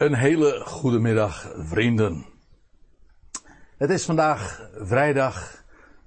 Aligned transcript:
Een 0.00 0.14
hele 0.14 0.62
goede 0.64 0.98
middag, 0.98 1.52
vrienden. 1.56 2.26
Het 3.76 3.90
is 3.90 4.04
vandaag 4.04 4.70
vrijdag 4.74 5.64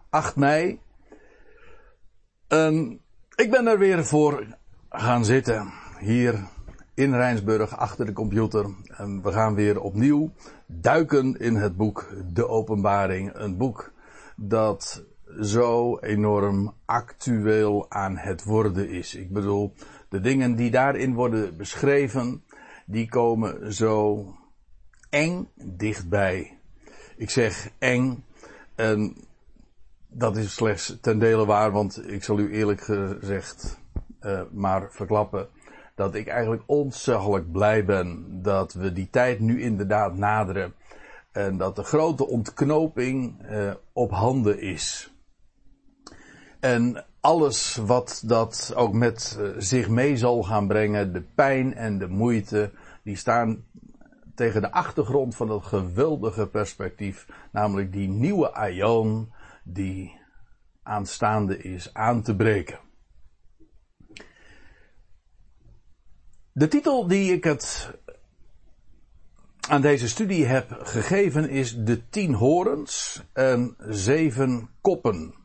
8 0.09 0.35
mei. 0.35 0.79
En 2.47 2.99
ik 3.35 3.51
ben 3.51 3.67
er 3.67 3.77
weer 3.79 4.05
voor 4.05 4.45
gaan 4.89 5.25
zitten. 5.25 5.71
Hier 5.99 6.47
in 6.93 7.13
Rijnsburg 7.13 7.77
achter 7.77 8.05
de 8.05 8.13
computer. 8.13 8.65
En 8.97 9.21
we 9.21 9.31
gaan 9.31 9.55
weer 9.55 9.81
opnieuw 9.81 10.33
duiken 10.67 11.39
in 11.39 11.55
het 11.55 11.77
boek 11.77 12.09
De 12.33 12.47
Openbaring. 12.47 13.31
Een 13.33 13.57
boek 13.57 13.93
dat 14.35 15.03
zo 15.41 15.97
enorm 15.97 16.73
actueel 16.85 17.85
aan 17.89 18.17
het 18.17 18.43
worden 18.43 18.89
is. 18.89 19.15
Ik 19.15 19.31
bedoel, 19.31 19.73
de 20.09 20.19
dingen 20.19 20.55
die 20.55 20.71
daarin 20.71 21.13
worden 21.13 21.57
beschreven 21.57 22.43
die 22.85 23.09
komen 23.09 23.73
zo 23.73 24.25
eng 25.09 25.49
dichtbij. 25.55 26.57
Ik 27.17 27.29
zeg 27.29 27.69
eng, 27.77 28.25
en 28.75 29.15
dat 30.07 30.37
is 30.37 30.53
slechts 30.53 30.97
ten 31.01 31.19
dele 31.19 31.45
waar, 31.45 31.71
want 31.71 32.09
ik 32.09 32.23
zal 32.23 32.39
u 32.39 32.53
eerlijk 32.53 32.81
gezegd 32.81 33.79
uh, 34.21 34.41
maar 34.51 34.91
verklappen 34.91 35.47
dat 35.95 36.15
ik 36.15 36.27
eigenlijk 36.27 36.63
ontzaglijk 36.65 37.51
blij 37.51 37.85
ben 37.85 38.41
dat 38.41 38.73
we 38.73 38.93
die 38.93 39.09
tijd 39.09 39.39
nu 39.39 39.61
inderdaad 39.61 40.17
naderen 40.17 40.73
en 41.31 41.57
dat 41.57 41.75
de 41.75 41.83
grote 41.83 42.27
ontknoping 42.27 43.49
uh, 43.51 43.73
op 43.93 44.11
handen 44.11 44.61
is. 44.61 45.13
En 46.59 47.05
alles 47.23 47.75
wat 47.75 48.23
dat 48.25 48.73
ook 48.75 48.93
met 48.93 49.37
uh, 49.39 49.49
zich 49.57 49.89
mee 49.89 50.17
zal 50.17 50.43
gaan 50.43 50.67
brengen, 50.67 51.13
de 51.13 51.21
pijn 51.21 51.73
en 51.73 51.97
de 51.97 52.07
moeite, 52.07 52.71
die 53.03 53.15
staan 53.15 53.65
tegen 54.35 54.61
de 54.61 54.71
achtergrond 54.71 55.35
van 55.35 55.47
dat 55.47 55.63
geweldige 55.63 56.47
perspectief, 56.47 57.27
namelijk 57.51 57.91
die 57.91 58.07
nieuwe 58.07 58.53
aion 58.53 59.33
die 59.63 60.19
aanstaande 60.83 61.57
is 61.57 61.93
aan 61.93 62.21
te 62.21 62.35
breken. 62.35 62.79
De 66.51 66.67
titel 66.67 67.07
die 67.07 67.33
ik 67.33 67.43
het 67.43 67.91
aan 69.69 69.81
deze 69.81 70.07
studie 70.07 70.45
heb 70.45 70.79
gegeven 70.81 71.49
is 71.49 71.75
De 71.75 72.09
tien 72.09 72.33
horens 72.33 73.23
en 73.33 73.75
zeven 73.77 74.69
koppen. 74.81 75.42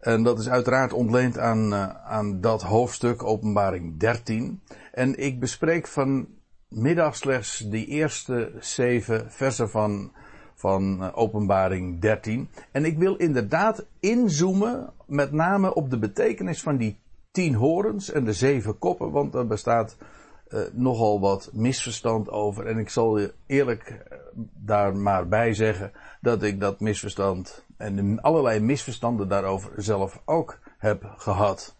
En 0.00 0.22
dat 0.22 0.38
is 0.38 0.48
uiteraard 0.48 0.92
ontleend 0.92 1.38
aan, 1.38 1.72
uh, 1.72 1.88
aan 2.04 2.40
dat 2.40 2.62
hoofdstuk, 2.62 3.22
openbaring 3.22 3.98
13. 3.98 4.60
En 4.92 5.18
ik 5.18 5.40
bespreek 5.40 5.86
vanmiddag 5.86 7.16
slechts 7.16 7.58
die 7.58 7.86
eerste 7.86 8.52
zeven 8.58 9.30
versen 9.30 9.70
van, 9.70 10.12
van 10.54 11.02
uh, 11.02 11.08
openbaring 11.14 12.00
13. 12.00 12.48
En 12.72 12.84
ik 12.84 12.98
wil 12.98 13.16
inderdaad 13.16 13.84
inzoomen 13.98 14.92
met 15.06 15.32
name 15.32 15.74
op 15.74 15.90
de 15.90 15.98
betekenis 15.98 16.62
van 16.62 16.76
die 16.76 16.98
tien 17.30 17.54
horens 17.54 18.12
en 18.12 18.24
de 18.24 18.32
zeven 18.32 18.78
koppen, 18.78 19.10
want 19.10 19.34
er 19.34 19.46
bestaat 19.46 19.96
uh, 20.48 20.60
nogal 20.72 21.20
wat 21.20 21.50
misverstand 21.52 22.30
over. 22.30 22.66
En 22.66 22.78
ik 22.78 22.88
zal 22.88 23.18
je 23.18 23.32
eerlijk 23.46 24.06
daar 24.54 24.96
maar 24.96 25.28
bij 25.28 25.54
zeggen 25.54 25.92
dat 26.20 26.42
ik 26.42 26.60
dat 26.60 26.80
misverstand 26.80 27.64
en 27.80 28.20
allerlei 28.20 28.60
misverstanden 28.60 29.28
daarover 29.28 29.70
zelf 29.76 30.22
ook 30.24 30.58
heb 30.78 31.14
gehad. 31.16 31.76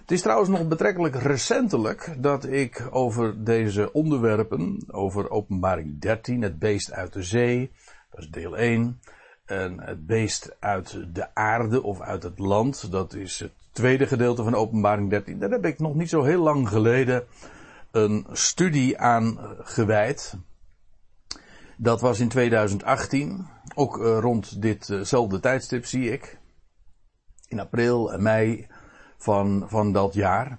Het 0.00 0.10
is 0.10 0.22
trouwens 0.22 0.50
nog 0.50 0.68
betrekkelijk 0.68 1.14
recentelijk 1.14 2.16
dat 2.18 2.44
ik 2.44 2.88
over 2.90 3.44
deze 3.44 3.92
onderwerpen, 3.92 4.84
over 4.90 5.30
openbaring 5.30 6.00
13, 6.00 6.42
het 6.42 6.58
beest 6.58 6.92
uit 6.92 7.12
de 7.12 7.22
zee, 7.22 7.70
dat 8.10 8.20
is 8.20 8.30
deel 8.30 8.56
1, 8.56 9.00
en 9.44 9.80
het 9.80 10.06
beest 10.06 10.56
uit 10.58 10.98
de 11.12 11.34
aarde 11.34 11.82
of 11.82 12.00
uit 12.00 12.22
het 12.22 12.38
land, 12.38 12.90
dat 12.90 13.14
is 13.14 13.38
het 13.38 13.52
tweede 13.72 14.06
gedeelte 14.06 14.42
van 14.42 14.54
openbaring 14.54 15.10
13. 15.10 15.38
Daar 15.38 15.50
heb 15.50 15.66
ik 15.66 15.78
nog 15.78 15.94
niet 15.94 16.08
zo 16.08 16.22
heel 16.22 16.42
lang 16.42 16.68
geleden 16.68 17.24
een 17.90 18.26
studie 18.32 18.98
aan 18.98 19.38
gewijd. 19.58 20.34
Dat 21.76 22.00
was 22.00 22.20
in 22.20 22.28
2018. 22.28 23.46
Ook 23.74 23.98
uh, 23.98 24.18
rond 24.20 24.62
ditzelfde 24.62 25.40
tijdstip 25.40 25.84
zie 25.84 26.12
ik. 26.12 26.38
In 27.48 27.60
april 27.60 28.12
en 28.12 28.22
mei 28.22 28.66
van, 29.16 29.64
van 29.68 29.92
dat 29.92 30.14
jaar. 30.14 30.58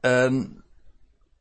En 0.00 0.64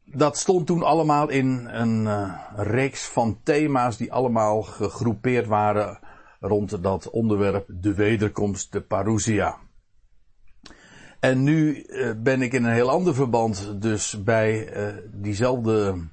dat 0.06 0.38
stond 0.38 0.68
toen 0.68 0.84
allemaal 0.84 1.30
in 1.30 1.68
een 1.68 2.02
uh, 2.02 2.34
reeks 2.56 3.06
van 3.06 3.40
thema's 3.44 3.97
die 3.97 4.13
allemaal 4.13 4.62
gegroepeerd 4.62 5.47
waren 5.47 6.00
rond 6.40 6.84
dat 6.84 7.09
onderwerp 7.09 7.66
de 7.68 7.94
wederkomst, 7.94 8.72
de 8.72 8.81
parousia. 8.81 9.58
En 11.19 11.44
nu 11.44 11.86
uh, 11.88 12.12
ben 12.18 12.42
ik 12.42 12.53
in 12.53 12.63
een 12.63 12.74
heel 12.74 12.90
ander 12.90 13.16
verband 13.16 13.81
dus 13.81 14.24
bij 14.24 14.69
diezelfde 15.12 16.08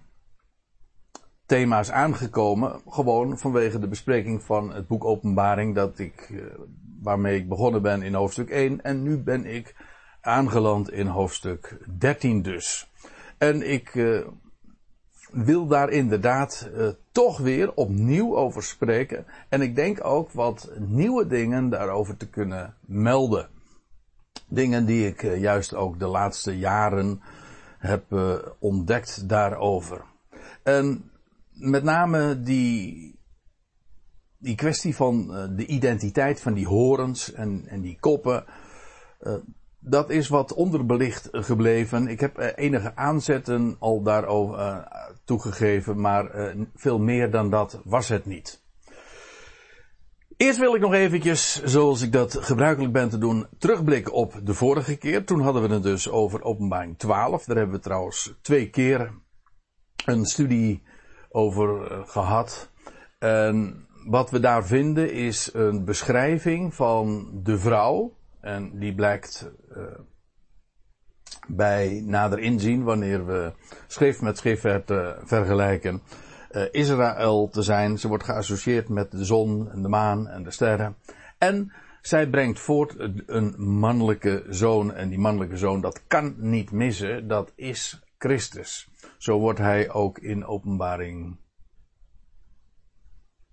thema's 1.50 1.90
aangekomen. 1.90 2.80
Gewoon 2.88 3.38
vanwege 3.38 3.78
de 3.78 3.88
bespreking 3.88 4.42
van 4.42 4.72
het 4.72 4.86
boek 4.86 5.04
Openbaring 5.04 5.74
dat 5.74 5.98
ik, 5.98 6.28
uh, 6.30 6.42
waarmee 7.02 7.36
ik 7.36 7.48
begonnen 7.48 7.82
ben 7.82 8.02
in 8.02 8.14
hoofdstuk 8.14 8.50
1. 8.50 8.82
En 8.82 9.02
nu 9.02 9.18
ben 9.18 9.46
ik 9.46 9.74
aangeland 10.20 10.92
in 10.92 11.06
hoofdstuk 11.06 11.76
13 11.98 12.42
dus. 12.42 12.90
En 13.38 13.70
ik 13.70 13.94
uh, 13.94 14.26
wil 15.32 15.66
daar 15.66 15.90
inderdaad 15.90 16.68
uh, 16.76 16.88
toch 17.12 17.38
weer 17.38 17.72
opnieuw 17.74 18.36
over 18.36 18.62
spreken. 18.62 19.26
En 19.48 19.60
ik 19.60 19.74
denk 19.74 20.04
ook 20.04 20.30
wat 20.32 20.70
nieuwe 20.78 21.26
dingen 21.26 21.68
daarover 21.68 22.16
te 22.16 22.28
kunnen 22.28 22.74
melden. 22.80 23.48
Dingen 24.48 24.86
die 24.86 25.06
ik 25.06 25.22
juist 25.38 25.74
ook 25.74 25.98
de 25.98 26.06
laatste 26.06 26.58
jaren 26.58 27.20
heb 27.78 28.04
ontdekt 28.58 29.28
daarover. 29.28 30.02
En 30.62 31.09
met 31.60 31.82
name 31.82 32.42
die, 32.42 33.18
die 34.38 34.54
kwestie 34.54 34.96
van 34.96 35.26
uh, 35.30 35.44
de 35.56 35.66
identiteit 35.66 36.40
van 36.40 36.54
die 36.54 36.66
horens 36.66 37.32
en, 37.32 37.64
en 37.66 37.80
die 37.80 37.96
koppen. 38.00 38.44
Uh, 39.20 39.34
dat 39.78 40.10
is 40.10 40.28
wat 40.28 40.54
onderbelicht 40.54 41.28
gebleven. 41.32 42.08
Ik 42.08 42.20
heb 42.20 42.38
uh, 42.38 42.46
enige 42.54 42.96
aanzetten 42.96 43.76
al 43.78 44.02
daarover 44.02 44.88
toegegeven, 45.24 46.00
maar 46.00 46.54
veel 46.74 46.98
meer 46.98 47.30
dan 47.30 47.50
dat 47.50 47.80
was 47.84 48.08
het 48.08 48.26
niet. 48.26 48.62
Eerst 50.40 50.58
wil 50.58 50.74
ik 50.74 50.80
nog 50.80 50.92
eventjes, 50.92 51.62
zoals 51.62 52.02
ik 52.02 52.12
dat 52.12 52.36
gebruikelijk 52.40 52.92
ben 52.92 53.08
te 53.08 53.18
doen, 53.18 53.46
terugblikken 53.58 54.12
op 54.12 54.40
de 54.44 54.54
vorige 54.54 54.96
keer. 54.96 55.24
Toen 55.24 55.40
hadden 55.40 55.62
we 55.62 55.74
het 55.74 55.82
dus 55.82 56.08
over 56.08 56.42
openbaring 56.42 56.98
12. 56.98 57.44
Daar 57.44 57.56
hebben 57.56 57.74
we 57.74 57.82
trouwens 57.82 58.34
twee 58.42 58.70
keer 58.70 59.12
een 60.04 60.24
studie 60.24 60.82
over 61.30 61.92
uh, 61.92 61.98
gehad. 62.06 62.70
En 63.18 63.86
wat 64.06 64.30
we 64.30 64.40
daar 64.40 64.66
vinden 64.66 65.12
is 65.12 65.50
een 65.52 65.84
beschrijving 65.84 66.74
van 66.74 67.30
de 67.42 67.58
vrouw. 67.58 68.12
En 68.40 68.78
die 68.78 68.94
blijkt 68.94 69.50
uh, 69.76 69.82
bij 71.48 72.02
nader 72.04 72.38
inzien, 72.38 72.82
wanneer 72.82 73.26
we 73.26 73.52
schrift 73.86 74.20
met 74.20 74.38
schrift 74.38 74.62
te 74.62 75.16
vergelijken, 75.24 76.02
Israël 76.70 77.48
te 77.48 77.62
zijn. 77.62 77.98
Ze 77.98 78.08
wordt 78.08 78.24
geassocieerd 78.24 78.88
met 78.88 79.10
de 79.10 79.24
zon 79.24 79.70
en 79.70 79.82
de 79.82 79.88
maan 79.88 80.28
en 80.28 80.42
de 80.42 80.50
sterren. 80.50 80.96
En 81.38 81.72
zij 82.02 82.28
brengt 82.28 82.60
voort 82.60 82.94
een 83.26 83.54
mannelijke 83.56 84.44
zoon. 84.48 84.94
En 84.94 85.08
die 85.08 85.18
mannelijke 85.18 85.56
zoon, 85.56 85.80
dat 85.80 86.02
kan 86.06 86.34
niet 86.36 86.70
missen. 86.70 87.28
Dat 87.28 87.52
is 87.54 88.02
Christus. 88.18 88.89
Zo 89.20 89.38
wordt 89.38 89.58
hij 89.58 89.90
ook 89.90 90.18
in 90.18 90.46
openbaring 90.46 91.36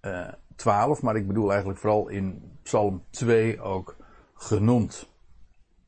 uh, 0.01 0.27
12, 0.55 1.01
maar 1.01 1.15
ik 1.15 1.27
bedoel 1.27 1.49
eigenlijk 1.49 1.79
vooral 1.79 2.07
in 2.07 2.57
Psalm 2.63 3.03
2 3.09 3.61
ook 3.61 3.95
genoemd. 4.33 5.09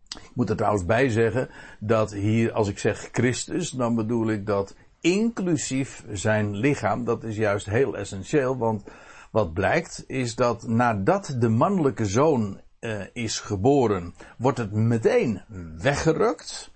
Ik 0.08 0.32
moet 0.34 0.50
er 0.50 0.56
trouwens 0.56 0.86
bij 0.86 1.10
zeggen 1.10 1.50
dat 1.80 2.12
hier, 2.12 2.52
als 2.52 2.68
ik 2.68 2.80
zeg 2.80 3.10
Christus, 3.12 3.70
dan 3.70 3.96
bedoel 3.96 4.30
ik 4.30 4.46
dat 4.46 4.76
inclusief 5.02 6.06
zijn 6.12 6.56
lichaam. 6.56 7.04
Dat 7.04 7.24
is 7.24 7.36
juist 7.36 7.66
heel 7.66 7.98
essentieel, 7.98 8.58
want 8.58 8.84
wat 9.32 9.54
blijkt 9.54 10.04
is 10.08 10.36
dat 10.36 10.68
nadat 10.68 11.36
de 11.40 11.50
mannelijke 11.50 12.06
zoon 12.06 12.62
uh, 12.80 13.02
is 13.14 13.40
geboren, 13.40 14.14
wordt 14.38 14.58
het 14.58 14.72
meteen 14.72 15.42
weggerukt 15.78 16.72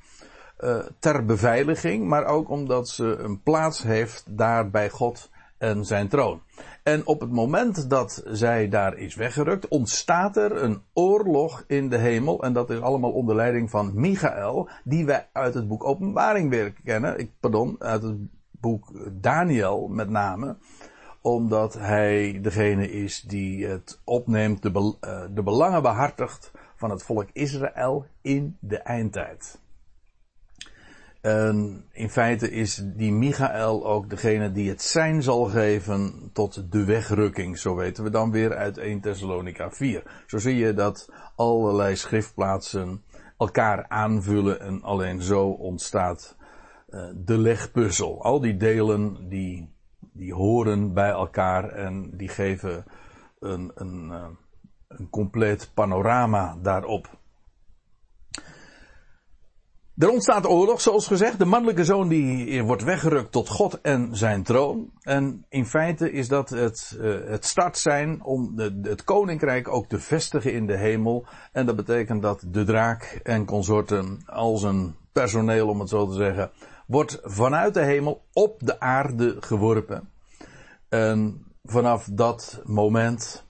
ter 1.00 1.26
beveiliging, 1.26 2.08
maar 2.08 2.26
ook 2.26 2.50
omdat 2.50 2.90
ze 2.90 3.16
een 3.18 3.42
plaats 3.42 3.84
heeft 3.84 4.24
daar 4.38 4.70
bij 4.70 4.90
God 4.90 5.30
en 5.58 5.86
zijn 5.86 6.08
troon. 6.08 6.42
En 6.84 7.08
op 7.08 7.20
het 7.20 7.32
moment 7.32 7.90
dat 7.90 8.24
zij 8.26 8.70
daar 8.70 8.98
is 8.98 9.16
weggerukt, 9.16 9.68
ontstaat 9.68 10.38
er 10.38 10.64
een 10.64 10.82
oorlog 10.94 11.64
in 11.68 11.90
de 11.90 11.98
hemel. 11.98 12.44
En 12.44 12.54
dat 12.54 12.70
is 12.70 12.80
allemaal 12.80 13.12
onder 13.12 13.36
leiding 13.36 13.70
van 13.70 13.92
Michael, 13.96 14.70
die 14.84 15.06
wij 15.06 15.28
uit 15.32 15.54
het 15.54 15.68
boek 15.68 15.84
Openbaring 15.84 16.50
weer 16.50 16.74
kennen. 16.84 17.20
Ik, 17.20 17.32
pardon, 17.40 17.76
uit 17.80 18.04
het 18.04 18.18
boek 18.52 18.92
Daniel 19.12 19.88
met 19.88 20.10
name, 20.10 20.58
omdat 21.22 21.74
hij 21.74 22.40
degene 22.42 22.92
is 22.92 23.22
die 23.22 23.66
het 23.66 24.02
opneemt, 24.04 24.62
de, 24.62 24.96
uh, 25.02 25.22
de 25.34 25.44
belangen 25.44 25.82
behartigt 25.82 26.52
van 26.76 26.90
het 26.90 27.04
volk 27.04 27.30
Israël 27.34 28.06
in 28.22 28.58
de 28.60 28.78
eindtijd. 28.78 29.62
En 31.24 31.86
in 31.92 32.10
feite 32.10 32.52
is 32.52 32.84
die 32.96 33.12
Michael 33.12 33.86
ook 33.86 34.10
degene 34.10 34.52
die 34.52 34.70
het 34.70 34.82
zijn 34.82 35.22
zal 35.22 35.44
geven 35.44 36.30
tot 36.34 36.72
de 36.72 36.86
wegrukking. 36.86 37.58
Zo 37.58 37.76
weten 37.76 38.04
we 38.04 38.10
dan 38.10 38.32
weer 38.32 38.56
uit 38.56 38.78
1 38.78 39.02
Thessalonica 39.02 39.72
4. 39.72 40.24
Zo 40.28 40.38
zie 40.38 40.56
je 40.56 40.74
dat 40.74 41.10
allerlei 41.36 41.96
schriftplaatsen 41.96 43.04
elkaar 43.38 43.86
aanvullen 43.88 44.60
en 44.60 44.82
alleen 44.82 45.22
zo 45.22 45.48
ontstaat 45.48 46.36
uh, 46.90 47.02
de 47.16 47.38
legpuzzel. 47.38 48.24
Al 48.24 48.40
die 48.40 48.58
delen 48.58 49.30
die, 49.30 49.74
die 50.00 50.34
horen 50.34 50.94
bij 50.94 51.10
elkaar 51.10 51.70
en 51.70 52.18
die 52.18 52.30
geven 52.30 52.86
een, 53.40 53.72
een, 53.76 54.08
uh, 54.12 54.26
een 54.88 55.10
compleet 55.10 55.72
panorama 55.74 56.58
daarop. 56.62 57.22
Er 59.98 60.10
ontstaat 60.10 60.48
oorlog, 60.48 60.82
zoals 60.82 61.08
gezegd. 61.08 61.40
De 61.40 61.46
mannelijke 61.46 61.86
zoon 61.86 62.08
die 62.08 62.64
wordt 62.64 62.84
weggerukt 62.84 63.32
tot 63.32 63.50
God 63.50 63.82
en 63.82 64.10
zijn 64.18 64.44
troon. 64.44 64.92
En 65.02 65.46
in 65.50 65.66
feite 65.66 66.12
is 66.12 66.28
dat 66.28 66.50
het, 66.50 66.98
uh, 67.00 67.16
het 67.26 67.46
start 67.46 67.78
zijn 67.78 68.24
om 68.24 68.60
het 68.82 69.04
koninkrijk 69.04 69.68
ook 69.68 69.88
te 69.88 70.00
vestigen 70.00 70.54
in 70.54 70.68
de 70.68 70.78
hemel. 70.78 71.26
En 71.52 71.66
dat 71.66 71.76
betekent 71.76 72.22
dat 72.22 72.44
de 72.48 72.64
draak 72.64 73.20
en 73.24 73.46
consorten 73.46 74.22
als 74.26 74.64
een 74.64 74.96
personeel, 75.12 75.68
om 75.68 75.80
het 75.80 75.90
zo 75.90 76.08
te 76.08 76.14
zeggen, 76.14 76.52
wordt 76.88 77.20
vanuit 77.24 77.74
de 77.74 77.84
hemel 77.84 78.24
op 78.34 78.60
de 78.60 78.80
aarde 78.80 79.36
geworpen. 79.40 80.10
En 80.90 81.46
vanaf 81.64 82.08
dat 82.12 82.62
moment 82.64 83.44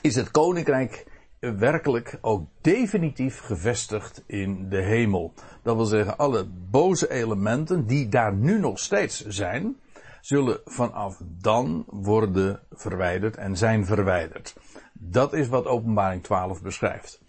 is 0.00 0.14
het 0.14 0.30
koninkrijk 0.30 1.06
werkelijk 1.40 2.18
ook 2.20 2.48
definitief 2.60 3.40
gevestigd 3.40 4.24
in 4.26 4.68
de 4.68 4.82
hemel. 4.82 5.34
Dat 5.62 5.76
wil 5.76 5.84
zeggen, 5.84 6.16
alle 6.16 6.46
boze 6.70 7.10
elementen 7.10 7.86
die 7.86 8.08
daar 8.08 8.34
nu 8.34 8.58
nog 8.58 8.78
steeds 8.78 9.26
zijn, 9.26 9.76
zullen 10.20 10.60
vanaf 10.64 11.20
dan 11.24 11.84
worden 11.86 12.60
verwijderd 12.70 13.36
en 13.36 13.56
zijn 13.56 13.86
verwijderd. 13.86 14.56
Dat 14.92 15.32
is 15.32 15.48
wat 15.48 15.66
openbaring 15.66 16.22
12 16.22 16.62
beschrijft. 16.62 17.22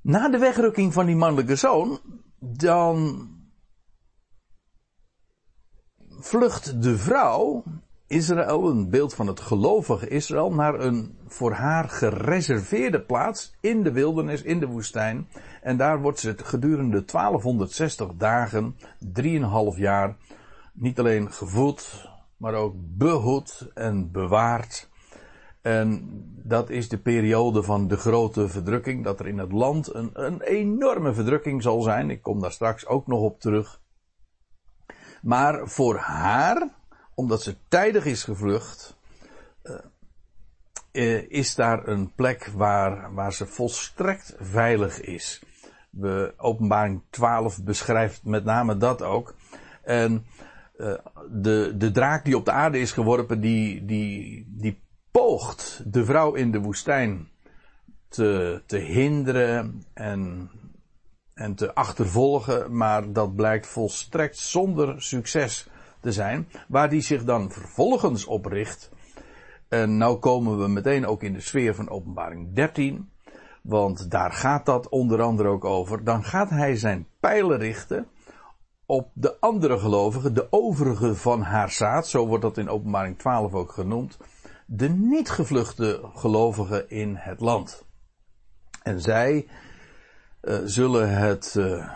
Na 0.00 0.28
de 0.28 0.38
wegrukking 0.38 0.92
van 0.92 1.06
die 1.06 1.16
mannelijke 1.16 1.56
zoon, 1.56 2.00
dan 2.38 3.28
vlucht 6.20 6.82
de 6.82 6.98
vrouw 6.98 7.64
Israël, 8.08 8.68
een 8.68 8.90
beeld 8.90 9.14
van 9.14 9.26
het 9.26 9.40
gelovige 9.40 10.08
Israël, 10.08 10.52
naar 10.52 10.80
een 10.80 11.18
voor 11.26 11.52
haar 11.52 11.88
gereserveerde 11.88 13.00
plaats 13.00 13.54
in 13.60 13.82
de 13.82 13.92
wildernis, 13.92 14.42
in 14.42 14.60
de 14.60 14.66
woestijn. 14.66 15.28
En 15.62 15.76
daar 15.76 16.00
wordt 16.00 16.18
ze 16.18 16.34
gedurende 16.36 17.04
1260 17.04 18.14
dagen, 18.14 18.76
3,5 19.22 19.76
jaar, 19.76 20.16
niet 20.72 20.98
alleen 20.98 21.32
gevoed, 21.32 22.08
maar 22.36 22.54
ook 22.54 22.74
behoed 22.76 23.70
en 23.74 24.10
bewaard. 24.10 24.88
En 25.62 26.08
dat 26.44 26.70
is 26.70 26.88
de 26.88 26.98
periode 26.98 27.62
van 27.62 27.88
de 27.88 27.96
grote 27.96 28.48
verdrukking, 28.48 29.04
dat 29.04 29.20
er 29.20 29.26
in 29.26 29.38
het 29.38 29.52
land 29.52 29.94
een, 29.94 30.10
een 30.12 30.40
enorme 30.40 31.12
verdrukking 31.14 31.62
zal 31.62 31.82
zijn. 31.82 32.10
Ik 32.10 32.22
kom 32.22 32.40
daar 32.40 32.52
straks 32.52 32.86
ook 32.86 33.06
nog 33.06 33.20
op 33.20 33.40
terug. 33.40 33.80
Maar 35.22 35.68
voor 35.68 35.96
haar, 35.96 36.68
omdat 37.18 37.42
ze 37.42 37.56
tijdig 37.68 38.04
is 38.04 38.24
gevlucht, 38.24 38.96
uh, 40.92 41.30
is 41.30 41.54
daar 41.54 41.88
een 41.88 42.14
plek 42.14 42.50
waar, 42.54 43.14
waar 43.14 43.32
ze 43.32 43.46
volstrekt 43.46 44.34
veilig 44.38 45.00
is. 45.00 45.42
De 45.90 46.34
openbaring 46.36 47.02
12 47.10 47.62
beschrijft 47.62 48.24
met 48.24 48.44
name 48.44 48.76
dat 48.76 49.02
ook. 49.02 49.34
En 49.82 50.26
uh, 50.76 50.94
de, 51.30 51.74
de 51.76 51.90
draak 51.90 52.24
die 52.24 52.36
op 52.36 52.44
de 52.44 52.50
aarde 52.50 52.78
is 52.78 52.92
geworpen, 52.92 53.40
die, 53.40 53.84
die, 53.84 54.46
die 54.48 54.82
poogt 55.10 55.82
de 55.92 56.04
vrouw 56.04 56.34
in 56.34 56.50
de 56.50 56.60
woestijn 56.60 57.28
te, 58.08 58.62
te 58.66 58.76
hinderen 58.76 59.84
en, 59.94 60.50
en 61.34 61.54
te 61.54 61.74
achtervolgen, 61.74 62.76
maar 62.76 63.12
dat 63.12 63.36
blijkt 63.36 63.66
volstrekt 63.66 64.38
zonder 64.38 65.02
succes 65.02 65.67
te 66.00 66.12
zijn, 66.12 66.48
waar 66.68 66.90
die 66.90 67.00
zich 67.00 67.24
dan 67.24 67.50
vervolgens 67.50 68.24
op 68.24 68.46
richt. 68.46 68.90
En 69.68 69.96
nou 69.96 70.18
komen 70.18 70.58
we 70.58 70.68
meteen 70.68 71.06
ook 71.06 71.22
in 71.22 71.32
de 71.32 71.40
sfeer 71.40 71.74
van 71.74 71.90
openbaring 71.90 72.54
13, 72.54 73.10
want 73.62 74.10
daar 74.10 74.32
gaat 74.32 74.66
dat 74.66 74.88
onder 74.88 75.22
andere 75.22 75.48
ook 75.48 75.64
over. 75.64 76.04
Dan 76.04 76.24
gaat 76.24 76.50
hij 76.50 76.76
zijn 76.76 77.06
pijlen 77.20 77.58
richten 77.58 78.08
op 78.86 79.10
de 79.14 79.40
andere 79.40 79.78
gelovigen, 79.78 80.34
de 80.34 80.46
overige 80.50 81.14
van 81.14 81.42
haar 81.42 81.70
zaad, 81.70 82.08
zo 82.08 82.26
wordt 82.26 82.42
dat 82.42 82.58
in 82.58 82.68
openbaring 82.68 83.18
12 83.18 83.54
ook 83.54 83.72
genoemd, 83.72 84.18
de 84.66 84.88
niet 84.88 85.30
gevluchte 85.30 86.00
gelovigen 86.14 86.90
in 86.90 87.14
het 87.16 87.40
land. 87.40 87.86
En 88.82 89.00
zij 89.00 89.46
uh, 90.42 90.58
zullen 90.64 91.10
het, 91.10 91.54
uh, 91.58 91.90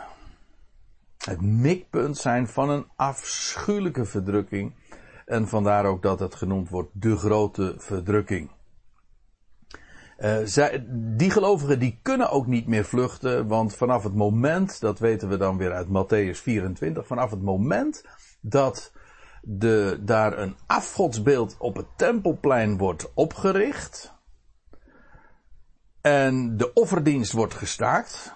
het 1.24 1.40
mikpunt 1.40 2.18
zijn 2.18 2.48
van 2.48 2.70
een 2.70 2.86
afschuwelijke 2.96 4.04
verdrukking. 4.04 4.74
En 5.26 5.48
vandaar 5.48 5.84
ook 5.84 6.02
dat 6.02 6.20
het 6.20 6.34
genoemd 6.34 6.68
wordt 6.68 6.90
de 6.92 7.16
grote 7.16 7.74
verdrukking. 7.78 8.50
Uh, 10.18 10.36
zij, 10.44 10.84
die 11.16 11.30
gelovigen 11.30 11.78
die 11.78 11.98
kunnen 12.02 12.30
ook 12.30 12.46
niet 12.46 12.66
meer 12.66 12.84
vluchten, 12.84 13.46
want 13.46 13.76
vanaf 13.76 14.02
het 14.02 14.14
moment, 14.14 14.80
dat 14.80 14.98
weten 14.98 15.28
we 15.28 15.36
dan 15.36 15.56
weer 15.56 15.72
uit 15.72 15.86
Matthäus 15.86 16.42
24, 16.42 17.06
vanaf 17.06 17.30
het 17.30 17.42
moment 17.42 18.04
dat 18.40 18.92
de, 19.42 19.98
daar 20.00 20.38
een 20.38 20.56
afgodsbeeld 20.66 21.56
op 21.58 21.76
het 21.76 21.86
tempelplein 21.96 22.76
wordt 22.78 23.10
opgericht 23.14 24.14
en 26.00 26.56
de 26.56 26.72
offerdienst 26.72 27.32
wordt 27.32 27.54
gestaakt, 27.54 28.34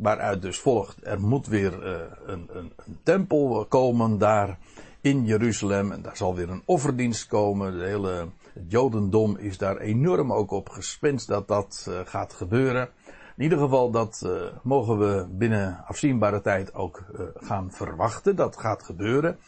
Waaruit 0.00 0.42
dus 0.42 0.58
volgt, 0.58 1.06
er 1.06 1.20
moet 1.20 1.46
weer 1.46 1.86
uh, 1.86 2.00
een, 2.26 2.48
een, 2.52 2.72
een, 2.76 2.98
tempel 3.02 3.66
komen 3.68 4.18
daar 4.18 4.58
in 5.00 5.24
Jeruzalem. 5.24 5.92
En 5.92 6.02
daar 6.02 6.16
zal 6.16 6.34
weer 6.34 6.50
een 6.50 6.62
offerdienst 6.64 7.26
komen. 7.26 7.78
De 7.78 7.84
hele, 7.84 8.28
Jodendom 8.68 9.36
is 9.36 9.58
daar 9.58 9.76
enorm 9.76 10.32
ook 10.32 10.50
op 10.50 10.68
gespinst 10.68 11.26
dat 11.26 11.48
dat 11.48 11.86
uh, 11.88 12.00
gaat 12.04 12.32
gebeuren. 12.32 12.88
In 13.36 13.42
ieder 13.42 13.58
geval, 13.58 13.90
dat 13.90 14.22
uh, 14.26 14.42
mogen 14.62 14.98
we 14.98 15.26
binnen 15.30 15.84
afzienbare 15.86 16.40
tijd 16.40 16.74
ook 16.74 17.04
gaan 17.34 17.70
verwachten. 17.72 18.36
Dat 18.36 18.56
gaat 18.56 18.82
gebeuren. 18.82 19.38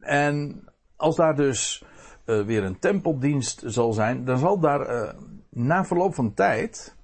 en 0.00 0.64
als 0.96 1.16
daar 1.16 1.36
dus 1.36 1.84
weer 2.24 2.64
een 2.64 2.78
tempeldienst 2.78 3.62
zal 3.66 3.92
zijn, 3.92 4.24
dan 4.24 4.38
zal 4.38 4.58
daar 4.58 5.14
na 5.50 5.84
verloop 5.84 6.14
van 6.14 6.34
tijd 6.34 6.96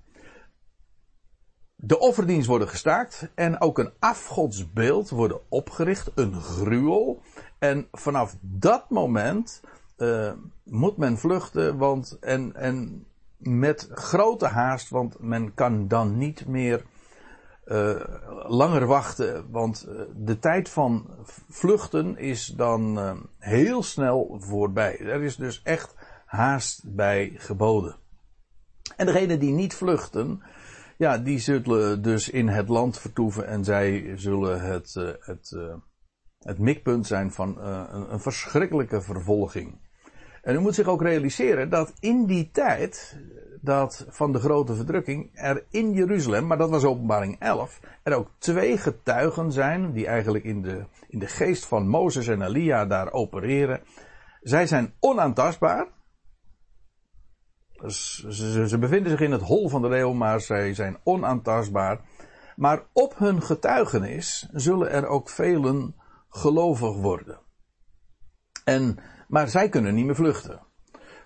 de 1.80 1.98
offerdienst 1.98 2.46
worden 2.46 2.68
gestaakt 2.68 3.28
en 3.34 3.60
ook 3.60 3.78
een 3.78 3.92
afgodsbeeld 3.98 5.10
worden 5.10 5.40
opgericht, 5.48 6.10
een 6.14 6.34
gruwel. 6.34 7.22
En 7.58 7.88
vanaf 7.92 8.36
dat 8.40 8.90
moment 8.90 9.60
uh, 9.98 10.32
moet 10.64 10.96
men 10.96 11.18
vluchten, 11.18 11.76
want 11.76 12.18
en, 12.20 12.54
en 12.56 13.06
met 13.36 13.88
grote 13.90 14.46
haast, 14.46 14.88
want 14.88 15.20
men 15.20 15.54
kan 15.54 15.88
dan 15.88 16.18
niet 16.18 16.46
meer 16.46 16.84
uh, 17.66 18.00
langer 18.46 18.86
wachten, 18.86 19.50
want 19.50 19.86
uh, 19.88 20.00
de 20.16 20.38
tijd 20.38 20.68
van 20.68 21.06
vluchten 21.48 22.16
is 22.16 22.46
dan 22.46 22.98
heel 23.38 23.82
snel 23.82 24.36
voorbij. 24.40 24.98
Er 25.00 25.22
is 25.22 25.36
dus 25.36 25.62
echt 25.62 25.94
haast 26.26 26.82
bij 26.84 27.32
geboden. 27.36 27.96
En 28.96 29.06
degenen 29.06 29.38
die 29.38 29.52
niet 29.52 29.74
vluchten, 29.74 30.42
ja, 30.98 31.18
die 31.18 31.38
zullen 31.38 32.02
dus 32.02 32.30
in 32.30 32.48
het 32.48 32.68
land 32.68 32.98
vertoeven 32.98 33.46
en 33.46 33.64
zij 33.64 34.12
zullen 34.16 34.60
het, 34.60 34.94
uh, 34.98 35.08
het, 35.20 35.52
uh, 35.56 35.74
het 36.38 36.58
mikpunt 36.58 37.06
zijn 37.06 37.32
van 37.32 37.56
uh, 37.58 37.84
een, 37.90 38.12
een, 38.12 38.20
verschrikkelijke 38.20 39.00
vervolging. 39.00 39.78
En 40.42 40.54
u 40.54 40.58
moet 40.58 40.74
zich 40.74 40.86
ook 40.86 41.02
realiseren 41.02 41.70
dat 41.70 41.92
in 42.00 42.26
die 42.26 42.50
tijd, 42.50 43.16
dat 43.60 44.06
van 44.08 44.32
de 44.32 44.38
grote 44.38 44.74
verdrukking, 44.74 45.30
er 45.34 45.64
in 45.70 45.92
Jeruzalem, 45.92 46.46
maar 46.46 46.58
dat 46.58 46.70
was 46.70 46.84
openbaring 46.84 47.36
11, 47.38 47.80
er 48.02 48.14
ook 48.14 48.30
twee 48.38 48.78
getuigen 48.78 49.52
zijn, 49.52 49.92
die 49.92 50.06
eigenlijk 50.06 50.44
in 50.44 50.62
de, 50.62 50.84
in 51.08 51.18
de 51.18 51.26
geest 51.26 51.66
van 51.66 51.88
Mozes 51.88 52.28
en 52.28 52.42
Elia 52.42 52.86
daar 52.86 53.12
opereren. 53.12 53.80
Zij 54.40 54.66
zijn 54.66 54.92
onaantastbaar, 55.00 55.86
ze, 57.86 58.68
ze, 58.68 58.78
bevinden 58.78 59.10
zich 59.10 59.20
in 59.20 59.32
het 59.32 59.42
hol 59.42 59.68
van 59.68 59.82
de 59.82 59.88
leeuw, 59.88 60.12
maar 60.12 60.40
zij 60.40 60.74
zijn 60.74 60.98
onaantastbaar. 61.02 62.00
Maar 62.56 62.82
op 62.92 63.18
hun 63.18 63.42
getuigenis 63.42 64.48
zullen 64.52 64.90
er 64.90 65.06
ook 65.06 65.28
velen 65.28 65.94
gelovig 66.28 66.96
worden. 66.96 67.38
En, 68.64 68.98
maar 69.28 69.48
zij 69.48 69.68
kunnen 69.68 69.94
niet 69.94 70.06
meer 70.06 70.14
vluchten. 70.14 70.60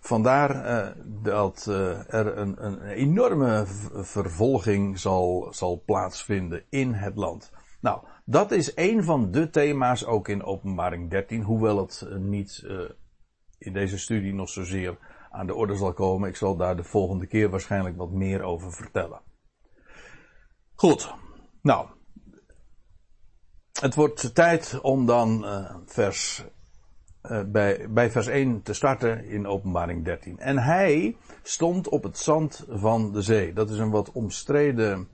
Vandaar 0.01 0.51
uh, 0.51 1.05
dat 1.05 1.67
uh, 1.69 2.15
er 2.15 2.39
een, 2.39 2.65
een, 2.65 2.83
enorme 2.83 3.65
vervolging 3.95 4.99
zal, 4.99 5.49
zal 5.51 5.83
plaatsvinden 5.87 6.65
in 6.69 6.93
het 6.93 7.17
land. 7.17 7.53
Nou, 7.81 8.01
dat 8.25 8.51
is 8.51 8.73
een 8.75 9.05
van 9.05 9.31
de 9.31 9.51
thema's 9.51 10.05
ook 10.05 10.29
in 10.29 10.45
Openbaring 10.45 11.11
13, 11.11 11.43
hoewel 11.43 11.79
het 11.79 12.07
uh, 12.09 12.17
niet 12.17 12.67
in 13.59 13.73
deze 13.73 13.99
studie 13.99 14.35
nog 14.35 14.49
zozeer 14.49 14.99
aan 15.33 15.47
de 15.47 15.55
orde 15.55 15.77
zal 15.77 15.93
komen. 15.93 16.29
Ik 16.29 16.37
zal 16.37 16.57
daar 16.57 16.77
de 16.77 16.85
volgende 16.85 17.27
keer 17.27 17.51
waarschijnlijk 17.51 17.97
wat 17.97 18.11
meer 18.11 18.43
over 18.43 18.73
vertellen. 18.73 19.21
Goed, 20.75 21.15
nou. 21.63 21.87
Het 23.81 23.95
wordt 23.95 24.35
tijd 24.35 24.81
om 24.81 25.07
dan 25.07 25.45
vers 25.87 26.45
uh, 27.23 27.43
bij, 27.47 27.87
bij 27.91 28.11
vers 28.11 28.27
1 28.27 28.63
te 28.63 28.73
starten 28.73 29.25
in 29.25 29.47
Openbaring 29.47 30.05
13. 30.05 30.39
En 30.39 30.59
hij 30.59 31.17
stond 31.43 31.89
op 31.89 32.03
het 32.03 32.19
zand 32.19 32.65
van 32.69 33.13
de 33.13 33.23
zee. 33.23 33.53
Dat 33.53 33.71
is 33.71 33.79
een 33.79 33.91
wat 33.91 34.13
omstreden 34.13 35.09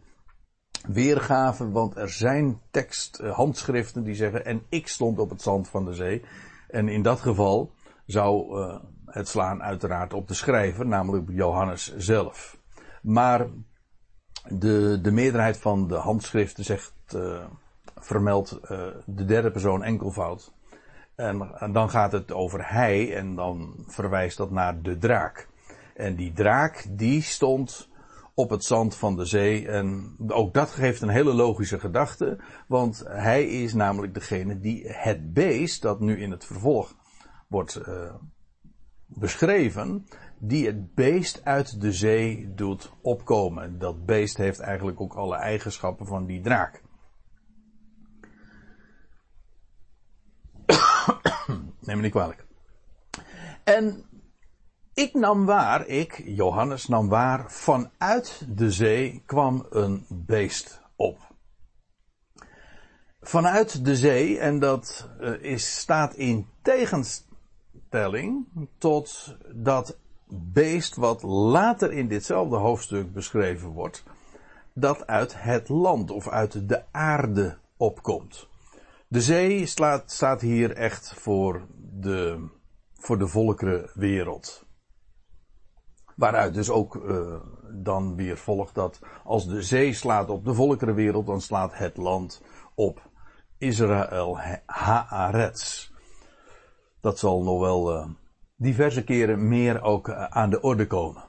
weergave, 0.87 1.70
want 1.70 1.96
er 1.96 2.10
zijn 2.10 2.60
tekst, 2.70 3.20
uh, 3.20 3.34
handschriften 3.34 4.04
die 4.04 4.14
zeggen, 4.14 4.44
en 4.44 4.62
ik 4.68 4.88
stond 4.88 5.18
op 5.18 5.30
het 5.30 5.42
zand 5.42 5.68
van 5.68 5.84
de 5.84 5.94
zee. 5.94 6.25
En 6.68 6.88
in 6.88 7.02
dat 7.02 7.20
geval 7.20 7.72
zou 8.06 8.60
het 9.18 9.28
slaan 9.28 9.62
uiteraard 9.62 10.14
op 10.14 10.28
de 10.28 10.34
schrijver, 10.34 10.87
namelijk 10.87 11.28
Johannes 11.30 11.96
zelf. 11.96 12.58
Maar 13.02 13.46
de, 14.48 14.98
de 15.02 15.10
meerderheid 15.10 15.58
van 15.58 15.88
de 15.88 15.94
handschriften 15.94 16.64
zegt, 16.64 16.92
vermeldt 17.96 18.58
de 19.06 19.25
derde 19.25 19.50
persoon 19.50 19.82
enkelvoud. 19.82 20.52
En, 21.14 21.50
dan 21.72 21.90
gaat 21.90 22.12
het 22.12 22.32
over 22.32 22.70
hij 22.70 23.16
en 23.16 23.34
dan 23.34 23.75
verwijst 23.87 24.37
dat 24.37 24.50
naar 24.50 24.82
de 24.82 24.98
draak. 24.98 25.48
En 25.94 26.14
die 26.14 26.32
draak 26.32 26.87
die 26.90 27.22
stond 27.22 27.88
op 28.34 28.50
het 28.50 28.64
zand 28.64 28.96
van 28.96 29.16
de 29.16 29.25
zee. 29.25 29.68
En 29.68 30.16
ook 30.28 30.54
dat 30.54 30.70
geeft 30.70 31.02
een 31.02 31.08
hele 31.08 31.32
logische 31.32 31.78
gedachte. 31.78 32.38
Want 32.66 33.04
hij 33.06 33.44
is 33.44 33.75
namelijk 33.75 34.14
degene 34.14 34.60
die 34.60 34.88
het 34.88 35.32
beest, 35.32 35.82
dat 35.82 36.00
nu 36.00 36.20
in 36.20 36.30
het 36.30 36.44
vervolg 36.44 36.94
wordt 37.48 37.80
uh, 37.88 38.14
beschreven, 39.08 40.06
die 40.38 40.66
het 40.66 40.94
beest 40.94 41.44
uit 41.44 41.80
de 41.80 41.92
zee 41.92 42.54
doet 42.54 42.92
opkomen. 43.02 43.78
Dat 43.78 44.06
beest 44.06 44.36
heeft 44.36 44.60
eigenlijk 44.60 45.00
ook 45.00 45.14
alle 45.14 45.36
eigenschappen 45.36 46.06
van 46.06 46.26
die 46.26 46.40
draak. 46.40 46.82
Neem 51.80 51.96
me 51.96 52.02
niet 52.02 52.10
kwalijk. 52.10 52.46
En 53.64 54.04
ik 54.94 55.14
nam 55.14 55.44
waar, 55.44 55.86
ik, 55.86 56.22
Johannes, 56.24 56.88
nam 56.88 57.08
waar, 57.08 57.50
vanuit 57.50 58.46
de 58.48 58.70
zee 58.70 59.22
kwam 59.26 59.66
een 59.70 60.06
beest 60.08 60.80
op. 60.96 61.18
Vanuit 63.20 63.84
de 63.84 63.96
zee, 63.96 64.38
en 64.38 64.58
dat 64.58 65.08
uh, 65.20 65.42
is, 65.42 65.78
staat 65.78 66.14
in 66.14 66.46
tegenstelling 66.62 67.27
tot 68.78 69.37
dat 69.54 69.99
beest 70.28 70.97
wat 70.97 71.23
later 71.23 71.92
in 71.92 72.09
ditzelfde 72.09 72.57
hoofdstuk 72.57 73.12
beschreven 73.12 73.68
wordt, 73.68 74.04
dat 74.73 75.07
uit 75.07 75.42
het 75.42 75.68
land 75.68 76.11
of 76.11 76.28
uit 76.28 76.68
de 76.68 76.83
aarde 76.90 77.59
opkomt. 77.76 78.49
De 79.09 79.21
zee 79.21 79.66
staat, 79.66 80.11
staat 80.11 80.40
hier 80.40 80.76
echt 80.76 81.14
voor 81.14 81.66
de, 82.00 82.49
voor 82.95 83.18
de 83.18 83.26
volkerenwereld. 83.26 84.66
Waaruit 86.16 86.54
dus 86.54 86.71
ook 86.71 86.95
uh, 86.95 87.35
dan 87.73 88.16
weer 88.16 88.37
volgt 88.37 88.75
dat 88.75 89.00
als 89.25 89.47
de 89.47 89.62
zee 89.62 89.92
slaat 89.92 90.30
op 90.30 90.45
de 90.45 90.54
volkerenwereld, 90.54 91.26
dan 91.26 91.40
slaat 91.40 91.76
het 91.78 91.97
land 91.97 92.42
op 92.75 93.11
Israël 93.59 94.38
Haaretz. 94.66 95.90
Dat 97.08 97.18
zal 97.18 97.42
nog 97.42 97.60
wel 97.60 97.96
uh, 97.96 98.06
diverse 98.56 99.04
keren 99.04 99.48
meer 99.48 99.82
ook 99.82 100.08
uh, 100.08 100.24
aan 100.24 100.50
de 100.50 100.60
orde 100.60 100.86
komen. 100.86 101.24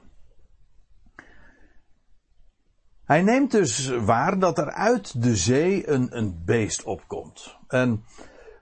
Hij 3.04 3.22
neemt 3.22 3.50
dus 3.50 3.88
waar 3.88 4.38
dat 4.38 4.58
er 4.58 4.70
uit 4.70 5.22
de 5.22 5.36
zee 5.36 5.88
een, 5.88 6.16
een 6.16 6.42
beest 6.44 6.82
opkomt. 6.82 7.58
En 7.68 8.04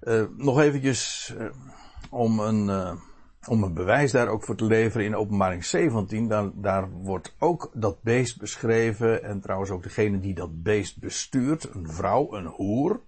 uh, 0.01 0.25
nog 0.37 0.61
eventjes 0.61 1.35
om, 2.11 2.41
een, 2.41 2.99
om 3.49 3.63
een 3.63 3.75
bewijs 3.75 4.13
daar 4.13 4.29
ook 4.29 4.45
voor 4.45 4.57
te 4.57 4.65
leveren 4.65 5.07
in 5.07 5.17
openbaring 5.17 5.65
17. 5.65 6.29
Daar, 6.29 6.51
daar 6.55 6.91
wordt 6.91 7.35
ook 7.39 7.71
dat 7.75 8.03
beest 8.03 8.39
beschreven. 8.39 9.23
En 9.23 9.41
trouwens 9.41 9.71
ook 9.71 9.83
degene 9.83 10.21
die 10.21 10.35
dat 10.35 10.63
beest 10.63 11.01
bestuurt. 11.01 11.75
Een 11.75 11.89
vrouw, 11.89 12.33
een 12.33 12.47
hoer. 12.47 13.01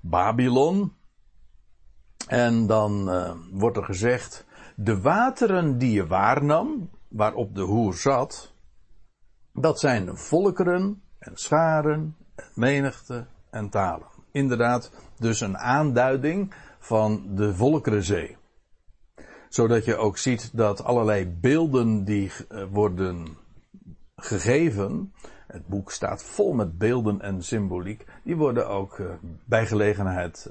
Babylon. 0.00 0.92
En 2.26 2.66
dan 2.66 3.10
wordt 3.52 3.76
er 3.76 3.84
gezegd. 3.84 4.44
De 4.76 5.00
wateren 5.00 5.78
die 5.78 5.92
je 5.92 6.06
waarnam. 6.06 6.90
Waarop 7.08 7.54
de 7.54 7.60
hoer 7.60 7.94
zat 7.94 8.54
dat 9.56 9.80
zijn 9.80 10.16
volkeren 10.16 11.02
en 11.18 11.32
scharen 11.34 12.16
en 12.34 12.44
menigte 12.54 13.26
en 13.50 13.68
talen. 13.68 14.06
Inderdaad, 14.30 14.90
dus 15.18 15.40
een 15.40 15.58
aanduiding 15.58 16.54
van 16.78 17.34
de 17.34 17.54
volkerenzee. 17.54 18.36
Zodat 19.48 19.84
je 19.84 19.96
ook 19.96 20.18
ziet 20.18 20.56
dat 20.56 20.84
allerlei 20.84 21.26
beelden 21.40 22.04
die 22.04 22.32
eh, 22.48 22.64
worden 22.70 23.36
gegeven, 24.16 25.12
het 25.46 25.66
boek 25.66 25.90
staat 25.90 26.24
vol 26.24 26.52
met 26.52 26.78
beelden 26.78 27.20
en 27.20 27.42
symboliek, 27.42 28.04
die 28.22 28.36
worden 28.36 28.68
ook 28.68 28.98
uh, 28.98 29.06
bij 29.44 29.66
gelegenheid 29.66 30.50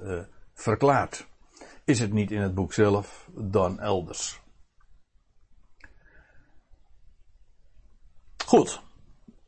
verklaard. 0.53 1.27
Is 1.85 1.99
het 1.99 2.13
niet 2.13 2.31
in 2.31 2.41
het 2.41 2.55
boek 2.55 2.73
zelf, 2.73 3.29
dan 3.33 3.79
elders. 3.79 4.41
Goed. 8.45 8.83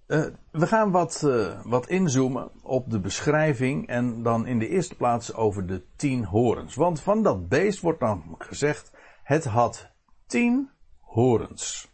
Uh, 0.07 0.25
we 0.51 0.67
gaan 0.67 0.91
wat, 0.91 1.21
uh, 1.25 1.61
wat 1.63 1.87
inzoomen 1.87 2.51
op 2.63 2.89
de 2.89 2.99
beschrijving 2.99 3.87
en 3.87 4.23
dan 4.23 4.47
in 4.47 4.59
de 4.59 4.67
eerste 4.67 4.95
plaats 4.95 5.33
over 5.33 5.67
de 5.67 5.85
tien 5.95 6.25
horens. 6.25 6.75
Want 6.75 7.01
van 7.01 7.23
dat 7.23 7.47
beest 7.47 7.79
wordt 7.79 7.99
dan 7.99 8.35
gezegd, 8.37 8.91
het 9.23 9.45
had 9.45 9.91
tien 10.25 10.69
horens. 10.99 11.91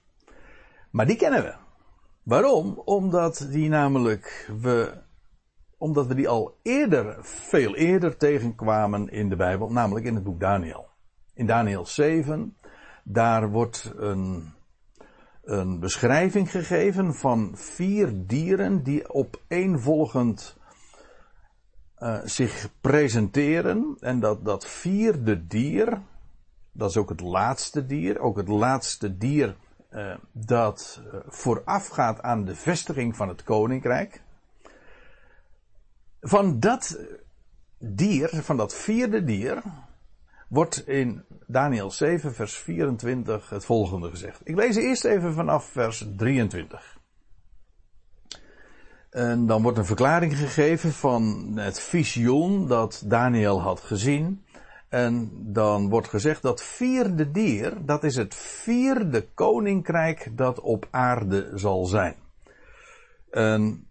Maar 0.91 1.05
die 1.05 1.15
kennen 1.15 1.43
we. 1.43 1.55
Waarom? 2.23 2.81
Omdat 2.85 3.47
die 3.49 3.69
namelijk 3.69 4.51
we, 4.61 5.01
omdat 5.83 6.07
we 6.07 6.15
die 6.15 6.27
al 6.27 6.57
eerder, 6.61 7.17
veel 7.21 7.75
eerder 7.75 8.17
tegenkwamen 8.17 9.09
in 9.09 9.29
de 9.29 9.35
Bijbel, 9.35 9.69
namelijk 9.69 10.05
in 10.05 10.15
het 10.15 10.23
boek 10.23 10.39
Daniel. 10.39 10.89
In 11.33 11.45
Daniel 11.45 11.85
7, 11.85 12.57
daar 13.03 13.49
wordt 13.49 13.93
een 13.97 14.53
een 15.43 15.79
beschrijving 15.79 16.51
gegeven 16.51 17.13
van 17.13 17.51
vier 17.53 18.11
dieren 18.15 18.83
die 18.83 19.09
opeenvolgend 19.09 20.57
uh, 21.99 22.19
zich 22.23 22.69
presenteren. 22.81 23.97
En 23.99 24.19
dat, 24.19 24.45
dat 24.45 24.65
vierde 24.65 25.47
dier, 25.47 26.01
dat 26.71 26.89
is 26.89 26.97
ook 26.97 27.09
het 27.09 27.21
laatste 27.21 27.85
dier, 27.85 28.19
ook 28.19 28.37
het 28.37 28.47
laatste 28.47 29.17
dier 29.17 29.55
uh, 29.91 30.15
dat 30.31 31.01
uh, 31.05 31.19
voorafgaat 31.27 32.21
aan 32.21 32.45
de 32.45 32.55
vestiging 32.55 33.15
van 33.15 33.27
het 33.27 33.43
koninkrijk. 33.43 34.22
Van 36.25 36.59
dat 36.59 36.99
dier, 37.77 38.29
van 38.29 38.57
dat 38.57 38.75
vierde 38.75 39.23
dier, 39.23 39.61
wordt 40.47 40.87
in 40.87 41.23
Daniel 41.47 41.91
7, 41.91 42.33
vers 42.33 42.55
24 42.55 43.49
het 43.49 43.65
volgende 43.65 44.09
gezegd. 44.09 44.41
Ik 44.43 44.55
lees 44.55 44.75
eerst 44.75 45.05
even 45.05 45.33
vanaf 45.33 45.65
vers 45.65 46.05
23. 46.17 46.97
En 49.09 49.45
dan 49.45 49.61
wordt 49.61 49.77
een 49.77 49.85
verklaring 49.85 50.37
gegeven 50.37 50.91
van 50.91 51.51
het 51.55 51.79
visioen 51.79 52.67
dat 52.67 53.03
Daniel 53.05 53.61
had 53.61 53.79
gezien. 53.79 54.45
En 54.89 55.31
dan 55.33 55.89
wordt 55.89 56.07
gezegd 56.07 56.41
dat 56.41 56.63
vierde 56.63 57.31
dier, 57.31 57.85
dat 57.85 58.03
is 58.03 58.15
het 58.15 58.35
vierde 58.35 59.27
koninkrijk 59.33 60.37
dat 60.37 60.59
op 60.59 60.87
aarde 60.91 61.51
zal 61.55 61.85
zijn. 61.85 62.15
En 63.31 63.87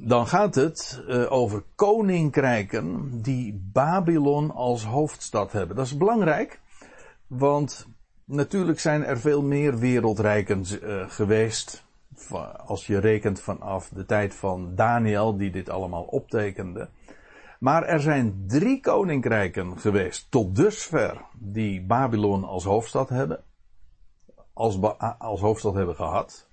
dan 0.00 0.26
gaat 0.26 0.54
het 0.54 1.02
uh, 1.08 1.32
over 1.32 1.62
koninkrijken 1.74 3.10
die 3.22 3.68
Babylon 3.72 4.50
als 4.50 4.84
hoofdstad 4.84 5.52
hebben. 5.52 5.76
Dat 5.76 5.86
is 5.86 5.96
belangrijk, 5.96 6.60
want 7.26 7.86
natuurlijk 8.24 8.80
zijn 8.80 9.04
er 9.04 9.18
veel 9.20 9.42
meer 9.42 9.78
wereldrijken 9.78 10.64
uh, 10.82 11.04
geweest 11.08 11.86
als 12.66 12.86
je 12.86 12.98
rekent 12.98 13.40
vanaf 13.40 13.88
de 13.88 14.06
tijd 14.06 14.34
van 14.34 14.74
Daniel, 14.74 15.36
die 15.36 15.50
dit 15.50 15.68
allemaal 15.68 16.02
optekende. 16.02 16.88
Maar 17.58 17.84
er 17.84 18.00
zijn 18.00 18.44
drie 18.46 18.80
koninkrijken 18.80 19.78
geweest 19.78 20.30
tot 20.30 20.56
dusver 20.56 21.20
die 21.38 21.82
Babylon 21.82 22.44
als 22.44 22.64
hoofdstad 22.64 23.08
hebben. 23.08 23.42
Als, 24.52 24.78
als 25.18 25.40
hoofdstad 25.40 25.74
hebben 25.74 25.94
gehad. 25.94 26.48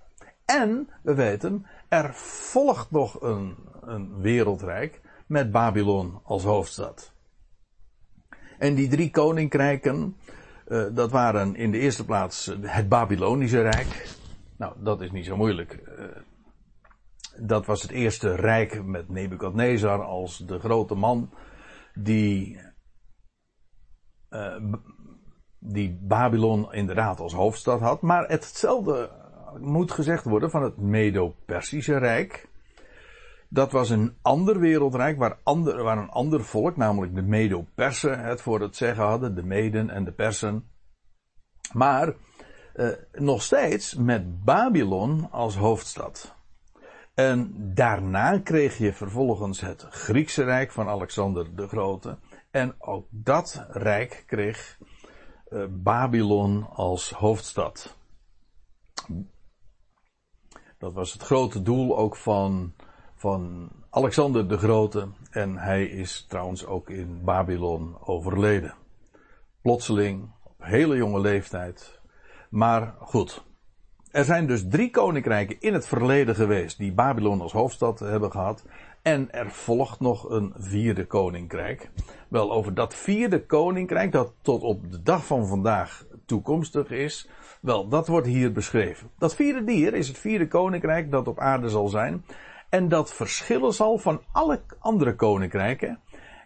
En 0.46 0.90
we 1.02 1.14
weten, 1.14 1.66
er 1.96 2.14
volgt 2.14 2.92
nog 2.92 3.22
een, 3.22 3.56
een 3.82 4.22
wereldrijk 4.22 5.02
met 5.28 5.52
Babylon 5.52 6.20
als 6.24 6.44
hoofdstad. 6.44 7.14
En 8.58 8.76
die 8.76 8.88
drie 8.88 9.12
koninkrijken, 9.12 10.18
uh, 10.68 10.86
dat 10.94 11.12
waren 11.12 11.56
in 11.56 11.72
de 11.72 11.78
eerste 11.78 12.06
plaats 12.06 12.46
het 12.62 12.90
Babylonische 12.90 13.62
Rijk. 13.62 14.18
Nou, 14.58 14.74
dat 14.78 15.02
is 15.02 15.12
niet 15.12 15.26
zo 15.26 15.36
moeilijk. 15.36 15.80
Uh, 16.00 16.06
dat 17.40 17.66
was 17.66 17.82
het 17.82 17.92
eerste 17.92 18.36
rijk 18.36 18.86
met 18.86 19.10
Nebukadnezar 19.10 20.04
als 20.04 20.38
de 20.38 20.60
grote 20.60 20.96
man 20.96 21.30
die, 21.94 22.60
uh, 24.30 24.74
die 25.60 26.00
Babylon 26.02 26.74
inderdaad 26.74 27.20
als 27.20 27.34
hoofdstad 27.34 27.80
had. 27.80 28.02
Maar 28.02 28.28
hetzelfde 28.28 29.10
moet 29.60 29.92
gezegd 29.92 30.24
worden 30.24 30.50
van 30.50 30.64
het 30.64 30.78
Medo-Persische 30.78 31.98
Rijk. 31.98 32.48
Dat 33.50 33.72
was 33.72 33.90
een 33.90 34.18
ander 34.22 34.60
wereldrijk 34.60 35.18
waar, 35.18 35.38
waar 35.44 35.98
een 35.98 36.10
ander 36.10 36.44
volk, 36.44 36.78
namelijk 36.78 37.16
de 37.16 37.22
Medo-Persen, 37.22 38.20
het 38.20 38.42
voor 38.42 38.62
het 38.62 38.76
zeggen 38.76 39.04
hadden, 39.04 39.36
de 39.36 39.44
Meden 39.44 39.90
en 39.90 40.04
de 40.04 40.12
Persen. 40.12 40.70
Maar 41.74 42.14
uh, 42.76 42.90
nog 43.12 43.42
steeds 43.42 43.96
met 43.96 44.44
Babylon 44.44 45.32
als 45.32 45.56
hoofdstad. 45.56 46.36
En 47.14 47.54
daarna 47.74 48.40
kreeg 48.40 48.78
je 48.78 48.94
vervolgens 48.94 49.62
het 49.62 49.86
Griekse 49.90 50.44
Rijk 50.44 50.72
van 50.72 50.88
Alexander 50.88 51.56
de 51.56 51.68
Grote. 51.68 52.18
En 52.52 52.76
ook 52.78 53.08
dat 53.10 53.66
rijk 53.70 54.24
kreeg 54.28 54.78
uh, 55.50 55.66
Babylon 55.70 56.68
als 56.70 57.12
hoofdstad. 57.12 57.98
Dat 60.86 60.94
was 60.94 61.14
het 61.14 61.22
grote 61.22 61.62
doel 61.62 61.98
ook 61.98 62.16
van, 62.16 62.74
van 63.16 63.70
Alexander 63.90 64.48
de 64.48 64.58
Grote. 64.58 65.08
En 65.30 65.58
hij 65.58 65.86
is 65.86 66.26
trouwens 66.30 66.66
ook 66.66 66.90
in 66.90 67.24
Babylon 67.24 67.96
overleden. 68.04 68.74
Plotseling, 69.62 70.30
op 70.44 70.56
hele 70.58 70.96
jonge 70.96 71.20
leeftijd. 71.20 72.00
Maar 72.50 72.96
goed, 73.00 73.44
er 74.12 74.24
zijn 74.24 74.48
dus 74.48 74.68
drie 74.70 74.92
koninkrijken 74.92 75.60
in 75.60 75.74
het 75.74 75.88
verleden 75.88 76.36
geweest 76.36 76.78
die 76.78 76.94
Babylon 76.94 77.42
als 77.42 77.52
hoofdstad 77.52 78.00
hebben 78.00 78.32
gehad. 78.32 78.66
En 79.02 79.32
er 79.32 79.52
volgt 79.52 80.00
nog 80.00 80.30
een 80.30 80.54
vierde 80.58 81.06
koninkrijk. 81.06 81.92
Wel, 82.28 82.52
over 82.52 82.74
dat 82.74 82.96
vierde 82.96 83.46
koninkrijk, 83.46 84.12
dat 84.12 84.34
tot 84.42 84.62
op 84.62 84.92
de 84.92 85.02
dag 85.02 85.26
van 85.26 85.48
vandaag 85.48 86.06
toekomstig 86.26 86.90
is, 86.90 87.30
wel, 87.66 87.88
dat 87.88 88.08
wordt 88.08 88.28
hier 88.28 88.52
beschreven. 88.52 89.10
Dat 89.18 89.36
vierde 89.36 89.64
dier 89.64 89.94
is 89.94 90.08
het 90.08 90.18
vierde 90.18 90.48
koninkrijk 90.48 91.12
dat 91.12 91.28
op 91.28 91.40
aarde 91.40 91.70
zal 91.70 91.88
zijn. 91.88 92.26
En 92.70 92.90
dat 92.90 93.14
verschillen 93.14 93.74
zal 93.74 93.98
van 93.98 94.22
alle 94.32 94.62
andere 94.80 95.16
koninkrijken. 95.16 96.00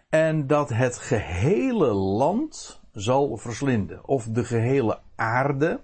En 0.08 0.46
dat 0.46 0.68
het 0.68 0.98
gehele 0.98 1.92
land 1.92 2.80
zal 2.92 3.36
verslinden. 3.36 4.06
Of 4.06 4.24
de 4.24 4.44
gehele 4.44 4.98
aarde 5.16 5.80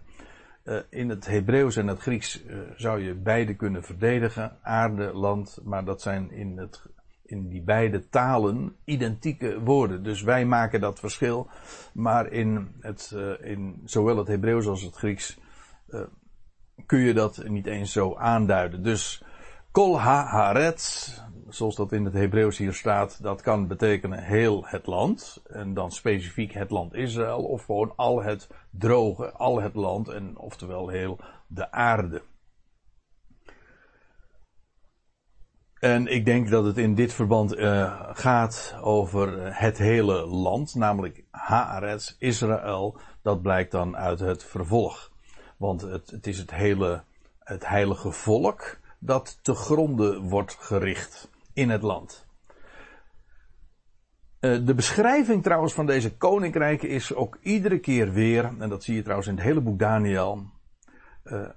uh, 0.64 0.78
in 0.90 1.08
het 1.08 1.26
Hebreeuws 1.26 1.76
en 1.76 1.86
het 1.86 2.00
Grieks 2.00 2.44
uh, 2.44 2.58
zou 2.76 3.02
je 3.02 3.14
beide 3.14 3.54
kunnen 3.54 3.82
verdedigen. 3.82 4.56
Aarde, 4.62 5.12
land, 5.12 5.58
maar 5.64 5.84
dat 5.84 6.02
zijn 6.02 6.30
in, 6.30 6.58
het, 6.58 6.82
in 7.26 7.48
die 7.48 7.62
beide 7.62 8.08
talen 8.08 8.76
identieke 8.84 9.60
woorden. 9.60 10.02
Dus 10.02 10.22
wij 10.22 10.44
maken 10.44 10.80
dat 10.80 10.98
verschil. 10.98 11.48
Maar 11.92 12.32
in, 12.32 12.68
het, 12.80 13.12
uh, 13.14 13.50
in 13.50 13.82
zowel 13.84 14.16
het 14.16 14.28
Hebreeuws 14.28 14.66
als 14.66 14.82
het 14.82 14.96
Grieks 14.96 15.38
kun 16.86 16.98
je 16.98 17.14
dat 17.14 17.48
niet 17.48 17.66
eens 17.66 17.92
zo 17.92 18.14
aanduiden. 18.14 18.82
Dus 18.82 19.22
kol 19.70 20.00
ha-haret, 20.00 21.22
zoals 21.48 21.76
dat 21.76 21.92
in 21.92 22.04
het 22.04 22.14
Hebreeuws 22.14 22.58
hier 22.58 22.72
staat, 22.72 23.22
dat 23.22 23.42
kan 23.42 23.66
betekenen 23.66 24.22
heel 24.22 24.66
het 24.66 24.86
land. 24.86 25.42
En 25.46 25.74
dan 25.74 25.92
specifiek 25.92 26.52
het 26.52 26.70
land 26.70 26.94
Israël, 26.94 27.42
of 27.44 27.64
gewoon 27.64 27.92
al 27.96 28.22
het 28.22 28.48
droge, 28.70 29.32
al 29.32 29.60
het 29.60 29.74
land, 29.74 30.08
en 30.08 30.38
oftewel 30.38 30.88
heel 30.88 31.18
de 31.46 31.70
aarde. 31.70 32.22
En 35.80 36.06
ik 36.06 36.24
denk 36.24 36.50
dat 36.50 36.64
het 36.64 36.78
in 36.78 36.94
dit 36.94 37.12
verband 37.12 37.56
uh, 37.56 38.00
gaat 38.12 38.76
over 38.80 39.54
het 39.54 39.78
hele 39.78 40.26
land, 40.26 40.74
namelijk 40.74 41.24
Haaretz, 41.30 42.16
Israël. 42.18 42.98
Dat 43.22 43.42
blijkt 43.42 43.70
dan 43.70 43.96
uit 43.96 44.18
het 44.18 44.44
vervolg. 44.44 45.12
Want 45.56 45.80
het, 45.80 46.10
het 46.10 46.26
is 46.26 46.38
het 46.38 46.50
hele, 46.50 47.02
het 47.38 47.68
heilige 47.68 48.10
volk 48.10 48.78
dat 48.98 49.38
te 49.42 49.54
gronde 49.54 50.20
wordt 50.20 50.56
gericht 50.60 51.30
in 51.52 51.70
het 51.70 51.82
land. 51.82 52.26
Eh, 54.40 54.58
de 54.64 54.74
beschrijving 54.74 55.42
trouwens 55.42 55.72
van 55.72 55.86
deze 55.86 56.16
koninkrijken 56.16 56.88
is 56.88 57.14
ook 57.14 57.38
iedere 57.40 57.78
keer 57.78 58.12
weer, 58.12 58.44
en 58.58 58.68
dat 58.68 58.84
zie 58.84 58.94
je 58.94 59.02
trouwens 59.02 59.28
in 59.28 59.34
het 59.34 59.44
hele 59.44 59.60
boek 59.60 59.78
Daniel, 59.78 60.50
uh, 61.24 61.48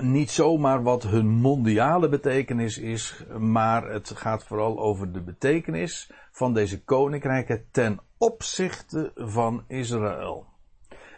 niet 0.00 0.30
zomaar 0.30 0.82
wat 0.82 1.02
hun 1.02 1.28
mondiale 1.28 2.08
betekenis 2.08 2.78
is, 2.78 3.24
maar 3.38 3.90
het 3.90 4.12
gaat 4.14 4.44
vooral 4.44 4.78
over 4.78 5.12
de 5.12 5.20
betekenis 5.20 6.10
van 6.32 6.54
deze 6.54 6.84
koninkrijken 6.84 7.64
ten 7.70 8.00
opzichte 8.18 9.12
van 9.14 9.64
Israël. 9.68 10.46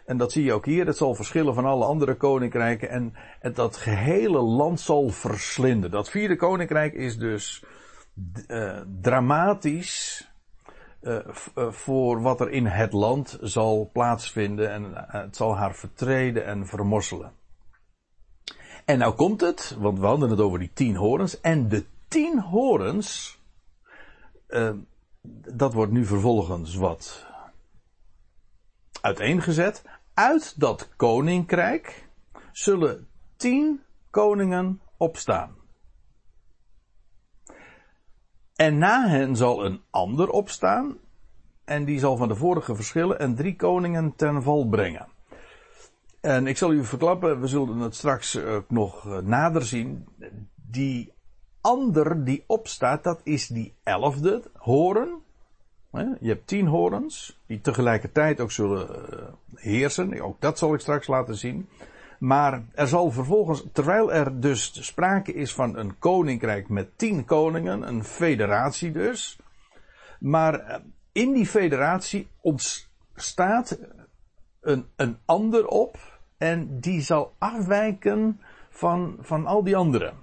En 0.05 0.17
dat 0.17 0.31
zie 0.31 0.43
je 0.43 0.53
ook 0.53 0.65
hier. 0.65 0.85
Het 0.85 0.97
zal 0.97 1.15
verschillen 1.15 1.53
van 1.53 1.65
alle 1.65 1.85
andere 1.85 2.15
koninkrijken. 2.15 2.89
En, 2.89 3.13
dat 3.53 3.77
gehele 3.77 4.39
land 4.39 4.79
zal 4.79 5.09
verslinden. 5.09 5.91
Dat 5.91 6.09
vierde 6.09 6.35
koninkrijk 6.35 6.93
is 6.93 7.17
dus 7.17 7.63
uh, 8.47 8.79
dramatisch. 9.01 10.29
Uh, 11.01 11.19
voor 11.69 12.21
wat 12.21 12.41
er 12.41 12.49
in 12.49 12.65
het 12.65 12.93
land 12.93 13.37
zal 13.41 13.89
plaatsvinden. 13.93 14.71
En 14.71 14.91
het 14.95 15.35
zal 15.35 15.57
haar 15.57 15.75
vertreden 15.75 16.45
en 16.45 16.67
vermorselen. 16.67 17.31
En 18.85 18.97
nou 18.97 19.13
komt 19.13 19.41
het, 19.41 19.75
want 19.79 19.99
we 19.99 20.05
hadden 20.05 20.29
het 20.29 20.39
over 20.39 20.59
die 20.59 20.71
tien 20.73 20.95
horens. 20.95 21.41
En 21.41 21.67
de 21.67 21.85
tien 22.07 22.39
horens. 22.39 23.39
dat 25.55 25.73
wordt 25.73 25.91
nu 25.91 26.05
vervolgens 26.05 26.75
wat 26.75 27.25
uiteengezet. 29.01 29.83
Uit 30.13 30.59
dat 30.59 30.89
koninkrijk 30.95 32.09
zullen 32.51 33.07
tien 33.35 33.81
koningen 34.09 34.81
opstaan. 34.97 35.55
En 38.55 38.77
na 38.77 39.07
hen 39.07 39.35
zal 39.35 39.65
een 39.65 39.81
ander 39.89 40.29
opstaan. 40.29 40.97
En 41.65 41.85
die 41.85 41.99
zal 41.99 42.17
van 42.17 42.27
de 42.27 42.35
vorige 42.35 42.75
verschillen 42.75 43.19
en 43.19 43.35
drie 43.35 43.55
koningen 43.55 44.15
ten 44.15 44.43
val 44.43 44.67
brengen. 44.67 45.07
En 46.21 46.47
ik 46.47 46.57
zal 46.57 46.71
u 46.71 46.85
verklappen, 46.85 47.41
we 47.41 47.47
zullen 47.47 47.77
het 47.77 47.95
straks 47.95 48.39
nog 48.67 49.05
eh, 49.05 49.17
nader 49.17 49.63
zien. 49.65 50.07
Die 50.55 51.13
ander 51.61 52.25
die 52.25 52.43
opstaat, 52.47 53.03
dat 53.03 53.21
is 53.23 53.47
die 53.47 53.73
elfde 53.83 54.41
horen. 54.53 55.21
Je 56.19 56.27
hebt 56.27 56.47
tien 56.47 56.67
horens, 56.67 57.39
die 57.45 57.61
tegelijkertijd 57.61 58.39
ook 58.39 58.51
zullen 58.51 58.87
eh, 58.89 59.25
heersen. 59.55 60.21
Ook 60.21 60.41
dat 60.41 60.57
zal 60.57 60.73
ik 60.73 60.79
straks 60.79 61.07
laten 61.07 61.35
zien. 61.35 61.69
Maar 62.19 62.63
er 62.73 62.87
zal 62.87 63.11
vervolgens, 63.11 63.63
terwijl 63.71 64.13
er 64.13 64.39
dus 64.39 64.85
sprake 64.85 65.33
is 65.33 65.53
van 65.53 65.77
een 65.77 65.99
koninkrijk 65.99 66.69
met 66.69 66.97
tien 66.97 67.25
koningen, 67.25 67.87
een 67.87 68.03
federatie 68.03 68.91
dus. 68.91 69.39
Maar 70.19 70.59
eh, 70.59 70.79
in 71.11 71.33
die 71.33 71.45
federatie 71.45 72.27
ontstaat 72.41 73.79
een, 74.61 74.85
een 74.95 75.17
ander 75.25 75.67
op 75.67 76.10
en 76.41 76.79
die 76.79 77.01
zal 77.01 77.33
afwijken 77.37 78.41
van, 78.69 79.17
van 79.19 79.45
al 79.45 79.63
die 79.63 79.75
anderen. 79.75 80.13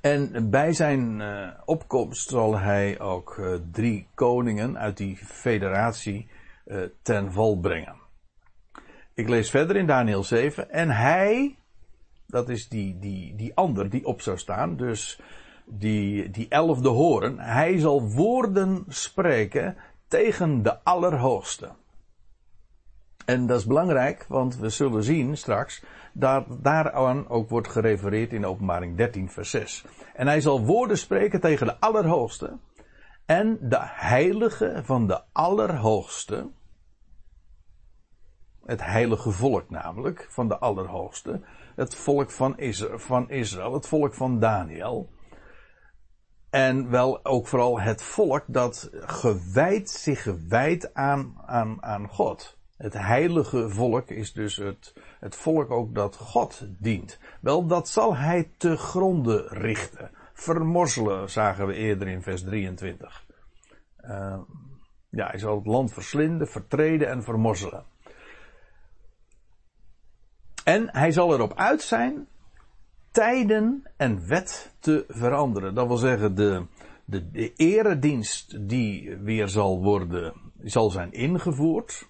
En 0.00 0.50
bij 0.50 0.72
zijn 0.72 1.20
uh, 1.20 1.48
opkomst 1.64 2.28
zal 2.28 2.58
hij 2.58 3.00
ook 3.00 3.36
uh, 3.36 3.54
drie 3.72 4.06
koningen 4.14 4.78
uit 4.78 4.96
die 4.96 5.16
federatie 5.16 6.28
uh, 6.66 6.82
ten 7.02 7.32
val 7.32 7.56
brengen. 7.56 7.94
Ik 9.14 9.28
lees 9.28 9.50
verder 9.50 9.76
in 9.76 9.86
Daniel 9.86 10.24
7. 10.24 10.70
En 10.70 10.90
hij, 10.90 11.56
dat 12.26 12.48
is 12.48 12.68
die, 12.68 12.98
die, 12.98 13.36
die 13.36 13.54
ander 13.54 13.90
die 13.90 14.04
op 14.04 14.20
zou 14.20 14.38
staan, 14.38 14.76
dus 14.76 15.20
die, 15.66 16.30
die 16.30 16.48
elfde 16.48 16.88
horen, 16.88 17.38
hij 17.38 17.78
zal 17.78 18.10
woorden 18.10 18.84
spreken 18.88 19.76
tegen 20.08 20.62
de 20.62 20.82
Allerhoogste. 20.82 21.70
En 23.24 23.46
dat 23.46 23.58
is 23.58 23.66
belangrijk, 23.66 24.24
want 24.28 24.56
we 24.56 24.68
zullen 24.68 25.02
zien 25.02 25.36
straks 25.36 25.84
dat 26.12 26.46
daaraan 26.62 27.28
ook 27.28 27.48
wordt 27.48 27.68
gerefereerd 27.68 28.32
in 28.32 28.46
openbaring 28.46 28.96
13 28.96 29.30
vers 29.30 29.50
6. 29.50 29.84
En 30.14 30.26
hij 30.26 30.40
zal 30.40 30.64
woorden 30.64 30.98
spreken 30.98 31.40
tegen 31.40 31.66
de 31.66 31.80
Allerhoogste 31.80 32.58
en 33.30 33.58
de 33.60 33.80
heilige 33.80 34.80
van 34.84 35.06
de 35.06 35.22
Allerhoogste. 35.32 36.50
Het 38.64 38.84
heilige 38.84 39.30
volk 39.30 39.70
namelijk, 39.70 40.26
van 40.30 40.48
de 40.48 40.58
Allerhoogste. 40.58 41.40
Het 41.76 41.94
volk 41.94 42.30
van 42.30 42.58
Israël, 42.58 42.98
van 42.98 43.30
Israël 43.30 43.74
het 43.74 43.86
volk 43.86 44.14
van 44.14 44.38
Daniel. 44.38 45.10
En 46.50 46.90
wel 46.90 47.24
ook 47.24 47.46
vooral 47.46 47.80
het 47.80 48.02
volk 48.02 48.44
dat 48.46 48.90
gewijd, 48.92 49.90
zich 49.90 50.22
gewijdt 50.22 50.94
aan, 50.94 51.34
aan, 51.46 51.82
aan 51.82 52.08
God. 52.08 52.59
Het 52.80 52.94
heilige 52.94 53.68
volk 53.68 54.10
is 54.10 54.32
dus 54.32 54.56
het, 54.56 54.94
het 55.18 55.36
volk 55.36 55.70
ook 55.70 55.94
dat 55.94 56.16
God 56.16 56.66
dient. 56.78 57.18
Wel, 57.40 57.66
dat 57.66 57.88
zal 57.88 58.16
hij 58.16 58.50
te 58.56 58.76
gronden 58.76 59.48
richten. 59.48 60.10
Vermorzelen, 60.32 61.30
zagen 61.30 61.66
we 61.66 61.74
eerder 61.74 62.08
in 62.08 62.22
vers 62.22 62.42
23. 62.42 63.26
Uh, 64.04 64.38
ja, 65.08 65.26
hij 65.26 65.38
zal 65.38 65.56
het 65.56 65.66
land 65.66 65.92
verslinden, 65.92 66.48
vertreden 66.48 67.08
en 67.08 67.22
vermorzelen. 67.22 67.84
En 70.64 70.88
hij 70.90 71.12
zal 71.12 71.34
erop 71.34 71.54
uit 71.54 71.82
zijn 71.82 72.28
tijden 73.10 73.90
en 73.96 74.28
wet 74.28 74.74
te 74.78 75.04
veranderen. 75.08 75.74
Dat 75.74 75.86
wil 75.86 75.96
zeggen, 75.96 76.34
de, 76.34 76.66
de, 77.04 77.30
de 77.30 77.52
eredienst 77.54 78.68
die 78.68 79.16
weer 79.16 79.48
zal 79.48 79.82
worden, 79.82 80.34
zal 80.62 80.90
zijn 80.90 81.12
ingevoerd, 81.12 82.08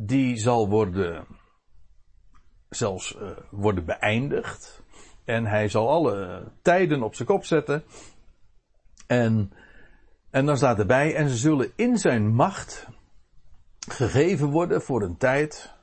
die 0.00 0.36
zal 0.36 0.68
worden, 0.68 1.26
zelfs 2.68 3.16
uh, 3.16 3.30
worden 3.50 3.84
beëindigd. 3.84 4.82
En 5.24 5.46
hij 5.46 5.68
zal 5.68 5.90
alle 5.90 6.44
tijden 6.62 7.02
op 7.02 7.14
zijn 7.14 7.28
kop 7.28 7.44
zetten. 7.44 7.82
En, 9.06 9.52
en 10.30 10.46
dan 10.46 10.56
staat 10.56 10.78
erbij, 10.78 11.14
en 11.14 11.28
ze 11.28 11.36
zullen 11.36 11.72
in 11.76 11.98
zijn 11.98 12.34
macht 12.34 12.88
gegeven 13.88 14.50
worden 14.50 14.82
voor 14.82 15.02
een 15.02 15.16
tijd, 15.16 15.74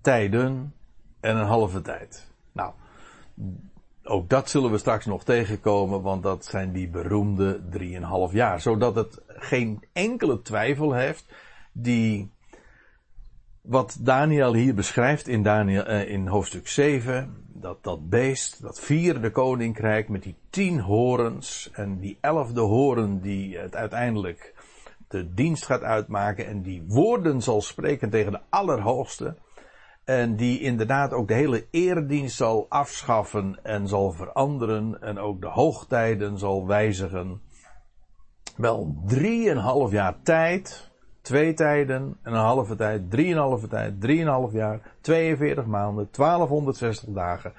tijden 0.00 0.74
en 1.20 1.36
een 1.36 1.46
halve 1.46 1.80
tijd. 1.80 2.30
Nou, 2.52 2.72
ook 4.02 4.28
dat 4.28 4.50
zullen 4.50 4.70
we 4.70 4.78
straks 4.78 5.06
nog 5.06 5.24
tegenkomen, 5.24 6.02
want 6.02 6.22
dat 6.22 6.44
zijn 6.44 6.72
die 6.72 6.88
beroemde 6.88 7.60
3,5 8.28 8.32
jaar. 8.32 8.60
Zodat 8.60 8.94
het 8.94 9.20
geen 9.26 9.84
enkele 9.92 10.42
twijfel 10.42 10.92
heeft, 10.92 11.34
die, 11.72 12.30
wat 13.62 13.98
Daniel 14.00 14.54
hier 14.54 14.74
beschrijft 14.74 15.28
in, 15.28 15.46
eh, 15.46 16.08
in 16.08 16.26
hoofdstuk 16.26 16.68
7, 16.68 17.46
dat, 17.48 17.82
dat 17.82 18.08
beest, 18.08 18.62
dat 18.62 18.80
vierde 18.80 19.30
koninkrijk 19.30 20.08
met 20.08 20.22
die 20.22 20.36
tien 20.50 20.80
horens 20.80 21.70
en 21.72 21.98
die 21.98 22.18
elfde 22.20 22.60
horen 22.60 23.20
die 23.20 23.58
het 23.58 23.76
uiteindelijk 23.76 24.54
de 25.08 25.34
dienst 25.34 25.66
gaat 25.66 25.82
uitmaken 25.82 26.46
en 26.46 26.62
die 26.62 26.84
woorden 26.86 27.42
zal 27.42 27.60
spreken 27.60 28.10
tegen 28.10 28.32
de 28.32 28.40
Allerhoogste. 28.48 29.36
En 30.04 30.36
die 30.36 30.60
inderdaad 30.60 31.12
ook 31.12 31.28
de 31.28 31.34
hele 31.34 31.66
eredienst 31.70 32.36
zal 32.36 32.66
afschaffen 32.68 33.58
en 33.62 33.88
zal 33.88 34.12
veranderen. 34.12 35.00
En 35.00 35.18
ook 35.18 35.40
de 35.40 35.48
hoogtijden 35.48 36.38
zal 36.38 36.66
wijzigen. 36.66 37.42
Wel 38.56 39.02
drieënhalf 39.06 39.90
jaar 39.90 40.22
tijd. 40.22 40.91
Twee 41.22 41.54
tijden 41.54 42.16
en 42.22 42.32
een 42.32 42.38
halve 42.38 42.76
tijd. 42.76 43.10
Drieënhalve 43.10 43.68
tijd. 43.68 44.00
Drieënhalf 44.00 44.52
jaar. 44.52 44.80
42 45.00 45.66
maanden. 45.66 46.08
1260 46.10 47.08
dagen. 47.08 47.52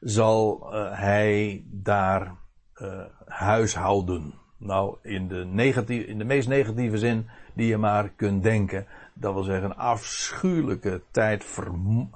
Zal 0.00 0.68
uh, 0.72 0.98
hij 0.98 1.64
daar 1.70 2.34
uh, 2.82 3.02
huishouden. 3.26 4.34
Nou, 4.58 4.96
in 5.02 5.28
de, 5.28 5.44
negatieve, 5.44 6.06
in 6.06 6.18
de 6.18 6.24
meest 6.24 6.48
negatieve 6.48 6.98
zin 6.98 7.28
die 7.54 7.66
je 7.66 7.76
maar 7.76 8.08
kunt 8.08 8.42
denken. 8.42 8.86
Dat 9.14 9.34
wil 9.34 9.42
zeggen, 9.42 9.70
een 9.70 9.76
afschuwelijke 9.76 11.02
tijd 11.10 11.44
verm, 11.44 12.10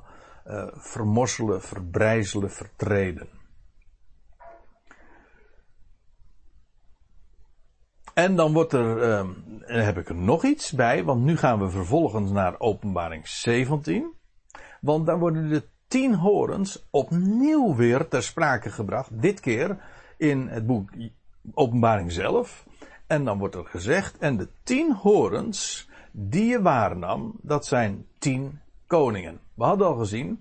uh, 0.46 0.64
vermorselen, 0.72 1.62
verbrijzelen, 1.62 2.50
vertreden. 2.50 3.28
En 8.14 8.36
dan 8.36 8.52
wordt 8.52 8.72
er, 8.72 9.02
en 9.66 9.84
heb 9.84 9.98
ik 9.98 10.08
er 10.08 10.14
nog 10.14 10.44
iets 10.44 10.72
bij, 10.72 11.04
want 11.04 11.24
nu 11.24 11.36
gaan 11.36 11.58
we 11.58 11.70
vervolgens 11.70 12.30
naar 12.30 12.60
openbaring 12.60 13.28
17. 13.28 14.12
Want 14.80 15.06
dan 15.06 15.18
worden 15.18 15.48
de 15.48 15.62
tien 15.88 16.14
horens 16.14 16.86
opnieuw 16.90 17.74
weer 17.74 18.08
ter 18.08 18.22
sprake 18.22 18.70
gebracht. 18.70 19.22
Dit 19.22 19.40
keer 19.40 19.76
in 20.16 20.48
het 20.48 20.66
boek 20.66 20.90
openbaring 21.54 22.12
zelf. 22.12 22.66
En 23.06 23.24
dan 23.24 23.38
wordt 23.38 23.54
er 23.54 23.66
gezegd, 23.66 24.18
en 24.18 24.36
de 24.36 24.48
tien 24.62 24.92
horens 24.92 25.88
die 26.12 26.46
je 26.46 26.62
waarnam, 26.62 27.34
dat 27.42 27.66
zijn 27.66 28.06
tien 28.18 28.60
koningen. 28.86 29.40
We 29.54 29.64
hadden 29.64 29.86
al 29.86 29.94
gezien 29.94 30.40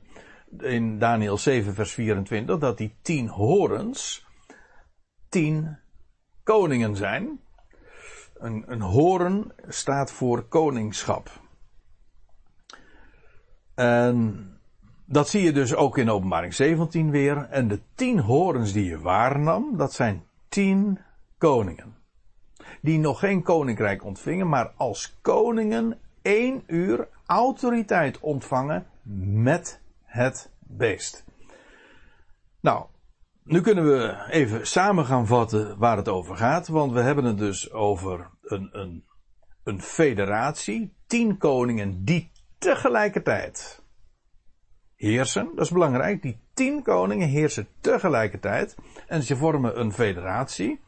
in 0.58 1.00
Daniel 1.00 1.38
7 1.38 1.74
vers 1.74 1.92
24 1.92 2.58
dat 2.58 2.78
die 2.78 2.96
tien 3.02 3.28
horens 3.28 4.26
tien 5.30 5.78
koningen 6.44 6.96
zijn. 6.96 7.40
Een, 8.40 8.64
een 8.68 8.82
horen 8.82 9.52
staat 9.68 10.12
voor 10.12 10.44
koningschap. 10.44 11.30
En 13.76 14.48
dat 15.06 15.30
zie 15.30 15.44
je 15.44 15.52
dus 15.52 15.76
ook 15.76 15.98
in 15.98 16.10
openbaring 16.10 16.54
17 16.54 17.12
weer. 17.12 17.48
En 17.50 17.68
de 17.68 17.82
tien 17.96 18.20
horens 18.20 18.74
die 18.74 18.86
je 18.86 19.00
waarnam, 19.00 19.78
dat 19.78 19.94
zijn 19.94 20.24
tien 20.50 21.00
koningen 21.38 21.98
die 22.82 23.00
nog 23.00 23.20
geen 23.20 23.44
koninkrijk 23.44 24.04
ontvingen, 24.04 24.50
maar 24.50 24.72
als 24.76 25.18
koningen 25.22 26.00
één 26.22 26.64
uur 26.68 27.08
autoriteit 27.26 28.20
ontvangen 28.20 28.88
met 29.34 29.82
het 30.04 30.52
beest. 30.60 31.26
Nou, 32.60 32.86
nu 33.50 33.62
kunnen 33.62 33.86
we 33.86 34.26
even 34.30 34.68
samen 34.68 35.06
gaan 35.06 35.28
vatten 35.28 35.78
waar 35.78 35.98
het 35.98 36.08
over 36.08 36.38
gaat, 36.38 36.68
want 36.68 36.92
we 36.92 37.00
hebben 37.00 37.24
het 37.24 37.38
dus 37.38 37.72
over 37.72 38.30
een, 38.42 38.70
een, 38.72 39.06
een 39.64 39.82
federatie, 39.82 40.94
tien 41.08 41.38
koningen 41.38 42.04
die 42.06 42.32
tegelijkertijd 42.58 43.84
heersen. 44.96 45.50
Dat 45.56 45.66
is 45.66 45.72
belangrijk, 45.72 46.22
die 46.22 46.40
tien 46.54 46.84
koningen 46.84 47.28
heersen 47.28 47.68
tegelijkertijd 47.82 48.76
en 49.08 49.24
ze 49.24 49.36
vormen 49.36 49.80
een 49.80 49.94
federatie. 49.94 50.82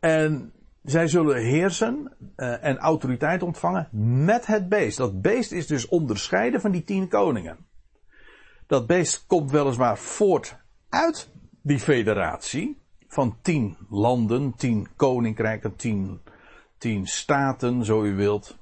En 0.00 0.52
zij 0.82 1.08
zullen 1.08 1.42
heersen 1.42 2.16
uh, 2.36 2.64
en 2.64 2.78
autoriteit 2.78 3.42
ontvangen 3.42 3.88
met 4.24 4.46
het 4.46 4.68
beest. 4.68 4.96
Dat 4.96 5.20
beest 5.20 5.52
is 5.52 5.66
dus 5.66 5.88
onderscheiden 5.88 6.60
van 6.60 6.70
die 6.70 6.84
tien 6.84 7.08
koningen. 7.08 7.66
Dat 8.66 8.86
beest 8.86 9.26
komt 9.26 9.50
weliswaar 9.50 9.98
voort 9.98 10.66
uit 10.88 11.30
die 11.62 11.80
federatie 11.80 12.82
van 13.08 13.38
tien 13.42 13.76
landen, 13.88 14.54
tien 14.56 14.88
koninkrijken, 14.96 15.76
tien, 15.76 16.20
tien 16.78 17.06
staten, 17.06 17.84
zo 17.84 18.04
u 18.04 18.14
wilt. 18.14 18.58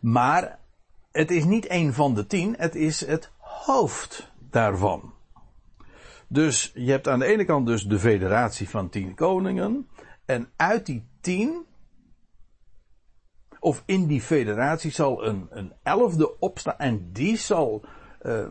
Maar 0.00 0.58
het 1.12 1.30
is 1.30 1.44
niet 1.44 1.70
een 1.70 1.92
van 1.92 2.14
de 2.14 2.26
tien, 2.26 2.54
het 2.58 2.74
is 2.74 3.06
het 3.06 3.30
hoofd 3.38 4.32
daarvan. 4.50 5.12
Dus 6.28 6.72
je 6.74 6.90
hebt 6.90 7.08
aan 7.08 7.18
de 7.18 7.24
ene 7.24 7.44
kant 7.44 7.66
dus 7.66 7.82
de 7.82 7.98
federatie 7.98 8.68
van 8.68 8.88
tien 8.88 9.14
koningen. 9.14 9.88
En 10.24 10.50
uit 10.56 10.86
die 10.86 11.08
tien, 11.20 11.66
of 13.60 13.82
in 13.86 14.06
die 14.06 14.20
federatie 14.20 14.90
zal 14.90 15.24
een, 15.24 15.46
een 15.50 15.72
elfde 15.82 16.38
opstaan. 16.38 16.78
En 16.78 17.12
die 17.12 17.36
zal 17.36 17.84
uh, 18.22 18.46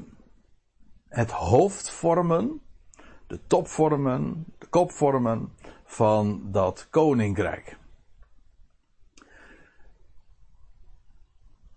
het 1.14 1.32
hoofd 1.32 1.90
vormen, 1.90 2.62
de 3.28 3.40
top 3.48 3.68
vormen, 3.68 4.46
de 4.58 4.68
kop 4.68 4.92
vormen 4.92 5.54
van 5.86 6.52
dat 6.52 6.88
koninkrijk. 6.90 7.78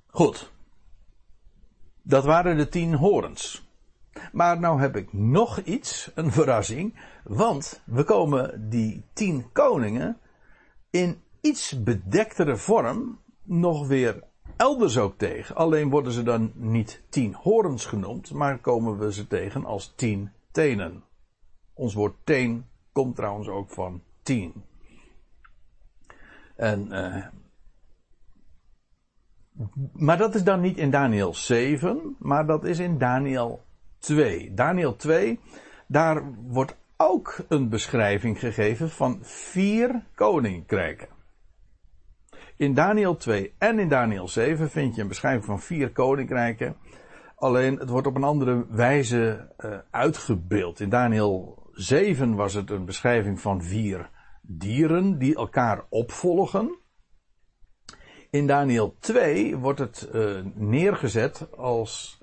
Goed. 0.06 0.52
Dat 2.02 2.24
waren 2.24 2.56
de 2.56 2.68
tien 2.68 2.94
horens. 2.94 3.68
Maar 4.32 4.60
nou 4.60 4.80
heb 4.80 4.96
ik 4.96 5.12
nog 5.12 5.58
iets, 5.58 6.10
een 6.14 6.32
verrassing. 6.32 7.00
Want 7.24 7.82
we 7.84 8.04
komen 8.04 8.68
die 8.68 9.04
tien 9.12 9.52
koningen 9.52 10.18
in 10.90 11.22
iets 11.40 11.82
bedektere 11.82 12.56
vorm 12.56 13.20
nog 13.42 13.86
weer 13.86 14.24
elders 14.56 14.98
ook 14.98 15.18
tegen. 15.18 15.56
Alleen 15.56 15.90
worden 15.90 16.12
ze 16.12 16.22
dan 16.22 16.52
niet 16.54 17.02
tien 17.08 17.34
horens 17.34 17.86
genoemd, 17.86 18.32
maar 18.32 18.58
komen 18.58 18.98
we 18.98 19.12
ze 19.12 19.26
tegen 19.26 19.64
als 19.64 19.92
tien 19.96 20.30
tenen. 20.50 21.04
Ons 21.74 21.94
woord 21.94 22.16
teen 22.24 22.66
komt 22.92 23.16
trouwens 23.16 23.48
ook 23.48 23.70
van 23.70 24.02
tien. 24.22 24.64
En 26.56 26.88
uh, 26.90 27.26
maar 29.92 30.18
dat 30.18 30.34
is 30.34 30.44
dan 30.44 30.60
niet 30.60 30.76
in 30.76 30.90
Daniel 30.90 31.34
7, 31.34 32.16
maar 32.18 32.46
dat 32.46 32.64
is 32.64 32.78
in 32.78 32.98
Daniel 32.98 33.64
2. 33.98 34.54
Daniel 34.54 34.96
2, 34.96 35.40
daar 35.86 36.32
wordt 36.46 36.76
ook 36.96 37.38
een 37.48 37.68
beschrijving 37.68 38.38
gegeven 38.38 38.90
van 38.90 39.18
vier 39.22 40.04
koninkrijken. 40.14 41.08
In 42.56 42.74
Daniel 42.74 43.16
2 43.16 43.54
en 43.58 43.78
in 43.78 43.88
Daniel 43.88 44.28
7 44.28 44.70
vind 44.70 44.94
je 44.94 45.02
een 45.02 45.08
beschrijving 45.08 45.44
van 45.44 45.60
vier 45.60 45.92
koninkrijken. 45.92 46.76
Alleen 47.34 47.78
het 47.78 47.88
wordt 47.88 48.06
op 48.06 48.16
een 48.16 48.24
andere 48.24 48.66
wijze 48.70 49.54
uh, 49.58 49.78
uitgebeeld. 49.90 50.80
In 50.80 50.88
Daniel 50.88 51.62
7 51.72 52.34
was 52.34 52.54
het 52.54 52.70
een 52.70 52.84
beschrijving 52.84 53.40
van 53.40 53.62
vier 53.62 54.10
dieren 54.42 55.18
die 55.18 55.36
elkaar 55.36 55.84
opvolgen. 55.88 56.78
In 58.30 58.46
Daniel 58.46 58.96
2 58.98 59.56
wordt 59.56 59.78
het 59.78 60.08
uh, 60.12 60.44
neergezet 60.54 61.48
als 61.56 62.22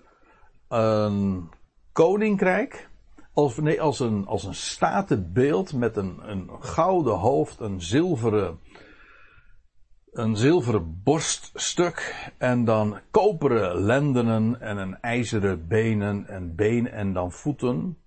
een 0.68 1.50
koninkrijk. 1.92 2.90
Als, 3.34 3.58
nee, 3.58 3.82
als 3.82 4.00
een, 4.00 4.26
als 4.28 4.44
een 4.44 4.56
statenbeeld 4.56 5.74
met 5.74 5.98
een, 5.98 6.20
een 6.30 6.50
gouden 6.60 7.16
hoofd, 7.16 7.60
een 7.60 7.82
zilveren 7.82 8.60
een 10.14 10.36
zilveren 10.36 11.02
borststuk 11.04 12.30
en 12.38 12.66
dan 12.66 13.00
koperen 13.12 13.76
lendenen 13.76 14.62
en 14.62 14.78
een 14.78 15.02
ijzeren 15.02 15.68
benen 15.68 16.28
en 16.28 16.56
been 16.56 16.92
en 16.92 17.14
dan 17.14 17.32
voeten 17.32 17.98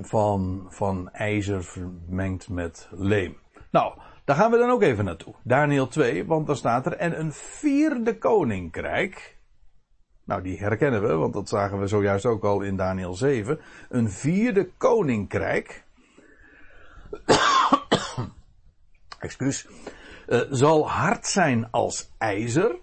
van, 0.00 0.66
van 0.68 1.10
ijzer 1.10 1.64
vermengd 1.64 2.48
met 2.48 2.88
leem. 2.90 3.36
Nou, 3.70 3.98
daar 4.24 4.36
gaan 4.36 4.50
we 4.50 4.58
dan 4.58 4.70
ook 4.70 4.82
even 4.82 5.04
naartoe. 5.04 5.34
Daniel 5.44 5.88
2, 5.88 6.26
want 6.26 6.46
dan 6.46 6.56
staat 6.56 6.86
er 6.86 6.96
en 6.96 7.20
een 7.20 7.32
vierde 7.32 8.18
koninkrijk. 8.18 9.36
Nou, 10.24 10.42
die 10.42 10.58
herkennen 10.58 11.02
we, 11.02 11.14
want 11.14 11.32
dat 11.32 11.48
zagen 11.48 11.80
we 11.80 11.86
zojuist 11.86 12.26
ook 12.26 12.44
al 12.44 12.60
in 12.60 12.76
Daniel 12.76 13.14
7. 13.14 13.60
Een 13.88 14.10
vierde 14.10 14.70
koninkrijk. 14.76 15.84
Excuus 19.18 19.68
uh, 20.32 20.40
zal 20.50 20.90
hard 20.90 21.26
zijn 21.26 21.70
als 21.70 22.10
ijzer. 22.18 22.76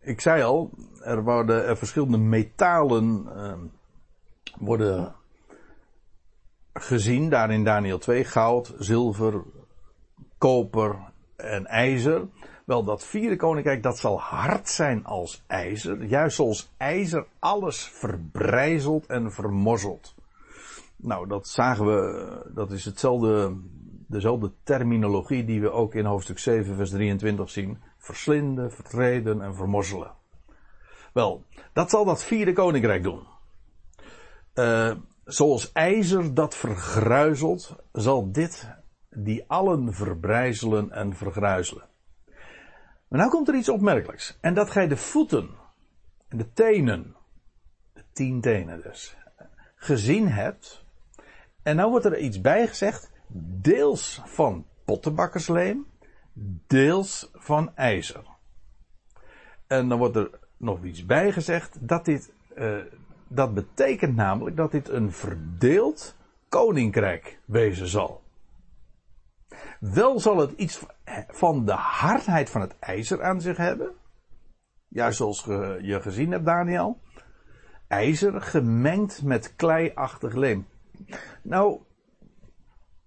Ik 0.00 0.20
zei 0.20 0.42
al, 0.42 0.70
er 1.02 1.22
worden 1.22 1.66
er 1.66 1.76
verschillende 1.76 2.18
metalen 2.18 3.28
uh, 3.36 3.52
worden 4.58 5.14
gezien, 6.72 7.28
daar 7.28 7.50
in 7.50 7.64
Daniel 7.64 7.98
2, 7.98 8.24
goud, 8.24 8.74
zilver, 8.78 9.42
koper 10.38 10.96
en 11.36 11.66
ijzer. 11.66 12.28
Wel, 12.64 12.84
dat 12.84 13.04
vierde 13.04 13.36
koninkrijk, 13.36 13.82
dat 13.82 13.98
zal 13.98 14.20
hard 14.20 14.68
zijn 14.68 15.04
als 15.04 15.44
ijzer. 15.46 16.04
Juist 16.04 16.36
zoals 16.36 16.72
ijzer 16.76 17.26
alles 17.38 17.88
verbrijzelt 17.88 19.06
en 19.06 19.32
vermorzelt. 19.32 20.14
Nou, 20.96 21.28
dat 21.28 21.48
zagen 21.48 21.86
we, 21.86 22.50
dat 22.54 22.70
is 22.70 22.84
hetzelfde 22.84 23.56
dezelfde 24.06 24.52
terminologie 24.62 25.44
die 25.44 25.60
we 25.60 25.70
ook 25.70 25.94
in 25.94 26.04
hoofdstuk 26.04 26.38
7, 26.38 26.76
vers 26.76 26.90
23 26.90 27.50
zien. 27.50 27.78
Verslinden, 27.98 28.72
vertreden 28.72 29.42
en 29.42 29.54
vermorzelen. 29.54 30.12
Wel, 31.12 31.44
dat 31.72 31.90
zal 31.90 32.04
dat 32.04 32.24
vierde 32.24 32.52
koninkrijk 32.52 33.02
doen. 33.02 33.26
Uh, 34.54 34.94
zoals 35.24 35.72
ijzer 35.72 36.34
dat 36.34 36.54
vergruizelt, 36.54 37.76
zal 37.92 38.32
dit 38.32 38.68
die 39.10 39.44
allen 39.46 39.94
verbrijzelen 39.94 40.90
en 40.90 41.16
vergruizelen. 41.16 41.84
Maar 43.08 43.18
nou 43.18 43.30
komt 43.30 43.48
er 43.48 43.54
iets 43.54 43.68
opmerkelijks. 43.68 44.38
En 44.40 44.54
dat 44.54 44.70
gij 44.70 44.88
de 44.88 44.96
voeten 44.96 45.50
en 46.28 46.38
de 46.38 46.52
tenen, 46.52 47.16
de 47.92 48.02
tien 48.12 48.40
tenen 48.40 48.82
dus, 48.82 49.16
gezien 49.74 50.28
hebt. 50.28 50.84
En 51.62 51.76
nou 51.76 51.90
wordt 51.90 52.04
er 52.04 52.18
iets 52.18 52.40
bijgezegd 52.40 53.10
deels 53.36 54.22
van 54.24 54.66
pottenbakkersleem, 54.84 55.86
deels 56.66 57.30
van 57.34 57.76
ijzer. 57.76 58.24
En 59.66 59.88
dan 59.88 59.98
wordt 59.98 60.16
er 60.16 60.30
nog 60.56 60.84
iets 60.84 61.06
bijgezegd 61.06 61.88
dat 61.88 62.04
dit, 62.04 62.32
uh, 62.56 62.76
dat 63.28 63.54
betekent 63.54 64.16
namelijk 64.16 64.56
dat 64.56 64.70
dit 64.70 64.88
een 64.88 65.12
verdeeld 65.12 66.16
koninkrijk 66.48 67.38
wezen 67.44 67.88
zal. 67.88 68.22
Wel 69.80 70.20
zal 70.20 70.36
het 70.36 70.52
iets 70.52 70.82
van 71.28 71.64
de 71.64 71.72
hardheid 71.72 72.50
van 72.50 72.60
het 72.60 72.78
ijzer 72.78 73.22
aan 73.22 73.40
zich 73.40 73.56
hebben. 73.56 73.90
Juist 74.88 75.16
zoals 75.16 75.44
je 75.82 75.98
gezien 76.00 76.30
hebt, 76.30 76.44
Daniel. 76.44 77.00
IJzer 77.88 78.42
gemengd 78.42 79.22
met 79.22 79.56
kleiachtig 79.56 80.34
leem. 80.34 80.66
Nou, 81.42 81.80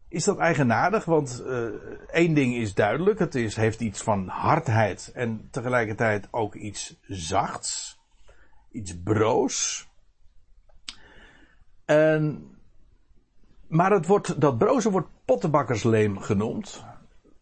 is 0.09 0.23
dat 0.23 0.37
eigenaardig, 0.37 1.05
want 1.05 1.43
uh, 1.45 1.65
één 2.11 2.33
ding 2.33 2.55
is 2.55 2.73
duidelijk. 2.73 3.19
Het 3.19 3.35
is, 3.35 3.55
heeft 3.55 3.81
iets 3.81 4.01
van 4.01 4.27
hardheid 4.27 5.11
en 5.13 5.47
tegelijkertijd 5.51 6.27
ook 6.31 6.55
iets 6.55 6.99
zachts. 7.07 7.99
Iets 8.71 9.01
broos. 9.03 9.87
En, 11.85 12.47
maar 13.67 13.91
het 13.91 14.05
wordt, 14.05 14.41
dat 14.41 14.57
broze 14.57 14.91
wordt 14.91 15.07
pottenbakkersleem 15.25 16.19
genoemd. 16.19 16.85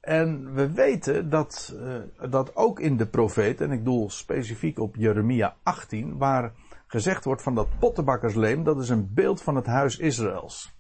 En 0.02 0.54
we 0.54 0.72
weten 0.72 1.30
dat, 1.30 1.74
uh, 1.76 2.30
dat 2.30 2.56
ook 2.56 2.80
in 2.80 2.98
de 2.98 3.08
profeet, 3.08 3.62
en 3.62 3.72
ik 3.72 3.86
doel 3.86 4.10
specifiek 4.10 4.80
op 4.80 4.96
Jeremia 4.96 5.56
18, 5.64 6.18
waar 6.18 6.54
gezegd 6.88 7.26
wordt 7.26 7.42
van 7.42 7.56
dat 7.56 7.68
pottenbakkersleem, 7.80 8.64
dat 8.64 8.80
is 8.80 8.90
een 8.90 9.14
beeld 9.14 9.42
van 9.42 9.56
het 9.56 9.66
huis 9.66 9.98
Israëls. 9.98 10.75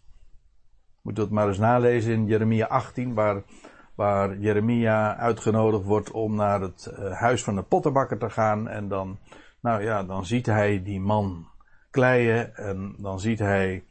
Moet 1.06 1.16
dat 1.16 1.30
maar 1.30 1.48
eens 1.48 1.58
nalezen 1.58 2.14
in 2.14 2.26
Jeremia 2.26 2.66
18, 2.66 3.14
waar, 3.14 3.44
waar 3.96 4.38
Jeremia 4.38 5.18
uitgenodigd 5.18 5.84
wordt 5.84 6.12
om 6.12 6.36
naar 6.36 6.62
het 6.62 6.94
uh, 7.00 7.12
huis 7.12 7.44
van 7.44 7.56
de 7.56 7.62
pottenbakker 7.62 8.18
te 8.18 8.30
gaan. 8.30 8.68
En 8.68 8.88
dan, 8.88 9.20
nou 9.62 9.84
ja, 9.84 10.04
dan 10.04 10.26
ziet 10.26 10.46
hij 10.46 10.84
die 10.84 11.00
man 11.00 11.48
kleien 11.90 12.56
en 12.56 12.96
dan 12.98 13.20
ziet 13.20 13.40
hij 13.40 13.84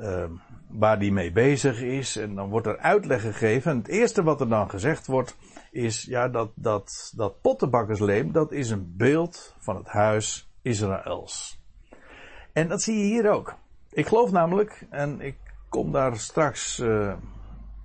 uh, 0.00 0.24
waar 0.68 0.98
die 0.98 1.12
mee 1.12 1.32
bezig 1.32 1.80
is. 1.80 2.16
En 2.16 2.34
dan 2.34 2.48
wordt 2.48 2.66
er 2.66 2.78
uitleg 2.78 3.20
gegeven. 3.20 3.70
En 3.70 3.78
het 3.78 3.88
eerste 3.88 4.22
wat 4.22 4.40
er 4.40 4.48
dan 4.48 4.70
gezegd 4.70 5.06
wordt, 5.06 5.36
is 5.70 6.02
ja, 6.02 6.28
dat, 6.28 6.50
dat, 6.54 7.12
dat 7.16 7.40
pottenbakkersleem, 7.40 8.32
dat 8.32 8.52
is 8.52 8.70
een 8.70 8.94
beeld 8.96 9.54
van 9.58 9.76
het 9.76 9.88
huis 9.88 10.50
Israëls. 10.62 11.62
En 12.52 12.68
dat 12.68 12.82
zie 12.82 12.98
je 12.98 13.04
hier 13.04 13.30
ook. 13.30 13.54
Ik 13.90 14.06
geloof 14.06 14.30
namelijk, 14.30 14.86
en 14.90 15.20
ik 15.20 15.36
kom 15.72 15.92
daar 15.92 16.16
straks 16.16 16.78
uh, 16.78 17.14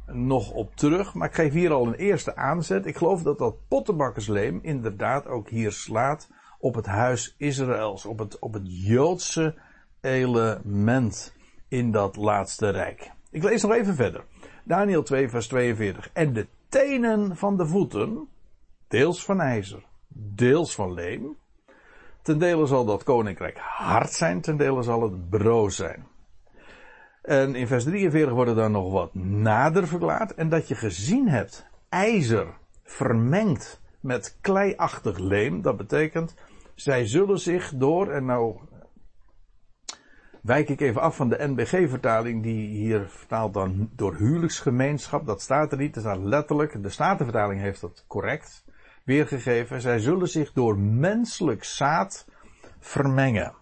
nog 0.06 0.52
op 0.52 0.76
terug. 0.76 1.14
Maar 1.14 1.28
ik 1.28 1.36
geef 1.36 1.54
hier 1.54 1.72
al 1.72 1.88
een 1.88 1.94
eerste 1.94 2.36
aanzet. 2.36 2.86
Ik 2.86 2.98
geloof 2.98 3.24
dat 3.24 3.38
dat 3.38 3.56
pottenbakkersleem 3.68 4.60
inderdaad 4.62 5.28
ook 5.28 5.50
hier 5.50 5.72
slaat 5.72 6.30
op 6.60 6.76
het 6.76 6.86
huis 6.86 7.36
Israëls. 7.38 8.06
Op 8.06 8.20
het, 8.20 8.40
op 8.40 8.54
het 8.54 8.64
Joodse 8.66 9.56
element 10.02 11.34
in 11.68 11.92
dat 11.92 12.16
laatste 12.16 12.70
rijk. 12.70 13.12
Ik 13.32 13.44
lees 13.44 13.62
nog 13.62 13.72
even 13.72 13.96
verder. 13.96 14.24
Daniel 14.64 15.04
2 15.04 15.30
vers 15.30 15.48
42. 15.48 16.10
En 16.14 16.34
de 16.34 16.48
tenen 16.70 17.38
van 17.38 17.58
de 17.58 17.68
voeten, 17.68 18.28
deels 18.88 19.26
van 19.26 19.42
ijzer, 19.42 19.84
deels 20.08 20.76
van 20.76 20.94
leem. 20.94 21.38
Ten 22.22 22.40
dele 22.40 22.66
zal 22.66 22.86
dat 22.86 23.04
koninkrijk 23.04 23.58
hard 23.58 24.12
zijn, 24.12 24.42
ten 24.42 24.58
dele 24.58 24.84
zal 24.84 25.02
het 25.02 25.30
broos 25.30 25.76
zijn. 25.76 26.08
En 27.28 27.56
in 27.56 27.68
vers 27.68 27.84
43 27.84 28.34
wordt 28.34 28.50
er 28.50 28.56
dan 28.56 28.72
nog 28.72 28.92
wat 28.92 29.14
nader 29.16 29.88
verklaard. 29.88 30.34
En 30.34 30.50
dat 30.50 30.68
je 30.68 30.76
gezien 30.76 31.28
hebt 31.28 31.68
ijzer 31.90 32.48
vermengd 32.84 33.82
met 34.00 34.38
kleiachtig 34.42 35.18
leem. 35.18 35.62
Dat 35.62 35.78
betekent, 35.78 36.36
zij 36.76 37.06
zullen 37.06 37.40
zich 37.40 37.74
door, 37.76 38.12
en 38.12 38.26
nou 38.26 38.60
wijk 40.42 40.70
ik 40.70 40.82
even 40.82 41.02
af 41.02 41.16
van 41.16 41.30
de 41.30 41.48
NBG-vertaling, 41.48 42.44
die 42.44 42.68
hier 42.68 43.08
vertaalt 43.08 43.54
dan 43.54 43.90
door 43.96 44.16
huwelijksgemeenschap. 44.16 45.26
Dat 45.26 45.42
staat 45.42 45.72
er 45.72 45.78
niet, 45.78 45.94
dat 45.94 46.04
staat 46.04 46.24
letterlijk. 46.24 46.84
De 46.84 46.90
Statenvertaling 46.90 47.62
heeft 47.62 47.82
dat 47.82 48.04
correct 48.08 48.66
weergegeven. 49.04 49.82
Zij 49.82 50.00
zullen 50.00 50.28
zich 50.28 50.54
door 50.54 50.80
menselijk 50.80 51.64
zaad 51.64 52.28
vermengen. 52.80 53.54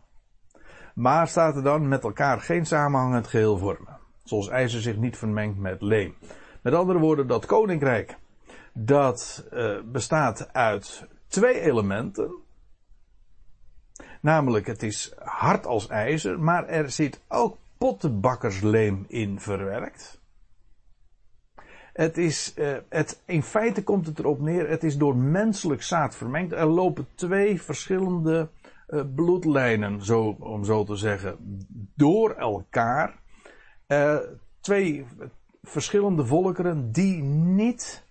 Maar 0.95 1.27
staat 1.27 1.55
er 1.55 1.63
dan 1.63 1.87
met 1.87 2.03
elkaar 2.03 2.41
geen 2.41 2.65
samenhangend 2.65 3.27
geheel 3.27 3.57
vormen. 3.57 3.97
Zoals 4.23 4.47
ijzer 4.47 4.81
zich 4.81 4.97
niet 4.97 5.17
vermengt 5.17 5.57
met 5.57 5.81
leem. 5.81 6.15
Met 6.61 6.73
andere 6.73 6.99
woorden, 6.99 7.27
dat 7.27 7.45
koninkrijk, 7.45 8.17
dat 8.73 9.47
uh, 9.53 9.79
bestaat 9.85 10.53
uit 10.53 11.07
twee 11.27 11.59
elementen. 11.59 12.35
Namelijk, 14.21 14.67
het 14.67 14.83
is 14.83 15.13
hard 15.17 15.65
als 15.65 15.87
ijzer, 15.87 16.39
maar 16.39 16.67
er 16.67 16.91
zit 16.91 17.21
ook 17.27 17.57
pottenbakkersleem 17.77 19.05
in 19.07 19.39
verwerkt. 19.39 20.19
Het 21.93 22.17
is, 22.17 22.53
uh, 22.55 22.77
het, 22.89 23.21
in 23.25 23.43
feite 23.43 23.83
komt 23.83 24.05
het 24.05 24.19
erop 24.19 24.39
neer, 24.39 24.69
het 24.69 24.83
is 24.83 24.97
door 24.97 25.15
menselijk 25.15 25.83
zaad 25.83 26.15
vermengd. 26.15 26.51
Er 26.51 26.65
lopen 26.65 27.07
twee 27.15 27.61
verschillende 27.61 28.49
bloedlijnen, 29.15 30.01
zo, 30.01 30.35
om 30.39 30.63
zo 30.63 30.83
te 30.83 30.95
zeggen, 30.95 31.37
door 31.95 32.31
elkaar. 32.31 33.23
Uh, 33.87 34.17
twee 34.59 35.05
verschillende 35.61 36.25
volkeren 36.25 36.91
die 36.91 37.23
niet 37.23 38.03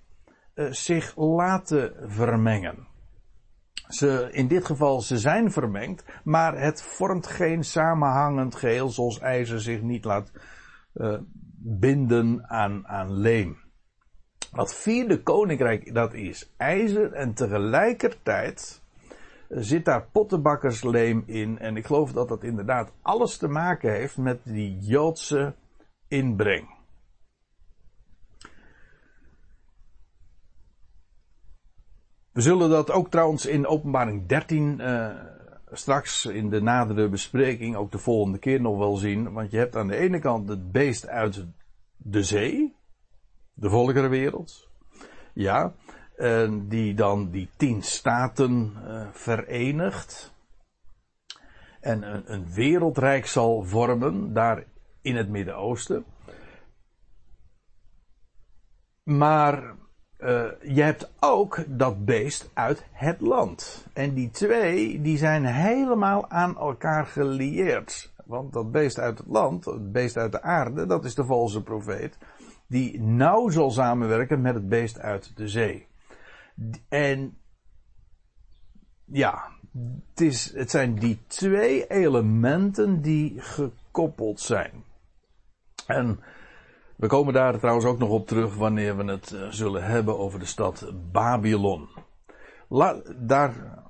zich 0.70 1.16
laten 1.16 1.94
vermengen. 2.10 2.86
Ze, 3.88 4.28
in 4.30 4.48
dit 4.48 4.64
geval, 4.64 5.00
ze 5.00 5.18
zijn 5.18 5.52
vermengd, 5.52 6.04
maar 6.24 6.58
het 6.60 6.82
vormt 6.82 7.26
geen 7.26 7.64
samenhangend 7.64 8.54
geheel 8.54 8.88
zoals 8.88 9.18
ijzer 9.18 9.60
zich 9.60 9.82
niet 9.82 10.04
laat 10.04 10.32
binden 11.64 12.48
aan, 12.48 12.86
aan 12.86 13.12
leem. 13.12 13.58
Dat 14.52 14.74
vierde 14.74 15.22
koninkrijk, 15.22 15.94
dat 15.94 16.14
is 16.14 16.52
ijzer 16.56 17.12
en 17.12 17.34
tegelijkertijd 17.34 18.83
zit 19.54 19.84
daar 19.84 20.08
pottenbakkersleem 20.12 21.22
in. 21.26 21.58
En 21.58 21.76
ik 21.76 21.86
geloof 21.86 22.12
dat 22.12 22.28
dat 22.28 22.42
inderdaad 22.42 22.92
alles 23.02 23.36
te 23.36 23.48
maken 23.48 23.92
heeft 23.92 24.16
met 24.16 24.40
die 24.44 24.78
Joodse 24.78 25.54
inbreng. 26.08 26.72
We 32.32 32.40
zullen 32.40 32.70
dat 32.70 32.90
ook 32.90 33.10
trouwens 33.10 33.46
in 33.46 33.66
openbaring 33.66 34.26
13 34.26 34.78
uh, 34.80 35.06
eh, 35.06 35.16
straks 35.72 36.26
in 36.26 36.50
de 36.50 36.62
nadere 36.62 37.08
bespreking 37.08 37.76
ook 37.76 37.92
de 37.92 37.98
volgende 37.98 38.38
keer 38.38 38.60
nog 38.60 38.78
wel 38.78 38.96
zien. 38.96 39.32
Want 39.32 39.50
je 39.50 39.56
hebt 39.56 39.76
aan 39.76 39.86
de 39.86 39.96
ene 39.96 40.18
kant 40.18 40.48
het 40.48 40.72
beest 40.72 41.08
uit 41.08 41.46
de 41.96 42.22
zee, 42.22 42.76
de 43.52 43.70
volkerenwereld. 43.70 44.68
Ja, 45.34 45.74
en 46.16 46.68
die 46.68 46.94
dan 46.94 47.30
die 47.30 47.48
tien 47.56 47.82
staten 47.82 48.72
uh, 48.86 49.06
verenigt. 49.12 50.32
En 51.80 52.14
een, 52.14 52.32
een 52.32 52.52
wereldrijk 52.52 53.26
zal 53.26 53.62
vormen 53.62 54.32
daar 54.32 54.64
in 55.02 55.16
het 55.16 55.28
Midden-Oosten. 55.28 56.04
Maar 59.02 59.74
uh, 60.18 60.44
je 60.62 60.82
hebt 60.82 61.12
ook 61.20 61.64
dat 61.68 62.04
beest 62.04 62.50
uit 62.54 62.84
het 62.92 63.20
land. 63.20 63.86
En 63.92 64.14
die 64.14 64.30
twee, 64.30 65.00
die 65.00 65.18
zijn 65.18 65.44
helemaal 65.44 66.30
aan 66.30 66.58
elkaar 66.58 67.06
gelieerd. 67.06 68.12
Want 68.24 68.52
dat 68.52 68.72
beest 68.72 68.98
uit 68.98 69.18
het 69.18 69.26
land, 69.26 69.64
het 69.64 69.92
beest 69.92 70.16
uit 70.16 70.32
de 70.32 70.42
aarde, 70.42 70.86
dat 70.86 71.04
is 71.04 71.14
de 71.14 71.24
valse 71.24 71.62
profeet. 71.62 72.18
Die 72.66 73.00
nauw 73.00 73.48
zal 73.48 73.70
samenwerken 73.70 74.40
met 74.40 74.54
het 74.54 74.68
beest 74.68 74.98
uit 74.98 75.36
de 75.36 75.48
zee. 75.48 75.86
En 76.88 77.38
ja, 79.04 79.48
het, 80.08 80.20
is, 80.20 80.52
het 80.54 80.70
zijn 80.70 80.94
die 80.94 81.18
twee 81.26 81.86
elementen 81.86 83.02
die 83.02 83.40
gekoppeld 83.40 84.40
zijn. 84.40 84.84
En 85.86 86.20
we 86.96 87.06
komen 87.06 87.34
daar 87.34 87.58
trouwens 87.58 87.86
ook 87.86 87.98
nog 87.98 88.08
op 88.08 88.26
terug 88.26 88.54
wanneer 88.54 88.96
we 88.96 89.04
het 89.04 89.30
uh, 89.30 89.46
zullen 89.50 89.84
hebben 89.84 90.18
over 90.18 90.38
de 90.38 90.46
stad 90.46 90.92
Babylon. 91.12 91.88
La, 92.68 93.02
daar 93.16 93.83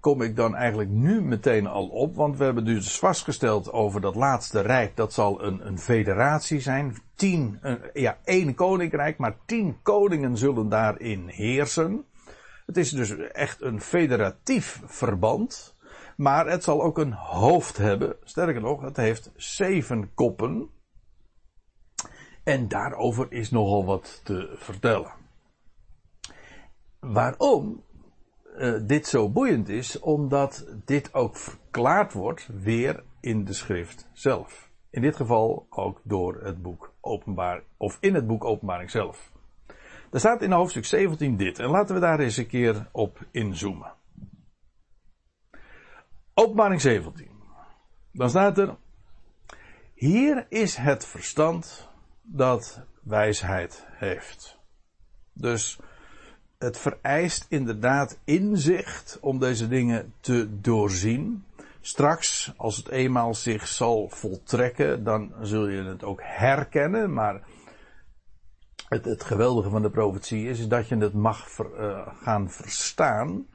kom 0.00 0.22
ik 0.22 0.36
dan 0.36 0.54
eigenlijk 0.54 0.90
nu 0.90 1.22
meteen 1.22 1.66
al 1.66 1.86
op, 1.88 2.14
want 2.14 2.36
we 2.36 2.44
hebben 2.44 2.64
dus 2.64 2.98
vastgesteld 2.98 3.72
over 3.72 4.00
dat 4.00 4.14
laatste 4.14 4.60
rijk, 4.60 4.96
dat 4.96 5.12
zal 5.12 5.42
een, 5.42 5.66
een 5.66 5.78
federatie 5.78 6.60
zijn. 6.60 6.96
Tien, 7.14 7.58
een, 7.60 7.78
ja, 7.92 8.18
één 8.24 8.54
koninkrijk, 8.54 9.18
maar 9.18 9.36
tien 9.46 9.76
koningen 9.82 10.36
zullen 10.36 10.68
daarin 10.68 11.28
heersen. 11.28 12.04
Het 12.66 12.76
is 12.76 12.90
dus 12.90 13.16
echt 13.16 13.62
een 13.62 13.80
federatief 13.80 14.82
verband, 14.84 15.76
maar 16.16 16.46
het 16.46 16.64
zal 16.64 16.82
ook 16.82 16.98
een 16.98 17.12
hoofd 17.12 17.76
hebben. 17.76 18.16
Sterker 18.24 18.60
nog, 18.60 18.80
het 18.80 18.96
heeft 18.96 19.30
zeven 19.36 20.14
koppen. 20.14 20.70
En 22.44 22.68
daarover 22.68 23.26
is 23.32 23.50
nogal 23.50 23.84
wat 23.84 24.20
te 24.24 24.54
vertellen. 24.56 25.12
Waarom 27.00 27.84
uh, 28.58 28.80
dit 28.82 29.06
zo 29.06 29.30
boeiend 29.30 29.68
is? 29.68 30.00
Omdat 30.00 30.66
dit 30.84 31.14
ook 31.14 31.36
verklaard 31.36 32.12
wordt 32.12 32.48
weer 32.62 33.04
in 33.20 33.44
de 33.44 33.52
schrift 33.52 34.08
zelf. 34.12 34.70
In 34.90 35.02
dit 35.02 35.16
geval 35.16 35.66
ook 35.70 36.00
door 36.04 36.42
het 36.42 36.62
boek 36.62 36.94
Openbaar, 37.00 37.62
of 37.76 37.98
in 38.00 38.14
het 38.14 38.26
boek 38.26 38.44
Openbaring 38.44 38.90
zelf. 38.90 39.32
Er 40.10 40.18
staat 40.18 40.42
in 40.42 40.52
hoofdstuk 40.52 40.84
17 40.84 41.36
dit, 41.36 41.58
en 41.58 41.70
laten 41.70 41.94
we 41.94 42.00
daar 42.00 42.20
eens 42.20 42.36
een 42.36 42.46
keer 42.46 42.88
op 42.92 43.18
inzoomen. 43.30 43.92
Openbaring 46.34 46.80
17. 46.80 47.30
Dan 48.12 48.30
staat 48.30 48.58
er, 48.58 48.76
hier 49.94 50.46
is 50.48 50.76
het 50.76 51.06
verstand 51.06 51.90
dat 52.22 52.82
wijsheid 53.02 53.86
heeft. 53.90 54.58
Dus 55.32 55.80
het 56.66 56.78
vereist 56.78 57.46
inderdaad 57.48 58.18
inzicht 58.24 59.18
om 59.20 59.38
deze 59.38 59.68
dingen 59.68 60.14
te 60.20 60.60
doorzien. 60.60 61.44
Straks, 61.80 62.52
als 62.56 62.76
het 62.76 62.88
eenmaal 62.88 63.34
zich 63.34 63.66
zal 63.68 64.08
voltrekken, 64.08 65.04
dan 65.04 65.32
zul 65.42 65.68
je 65.68 65.82
het 65.82 66.04
ook 66.04 66.20
herkennen. 66.22 67.12
Maar 67.12 67.40
het, 68.88 69.04
het 69.04 69.24
geweldige 69.24 69.70
van 69.70 69.82
de 69.82 69.90
profetie 69.90 70.48
is, 70.48 70.58
is 70.58 70.68
dat 70.68 70.88
je 70.88 70.96
het 70.96 71.14
mag 71.14 71.58
uh, 71.58 72.06
gaan 72.22 72.50
verstaan 72.50 73.46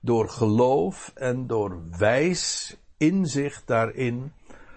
door 0.00 0.28
geloof 0.28 1.12
en 1.14 1.46
door 1.46 1.80
wijs 1.98 2.76
inzicht 2.96 3.66
daarin 3.66 4.32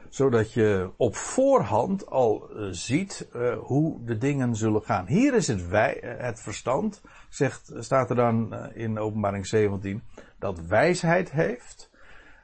zodat 0.10 0.54
je 0.54 0.92
op 0.98 1.16
voorhand 1.16 2.08
al 2.10 2.50
uh, 2.50 2.68
ziet 2.72 3.30
uh, 3.36 3.58
hoe 3.58 4.04
de 4.04 4.18
dingen 4.18 4.56
zullen 4.56 4.82
gaan. 4.82 5.08
Hier 5.08 5.34
is 5.34 5.48
het, 5.48 5.68
wij, 5.68 6.04
uh, 6.04 6.22
het 6.24 6.42
verstand, 6.42 7.02
zegt, 7.30 7.72
staat 7.80 8.10
er 8.10 8.16
dan 8.16 8.54
in 8.74 9.00
openbaring 9.00 9.48
17, 9.48 10.04
dat 10.40 10.60
wijsheid 10.60 11.32
heeft. 11.32 11.90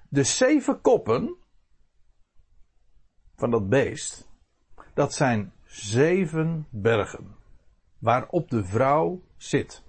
De 0.09 0.23
zeven 0.23 0.81
koppen 0.81 1.35
van 3.35 3.51
dat 3.51 3.69
beest, 3.69 4.29
dat 4.93 5.13
zijn 5.13 5.53
zeven 5.65 6.67
bergen, 6.69 7.35
waarop 7.99 8.49
de 8.49 8.63
vrouw 8.63 9.21
zit. 9.37 9.83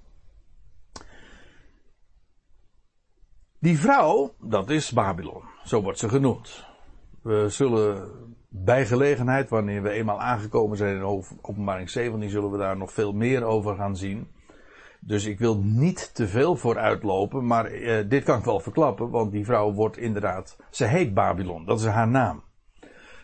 Die 3.59 3.79
vrouw, 3.79 4.35
dat 4.41 4.71
is 4.71 4.93
Babylon, 4.93 5.43
zo 5.65 5.83
wordt 5.83 5.99
ze 5.99 6.09
genoemd. 6.09 6.72
We 7.23 7.49
zullen 7.49 8.11
bij 8.49 8.87
gelegenheid, 8.87 9.51
wanneer 9.51 9.83
we 9.83 9.91
eenmaal 9.91 10.21
aangekomen 10.21 10.77
zijn 10.77 10.97
in 10.97 11.27
openbaring 11.43 11.91
17, 11.91 12.31
zullen 12.31 12.51
we 12.51 12.59
daar 12.59 12.77
nog 12.77 12.93
veel 12.93 13.13
meer 13.13 13.45
over 13.45 13.77
gaan 13.77 13.97
zien. 13.97 14.29
Dus 15.01 15.25
ik 15.25 15.39
wil 15.39 15.59
niet 15.59 16.15
te 16.15 16.29
veel 16.29 16.57
vooruitlopen, 16.57 17.47
maar 17.47 17.65
eh, 17.65 18.09
dit 18.09 18.25
kan 18.25 18.39
ik 18.39 18.45
wel 18.45 18.61
verklappen, 18.61 19.11
want 19.11 19.33
die 19.33 19.45
vrouw 19.45 19.73
wordt 19.73 19.97
inderdaad, 19.97 20.57
ze 20.71 20.85
heet 20.85 21.15
Babylon, 21.15 21.65
dat 21.65 21.81
is 21.81 21.87
haar 21.87 22.09
naam. 22.09 22.43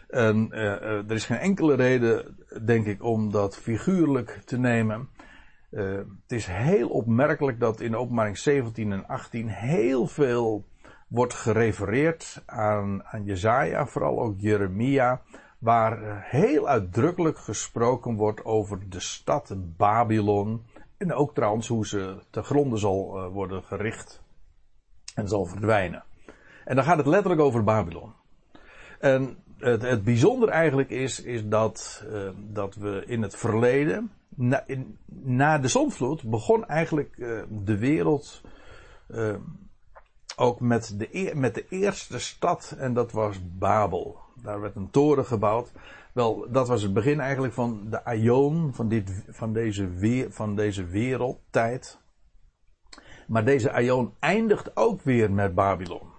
En 0.08 0.48
uh, 0.50 0.82
er 0.82 1.12
is 1.12 1.24
geen 1.24 1.38
enkele 1.38 1.74
reden, 1.74 2.36
denk 2.64 2.86
ik, 2.86 3.02
om 3.02 3.30
dat 3.30 3.56
figuurlijk 3.56 4.42
te 4.44 4.58
nemen. 4.58 5.08
Uh, 5.70 5.96
het 5.96 6.32
is 6.32 6.46
heel 6.46 6.88
opmerkelijk 6.88 7.60
dat 7.60 7.80
in 7.80 7.96
openbaring 7.96 8.38
17 8.38 8.92
en 8.92 9.06
18 9.06 9.48
heel 9.48 10.06
veel 10.06 10.64
wordt 11.08 11.34
gerefereerd 11.34 12.42
aan, 12.46 13.04
aan 13.04 13.24
Jezaja, 13.24 13.86
vooral 13.86 14.20
ook 14.20 14.34
Jeremia, 14.36 15.22
waar 15.58 16.22
heel 16.24 16.68
uitdrukkelijk 16.68 17.38
gesproken 17.38 18.14
wordt 18.14 18.44
over 18.44 18.88
de 18.88 19.00
stad 19.00 19.54
Babylon. 19.76 20.64
En 20.96 21.12
ook 21.12 21.34
trouwens 21.34 21.68
hoe 21.68 21.86
ze 21.86 22.18
te 22.30 22.42
gronden 22.42 22.78
zal 22.78 23.16
uh, 23.16 23.32
worden 23.32 23.62
gericht 23.62 24.22
en 25.14 25.28
zal 25.28 25.44
verdwijnen. 25.44 26.04
En 26.64 26.76
dan 26.76 26.84
gaat 26.84 26.96
het 26.96 27.06
letterlijk 27.06 27.40
over 27.40 27.64
Babylon. 27.64 28.12
En 29.00 29.36
het, 29.56 29.82
het 29.82 30.04
bijzonder 30.04 30.48
eigenlijk 30.48 30.90
is, 30.90 31.22
is 31.22 31.48
dat, 31.48 32.04
uh, 32.12 32.30
dat 32.36 32.74
we 32.74 33.02
in 33.06 33.22
het 33.22 33.36
verleden, 33.36 34.10
na, 34.28 34.64
na 35.06 35.58
de 35.58 35.68
zonvloed, 35.68 36.22
begon 36.22 36.66
eigenlijk 36.66 37.16
uh, 37.16 37.42
de 37.48 37.78
wereld 37.78 38.42
ook 40.38 40.60
met 40.60 40.94
de, 40.96 41.32
met 41.34 41.54
de 41.54 41.66
eerste 41.68 42.18
stad 42.18 42.74
en 42.78 42.94
dat 42.94 43.12
was 43.12 43.40
Babel. 43.58 44.18
Daar 44.42 44.60
werd 44.60 44.76
een 44.76 44.90
toren 44.90 45.24
gebouwd. 45.24 45.72
Wel, 46.12 46.46
dat 46.50 46.68
was 46.68 46.82
het 46.82 46.92
begin 46.92 47.20
eigenlijk 47.20 47.54
van 47.54 47.86
de 47.90 48.04
aion, 48.04 48.74
van, 48.74 48.88
dit, 48.88 49.24
van, 49.28 49.52
deze, 49.52 49.88
weer, 49.88 50.32
van 50.32 50.56
deze 50.56 50.84
wereldtijd. 50.84 52.00
Maar 53.26 53.44
deze 53.44 53.72
aion 53.72 54.14
eindigt 54.18 54.76
ook 54.76 55.02
weer 55.02 55.32
met 55.32 55.54
Babylon. 55.54 56.16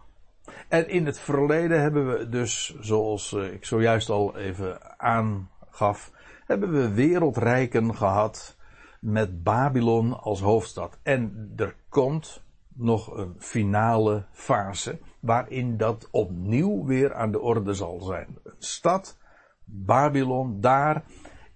En 0.67 0.89
in 0.89 1.05
het 1.05 1.19
verleden 1.19 1.81
hebben 1.81 2.09
we 2.09 2.29
dus, 2.29 2.79
zoals 2.79 3.33
eh, 3.33 3.53
ik 3.53 3.65
zojuist 3.65 4.09
al 4.09 4.37
even 4.37 4.99
aangaf, 4.99 6.11
hebben 6.45 6.71
we 6.71 6.93
wereldrijken 6.93 7.95
gehad 7.95 8.57
met 8.99 9.43
Babylon 9.43 10.19
als 10.19 10.41
hoofdstad. 10.41 10.97
En 11.03 11.53
er 11.55 11.75
komt 11.89 12.43
nog 12.75 13.17
een 13.17 13.35
finale 13.37 14.25
fase 14.31 14.99
waarin 15.19 15.77
dat 15.77 16.07
opnieuw 16.11 16.85
weer 16.85 17.13
aan 17.13 17.31
de 17.31 17.39
orde 17.39 17.73
zal 17.73 17.99
zijn. 18.01 18.37
Een 18.43 18.53
stad, 18.57 19.17
Babylon, 19.63 20.61
daar 20.61 21.03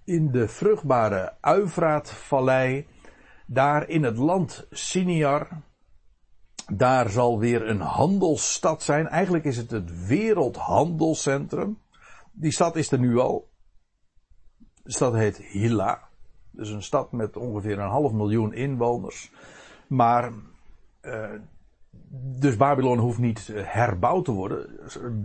in 0.04 0.30
de 0.30 0.48
vruchtbare 0.48 1.36
Uivraat-vallei, 1.40 2.86
daar 3.46 3.88
in 3.88 4.02
het 4.02 4.16
land 4.16 4.66
Siniar, 4.70 5.48
daar 6.72 7.10
zal 7.10 7.38
weer 7.38 7.68
een 7.68 7.80
handelsstad 7.80 8.82
zijn. 8.82 9.08
Eigenlijk 9.08 9.44
is 9.44 9.56
het 9.56 9.70
het 9.70 10.06
wereldhandelscentrum. 10.06 11.78
Die 12.32 12.52
stad 12.52 12.76
is 12.76 12.90
er 12.90 12.98
nu 12.98 13.18
al. 13.18 13.48
De 14.82 14.92
stad 14.92 15.14
heet 15.14 15.36
Hilla. 15.36 16.08
Dus 16.50 16.70
een 16.70 16.82
stad 16.82 17.12
met 17.12 17.36
ongeveer 17.36 17.78
een 17.78 17.88
half 17.88 18.12
miljoen 18.12 18.52
inwoners. 18.52 19.32
Maar, 19.86 20.32
uh, 21.06 21.30
dus 22.38 22.56
Babylon 22.56 22.98
hoeft 22.98 23.18
niet 23.18 23.50
herbouwd 23.54 24.24
te 24.24 24.32
worden. 24.32 24.78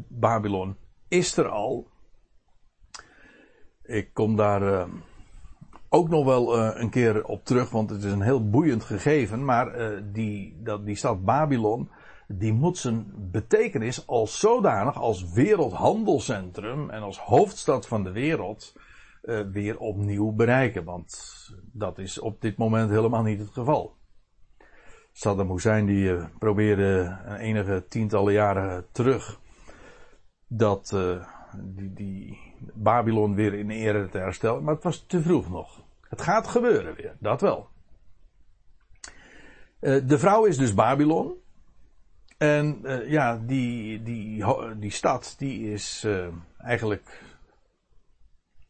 Babylon 0.07 0.75
is 1.07 1.37
er 1.37 1.47
al. 1.47 1.87
Ik 3.83 4.13
kom 4.13 4.35
daar 4.35 4.87
ook 5.89 6.09
nog 6.09 6.25
wel 6.25 6.59
een 6.59 6.89
keer 6.89 7.25
op 7.25 7.45
terug, 7.45 7.69
want 7.69 7.89
het 7.89 8.03
is 8.03 8.11
een 8.11 8.21
heel 8.21 8.49
boeiend 8.49 8.83
gegeven. 8.83 9.45
Maar 9.45 9.71
die, 10.11 10.59
dat, 10.63 10.85
die 10.85 10.95
stad 10.95 11.25
Babylon, 11.25 11.89
die 12.27 12.53
moet 12.53 12.77
zijn 12.77 13.13
betekenis 13.31 14.07
als 14.07 14.39
zodanig, 14.39 14.97
als 14.97 15.31
wereldhandelscentrum 15.31 16.89
en 16.89 17.01
als 17.01 17.19
hoofdstad 17.19 17.87
van 17.87 18.03
de 18.03 18.11
wereld, 18.11 18.75
weer 19.51 19.77
opnieuw 19.77 20.31
bereiken. 20.31 20.83
Want 20.83 21.21
dat 21.71 21.97
is 21.97 22.19
op 22.19 22.41
dit 22.41 22.57
moment 22.57 22.89
helemaal 22.89 23.23
niet 23.23 23.39
het 23.39 23.51
geval. 23.53 23.97
Saddam 25.11 25.51
Hussein 25.51 25.85
die 25.85 26.27
probeerde 26.39 27.19
enige 27.39 27.85
tientallen 27.87 28.33
jaren 28.33 28.85
terug 28.91 29.39
dat 30.47 30.95
die, 31.57 31.93
die 31.93 32.37
Babylon 32.73 33.35
weer 33.35 33.53
in 33.53 33.69
ere 33.69 34.09
te 34.09 34.17
herstellen. 34.17 34.63
Maar 34.63 34.73
het 34.73 34.83
was 34.83 35.03
te 35.07 35.21
vroeg 35.21 35.49
nog. 35.49 35.81
Het 36.09 36.21
gaat 36.21 36.47
gebeuren 36.47 36.95
weer, 36.95 37.15
dat 37.19 37.41
wel. 37.41 37.69
Uh, 39.81 40.07
de 40.07 40.19
vrouw 40.19 40.45
is 40.45 40.57
dus 40.57 40.73
Babylon. 40.73 41.33
En 42.37 42.81
ja, 43.07 43.37
die, 43.37 44.03
die, 44.03 44.45
die 44.79 44.91
stad, 44.91 45.35
die 45.37 45.71
is 45.71 46.07
eigenlijk. 46.57 47.21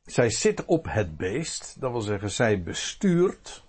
Zij 0.10 0.30
zit 0.30 0.66
op 0.66 0.86
het 0.90 1.18
beest. 1.18 1.82
Dat 1.82 1.92
wil 1.92 2.02
zeggen, 2.02 2.32
zij 2.32 2.64
bestuurt. 2.64 3.64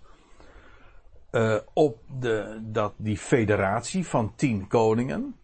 Op 1.72 1.99
de, 2.20 2.61
dat, 2.62 2.95
die 2.97 3.18
federatie 3.18 4.07
van 4.07 4.35
tien 4.35 4.66
koningen. 4.66 5.35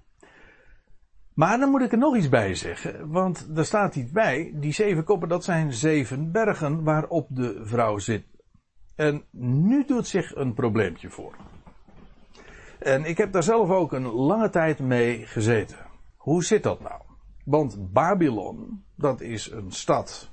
Maar 1.35 1.59
dan 1.59 1.71
moet 1.71 1.83
ik 1.83 1.93
er 1.93 1.99
nog 1.99 2.17
iets 2.17 2.29
bij 2.29 2.55
zeggen, 2.55 3.11
want 3.11 3.49
er 3.57 3.65
staat 3.65 3.97
iets 3.97 4.11
bij. 4.11 4.53
Die 4.55 4.73
zeven 4.73 5.05
koppen, 5.05 5.29
dat 5.29 5.45
zijn 5.45 5.73
zeven 5.73 6.33
bergen 6.33 6.83
waarop 6.83 7.27
de 7.31 7.61
vrouw 7.65 7.99
zit. 7.99 8.25
En 8.95 9.25
nu 9.31 9.85
doet 9.85 10.07
zich 10.07 10.35
een 10.35 10.55
probleempje 10.55 11.11
voor. 11.11 11.37
En 12.79 13.05
ik 13.05 13.19
heb 13.19 13.33
daar 13.33 13.43
zelf 13.43 13.71
ook 13.71 13.93
een 13.93 14.07
lange 14.07 14.51
tijd 14.51 14.79
mee 14.79 15.27
gezeten. 15.27 15.79
Hoe 16.17 16.45
zit 16.45 16.63
dat 16.63 16.81
nou? 16.81 17.01
Want 17.45 17.93
Babylon, 17.93 18.85
dat 18.95 19.21
is 19.21 19.51
een 19.51 19.71
stad, 19.73 20.31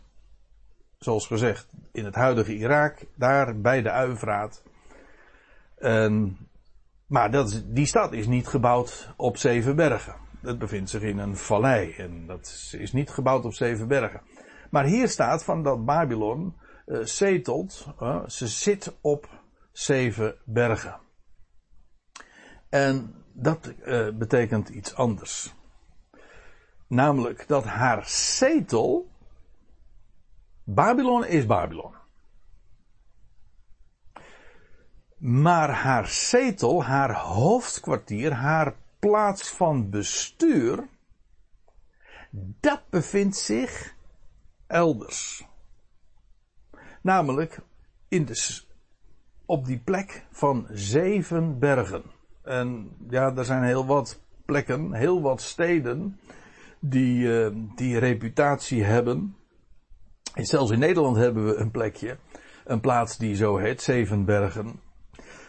zoals 0.98 1.28
gezegd, 1.28 1.70
in 1.92 2.06
het 2.06 2.16
huidige 2.16 2.56
Irak, 2.56 3.06
daar 3.16 3.62
bij 3.62 3.82
de 3.82 3.90
Uivraat. 3.92 4.63
En, 5.84 6.38
maar 7.08 7.32
dat, 7.32 7.64
die 7.68 7.86
stad 7.86 8.14
is 8.14 8.28
niet 8.28 8.48
gebouwd 8.48 9.14
op 9.16 9.38
zeven 9.38 9.76
bergen 9.76 10.16
het 10.44 10.60
bevindt 10.60 10.90
zich 10.90 11.02
in 11.02 11.18
een 11.18 11.38
vallei 11.38 11.92
en 11.92 12.28
dat 12.28 12.74
is 12.78 12.94
niet 12.94 13.10
gebouwd 13.10 13.46
op 13.46 13.54
zeven 13.54 13.88
bergen. 13.88 14.22
Maar 14.70 14.86
hier 14.86 15.10
staat 15.10 15.44
van 15.44 15.64
dat 15.64 15.86
Babylon 15.86 16.56
uh, 16.86 17.04
zetelt, 17.04 17.88
ze 18.28 18.48
zit 18.48 18.98
op 19.02 19.30
zeven 19.72 20.36
bergen. 20.46 21.00
En 22.70 23.16
dat 23.34 23.74
uh, 23.86 24.10
betekent 24.14 24.70
iets 24.70 24.96
anders. 24.96 25.54
Namelijk 26.88 27.48
dat 27.48 27.64
haar 27.64 28.08
zetel, 28.08 29.12
Babylon 30.64 31.26
is 31.26 31.46
Babylon. 31.46 31.94
Maar 35.24 35.70
haar 35.70 36.08
zetel, 36.08 36.84
haar 36.84 37.16
hoofdkwartier, 37.16 38.34
haar 38.34 38.76
plaats 39.00 39.50
van 39.50 39.90
bestuur, 39.90 40.88
dat 42.60 42.82
bevindt 42.90 43.36
zich 43.36 43.96
elders. 44.68 45.48
Namelijk 47.02 47.60
in 48.08 48.26
de, 48.26 48.62
op 49.46 49.66
die 49.66 49.80
plek 49.80 50.26
van 50.32 50.68
zeven 50.72 51.60
bergen. 51.60 52.04
En 52.42 52.96
ja, 53.10 53.36
er 53.36 53.46
zijn 53.46 53.64
heel 53.64 53.86
wat 53.86 54.20
plekken, 54.46 54.94
heel 54.94 55.22
wat 55.22 55.42
steden 55.42 56.20
die 56.80 57.20
uh, 57.20 57.56
die 57.76 57.98
reputatie 57.98 58.84
hebben. 58.84 59.36
En 60.34 60.46
zelfs 60.46 60.72
in 60.72 60.80
Nederland 60.80 61.16
hebben 61.16 61.46
we 61.46 61.56
een 61.56 61.72
plekje, 61.72 62.18
een 62.66 62.80
plaats 62.80 63.18
die 63.18 63.36
zo 63.36 63.58
heet, 63.58 63.82
Zevenbergen. 63.82 64.83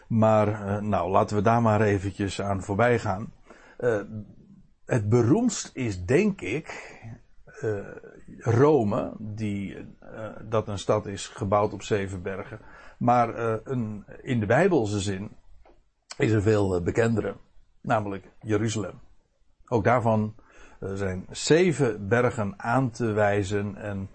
Maar 0.09 0.49
uh, 0.49 0.79
nou, 0.79 1.11
laten 1.11 1.37
we 1.37 1.43
daar 1.43 1.63
maar 1.63 1.81
eventjes 1.81 2.41
aan 2.41 2.63
voorbij 2.63 2.99
gaan. 2.99 3.33
Uh, 3.79 4.01
het 4.85 5.09
beroemdst 5.09 5.71
is 5.75 6.05
denk 6.05 6.41
ik 6.41 6.97
uh, 7.63 7.87
Rome, 8.39 9.13
die, 9.19 9.77
dat 10.49 10.69
een 10.69 10.79
stad 10.79 11.07
is 11.07 11.29
gebouwd 11.29 11.73
op 11.73 11.83
zeven 11.83 12.23
bergen. 12.23 12.61
Maar 12.99 13.39
een, 13.65 14.05
in 14.23 14.41
de 14.41 14.47
Bijbelse 14.47 15.01
zin 15.01 15.37
is 16.17 16.33
er 16.33 16.43
veel 16.43 16.83
bekendere, 16.83 17.37
namelijk 17.81 18.31
Jeruzalem. 18.41 19.01
Ook 19.67 19.85
daarvan 19.85 20.35
zijn 20.81 21.27
zeven 21.31 22.09
bergen 22.09 22.55
aan 22.57 22.91
te 22.91 23.13
wijzen 23.13 23.77
en, 23.77 24.11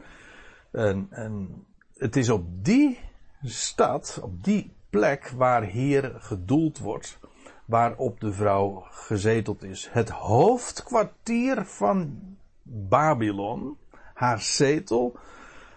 en, 0.71 1.07
en 1.09 1.65
het 1.93 2.15
is 2.15 2.29
op 2.29 2.45
die 2.63 2.99
stad, 3.41 4.19
op 4.21 4.43
die 4.43 4.78
plek 4.89 5.31
waar 5.35 5.63
hier 5.63 6.15
gedoeld 6.17 6.77
wordt 6.77 7.19
waarop 7.65 8.19
de 8.19 8.33
vrouw 8.33 8.83
gezeteld 8.89 9.63
is. 9.63 9.89
Het 9.91 10.09
hoofdkwartier 10.09 11.65
van 11.65 12.19
Babylon, 12.63 13.77
haar 14.13 14.41
zetel, 14.41 15.17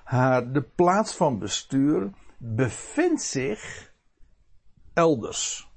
haar, 0.05 0.53
de 0.53 0.63
plaats 0.63 1.15
van 1.15 1.39
bestuur, 1.39 2.11
bevindt 2.37 3.23
zich 3.23 3.93
elders. 4.93 5.71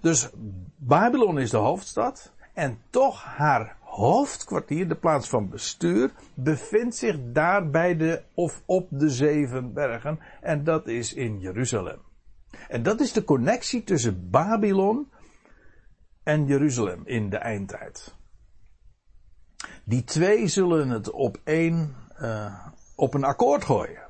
Dus 0.00 0.30
Babylon 0.76 1.38
is 1.38 1.50
de 1.50 1.56
hoofdstad 1.56 2.32
en 2.54 2.78
toch 2.90 3.24
haar 3.24 3.76
hoofdkwartier, 3.80 4.88
de 4.88 4.94
plaats 4.94 5.28
van 5.28 5.48
bestuur, 5.48 6.10
bevindt 6.34 6.96
zich 6.96 7.16
daar 7.32 7.70
bij 7.70 7.96
de 7.96 8.22
of 8.34 8.62
op 8.64 8.86
de 8.90 9.10
zeven 9.10 9.72
bergen 9.72 10.18
en 10.40 10.64
dat 10.64 10.86
is 10.86 11.14
in 11.14 11.40
Jeruzalem. 11.40 11.98
En 12.68 12.82
dat 12.82 13.00
is 13.00 13.12
de 13.12 13.24
connectie 13.24 13.84
tussen 13.84 14.30
Babylon 14.30 15.10
en 16.22 16.46
Jeruzalem 16.46 17.02
in 17.04 17.30
de 17.30 17.36
eindtijd. 17.36 18.14
Die 19.84 20.04
twee 20.04 20.46
zullen 20.46 20.88
het 20.88 21.10
op 21.10 21.40
één, 21.44 21.96
uh, 22.20 22.66
op 22.96 23.14
een 23.14 23.24
akkoord 23.24 23.64
gooien. 23.64 24.02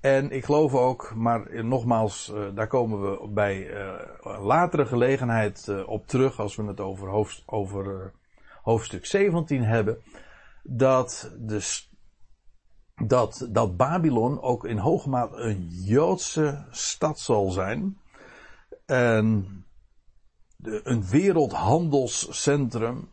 En 0.00 0.30
ik 0.30 0.44
geloof 0.44 0.74
ook, 0.74 1.12
maar 1.14 1.64
nogmaals, 1.64 2.32
uh, 2.34 2.54
daar 2.54 2.66
komen 2.66 3.00
we 3.00 3.28
bij 3.28 3.70
uh, 3.70 3.92
een 4.20 4.40
latere 4.40 4.86
gelegenheid 4.86 5.84
op 5.86 6.06
terug 6.06 6.40
als 6.40 6.56
we 6.56 6.64
het 6.64 6.80
over, 6.80 7.08
hoofd, 7.08 7.42
over 7.46 8.12
hoofdstuk 8.62 9.06
17 9.06 9.62
hebben, 9.62 10.02
dat 10.62 11.32
de 11.38 11.60
dat, 13.04 13.48
dat 13.50 13.76
Babylon 13.76 14.42
ook 14.42 14.64
in 14.64 14.78
hoge 14.78 15.08
mate 15.08 15.36
een 15.36 15.68
Joodse 15.70 16.64
stad 16.70 17.18
zal 17.18 17.50
zijn. 17.50 17.98
En 18.86 19.46
de, 20.56 20.80
een 20.84 21.06
wereldhandelscentrum. 21.06 23.08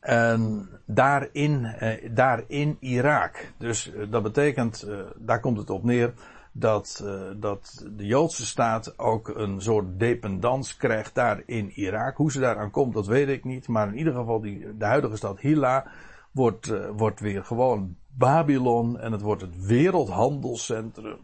En 0.00 0.68
daarin, 0.86 1.64
eh, 1.64 2.10
daar 2.14 2.44
in 2.46 2.76
Irak. 2.80 3.52
Dus 3.58 3.92
eh, 3.92 4.10
dat 4.10 4.22
betekent, 4.22 4.82
eh, 4.82 4.98
daar 5.16 5.40
komt 5.40 5.58
het 5.58 5.70
op 5.70 5.84
neer, 5.84 6.14
dat, 6.52 7.02
eh, 7.04 7.20
dat 7.36 7.86
de 7.96 8.06
Joodse 8.06 8.46
staat 8.46 8.98
ook 8.98 9.28
een 9.28 9.60
soort 9.60 9.98
dependance 9.98 10.76
krijgt 10.76 11.14
daar 11.14 11.42
in 11.46 11.70
Irak. 11.70 12.16
Hoe 12.16 12.32
ze 12.32 12.40
daaraan 12.40 12.70
komt, 12.70 12.94
dat 12.94 13.06
weet 13.06 13.28
ik 13.28 13.44
niet. 13.44 13.68
Maar 13.68 13.88
in 13.88 13.98
ieder 13.98 14.14
geval, 14.14 14.40
die, 14.40 14.76
de 14.76 14.84
huidige 14.84 15.16
stad 15.16 15.40
Hilla 15.40 15.86
wordt, 16.30 16.68
uh, 16.68 16.88
wordt 16.96 17.20
weer 17.20 17.44
gewoon 17.44 17.96
Babylon 18.18 18.98
en 18.98 19.12
het 19.12 19.20
wordt 19.20 19.42
het 19.42 19.66
wereldhandelscentrum. 19.66 21.18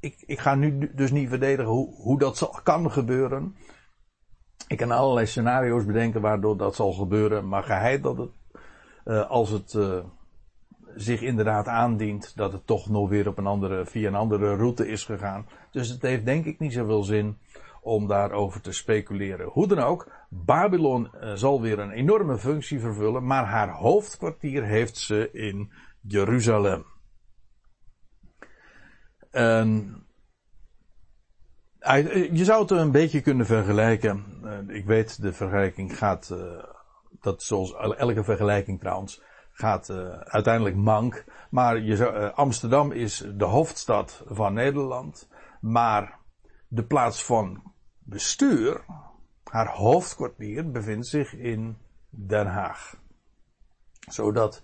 Ik, 0.00 0.22
ik 0.26 0.38
ga 0.38 0.54
nu 0.54 0.90
dus 0.94 1.10
niet 1.10 1.28
verdedigen 1.28 1.72
hoe, 1.72 1.94
hoe 1.94 2.18
dat 2.18 2.36
zal, 2.36 2.58
kan 2.62 2.90
gebeuren. 2.90 3.56
Ik 4.68 4.76
kan 4.76 4.90
allerlei 4.90 5.26
scenario's 5.26 5.84
bedenken 5.84 6.20
waardoor 6.20 6.56
dat 6.56 6.74
zal 6.74 6.92
gebeuren, 6.92 7.48
maar 7.48 7.62
geheid 7.62 8.02
dat 8.02 8.16
het, 8.16 8.30
uh, 9.04 9.30
als 9.30 9.50
het 9.50 9.72
uh, 9.72 9.98
zich 10.94 11.20
inderdaad 11.20 11.68
aandient, 11.68 12.36
dat 12.36 12.52
het 12.52 12.66
toch 12.66 12.88
nog 12.88 13.08
weer 13.08 13.28
op 13.28 13.38
een 13.38 13.46
andere, 13.46 13.86
via 13.86 14.08
een 14.08 14.14
andere 14.14 14.56
route 14.56 14.88
is 14.88 15.04
gegaan. 15.04 15.46
Dus 15.70 15.88
het 15.88 16.02
heeft 16.02 16.24
denk 16.24 16.44
ik 16.44 16.58
niet 16.58 16.72
zoveel 16.72 17.02
zin 17.02 17.36
om 17.82 18.06
daarover 18.06 18.60
te 18.60 18.72
speculeren. 18.72 19.48
Hoe 19.48 19.66
dan 19.66 19.78
ook, 19.78 20.12
Babylon 20.28 21.10
uh, 21.14 21.32
zal 21.34 21.60
weer 21.60 21.78
een 21.78 21.90
enorme 21.90 22.38
functie 22.38 22.80
vervullen, 22.80 23.26
maar 23.26 23.44
haar 23.44 23.70
hoofdkwartier 23.70 24.64
heeft 24.64 24.96
ze 24.96 25.30
in 25.32 25.72
Jeruzalem. 26.08 26.84
Je 32.32 32.44
zou 32.44 32.60
het 32.60 32.70
een 32.70 32.90
beetje 32.90 33.20
kunnen 33.20 33.46
vergelijken. 33.46 34.24
Ik 34.68 34.84
weet, 34.84 35.22
de 35.22 35.32
vergelijking 35.32 35.98
gaat, 35.98 36.36
dat 37.20 37.42
zoals 37.42 37.74
elke 37.74 38.24
vergelijking 38.24 38.80
trouwens, 38.80 39.22
gaat 39.52 39.90
uiteindelijk 40.24 40.76
mank. 40.76 41.24
Maar 41.50 41.80
je 41.80 41.96
zou, 41.96 42.32
Amsterdam 42.32 42.92
is 42.92 43.24
de 43.34 43.44
hoofdstad 43.44 44.22
van 44.26 44.52
Nederland. 44.52 45.28
Maar 45.60 46.18
de 46.68 46.84
plaats 46.84 47.24
van 47.24 47.72
bestuur, 47.98 48.84
haar 49.44 49.68
hoofdkwartier, 49.68 50.70
bevindt 50.70 51.06
zich 51.06 51.32
in 51.34 51.78
Den 52.10 52.46
Haag. 52.46 52.96
Zodat, 54.08 54.60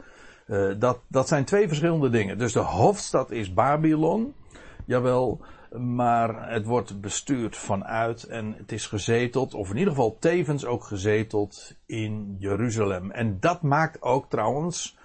uh, 0.46 0.74
dat, 0.78 0.98
dat 1.08 1.28
zijn 1.28 1.44
twee 1.44 1.68
verschillende 1.68 2.10
dingen. 2.10 2.38
Dus 2.38 2.52
de 2.52 2.58
hoofdstad 2.58 3.30
is 3.30 3.52
Babylon, 3.52 4.34
jawel, 4.84 5.40
maar 5.78 6.50
het 6.50 6.66
wordt 6.66 7.00
bestuurd 7.00 7.56
vanuit 7.56 8.22
en 8.24 8.54
het 8.56 8.72
is 8.72 8.86
gezeteld, 8.86 9.54
of 9.54 9.70
in 9.70 9.76
ieder 9.76 9.92
geval 9.92 10.16
tevens 10.20 10.64
ook 10.64 10.84
gezeteld 10.84 11.74
in 11.86 12.36
Jeruzalem. 12.38 13.10
En 13.10 13.40
dat 13.40 13.62
maakt 13.62 14.02
ook 14.02 14.30
trouwens 14.30 14.96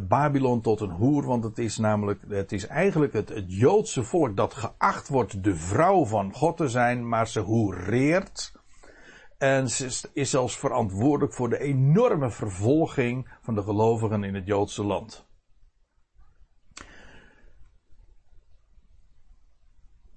Babylon 0.00 0.60
tot 0.60 0.80
een 0.80 0.90
hoer, 0.90 1.24
want 1.24 1.44
het 1.44 1.58
is 1.58 1.78
namelijk, 1.78 2.20
het 2.28 2.52
is 2.52 2.66
eigenlijk 2.66 3.12
het, 3.12 3.28
het 3.28 3.44
Joodse 3.46 4.02
volk 4.02 4.36
dat 4.36 4.54
geacht 4.54 5.08
wordt 5.08 5.44
de 5.44 5.56
vrouw 5.56 6.04
van 6.04 6.32
God 6.32 6.56
te 6.56 6.68
zijn, 6.68 7.08
maar 7.08 7.28
ze 7.28 7.40
hoereert. 7.40 8.52
En 9.42 9.68
ze 9.68 10.08
is 10.12 10.30
zelfs 10.30 10.58
verantwoordelijk 10.58 11.34
voor 11.34 11.48
de 11.48 11.58
enorme 11.58 12.30
vervolging 12.30 13.28
van 13.40 13.54
de 13.54 13.62
gelovigen 13.62 14.24
in 14.24 14.34
het 14.34 14.46
Joodse 14.46 14.84
land. 14.84 15.26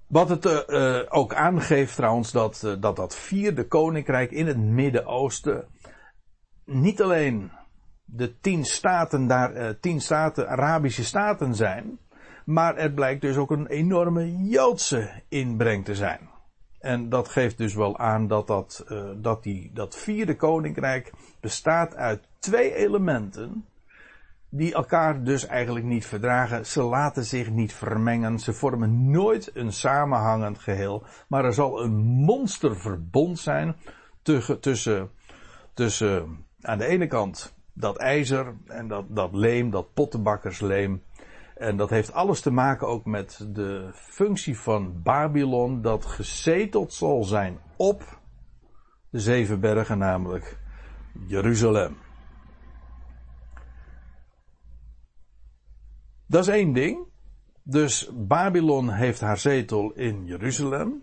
Wat 0.06 0.28
het 0.28 0.44
uh, 0.44 1.02
ook 1.08 1.34
aangeeft 1.34 1.94
trouwens 1.96 2.32
dat, 2.32 2.62
uh, 2.64 2.80
dat 2.80 2.96
dat 2.96 3.16
vierde 3.16 3.66
koninkrijk 3.66 4.30
in 4.30 4.46
het 4.46 4.58
Midden-Oosten 4.58 5.68
niet 6.64 7.02
alleen 7.02 7.50
de 8.04 8.40
tien 8.40 8.64
staten 8.64 9.26
daar, 9.26 9.80
tien 9.80 10.00
staten, 10.00 10.48
Arabische 10.48 11.04
staten 11.04 11.54
zijn. 11.54 11.98
Maar 12.44 12.76
het 12.76 12.94
blijkt 12.94 13.20
dus 13.20 13.36
ook 13.36 13.50
een 13.50 13.66
enorme 13.66 14.48
Joodse 14.48 15.22
inbreng 15.28 15.84
te 15.84 15.94
zijn. 15.94 16.34
En 16.86 17.08
dat 17.08 17.28
geeft 17.28 17.58
dus 17.58 17.74
wel 17.74 17.98
aan 17.98 18.26
dat, 18.26 18.46
dat, 18.46 18.84
uh, 18.88 19.04
dat, 19.16 19.42
die, 19.42 19.70
dat 19.74 19.96
vierde 19.96 20.36
koninkrijk 20.36 21.12
bestaat 21.40 21.94
uit 21.94 22.28
twee 22.38 22.74
elementen. 22.74 23.64
Die 24.48 24.74
elkaar 24.74 25.24
dus 25.24 25.46
eigenlijk 25.46 25.86
niet 25.86 26.06
verdragen. 26.06 26.66
Ze 26.66 26.82
laten 26.82 27.24
zich 27.24 27.50
niet 27.50 27.72
vermengen. 27.72 28.38
Ze 28.38 28.52
vormen 28.52 29.10
nooit 29.10 29.50
een 29.54 29.72
samenhangend 29.72 30.58
geheel. 30.58 31.02
Maar 31.28 31.44
er 31.44 31.54
zal 31.54 31.82
een 31.82 31.96
monsterverbond 32.04 33.38
zijn 33.38 33.76
tussen, 34.22 34.60
tussen, 34.60 35.10
tussen 35.74 36.44
aan 36.60 36.78
de 36.78 36.86
ene 36.86 37.06
kant 37.06 37.54
dat 37.72 37.96
ijzer 37.96 38.54
en 38.66 38.88
dat, 38.88 39.04
dat 39.08 39.34
leem, 39.34 39.70
dat 39.70 39.94
pottenbakkersleem. 39.94 41.02
En 41.56 41.76
dat 41.76 41.90
heeft 41.90 42.12
alles 42.12 42.40
te 42.40 42.50
maken 42.50 42.86
ook 42.86 43.04
met 43.04 43.46
de 43.52 43.90
functie 43.92 44.58
van 44.58 45.02
Babylon, 45.02 45.82
dat 45.82 46.04
gezeteld 46.04 46.92
zal 46.92 47.24
zijn 47.24 47.58
op 47.76 48.20
de 49.10 49.20
zeven 49.20 49.60
bergen, 49.60 49.98
namelijk 49.98 50.58
Jeruzalem. 51.26 51.96
Dat 56.26 56.42
is 56.42 56.48
één 56.48 56.72
ding. 56.72 57.06
Dus 57.62 58.10
Babylon 58.14 58.90
heeft 58.90 59.20
haar 59.20 59.38
zetel 59.38 59.92
in 59.92 60.24
Jeruzalem. 60.24 61.02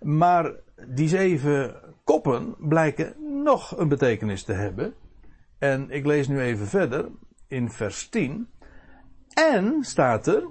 Maar 0.00 0.52
die 0.88 1.08
zeven 1.08 1.80
koppen 2.04 2.54
blijken 2.58 3.42
nog 3.42 3.78
een 3.78 3.88
betekenis 3.88 4.42
te 4.42 4.52
hebben. 4.52 4.94
En 5.58 5.90
ik 5.90 6.06
lees 6.06 6.28
nu 6.28 6.40
even 6.40 6.66
verder 6.66 7.10
in 7.50 7.70
vers 7.70 8.08
10. 8.08 8.48
En 9.28 9.84
staat 9.84 10.26
er. 10.26 10.48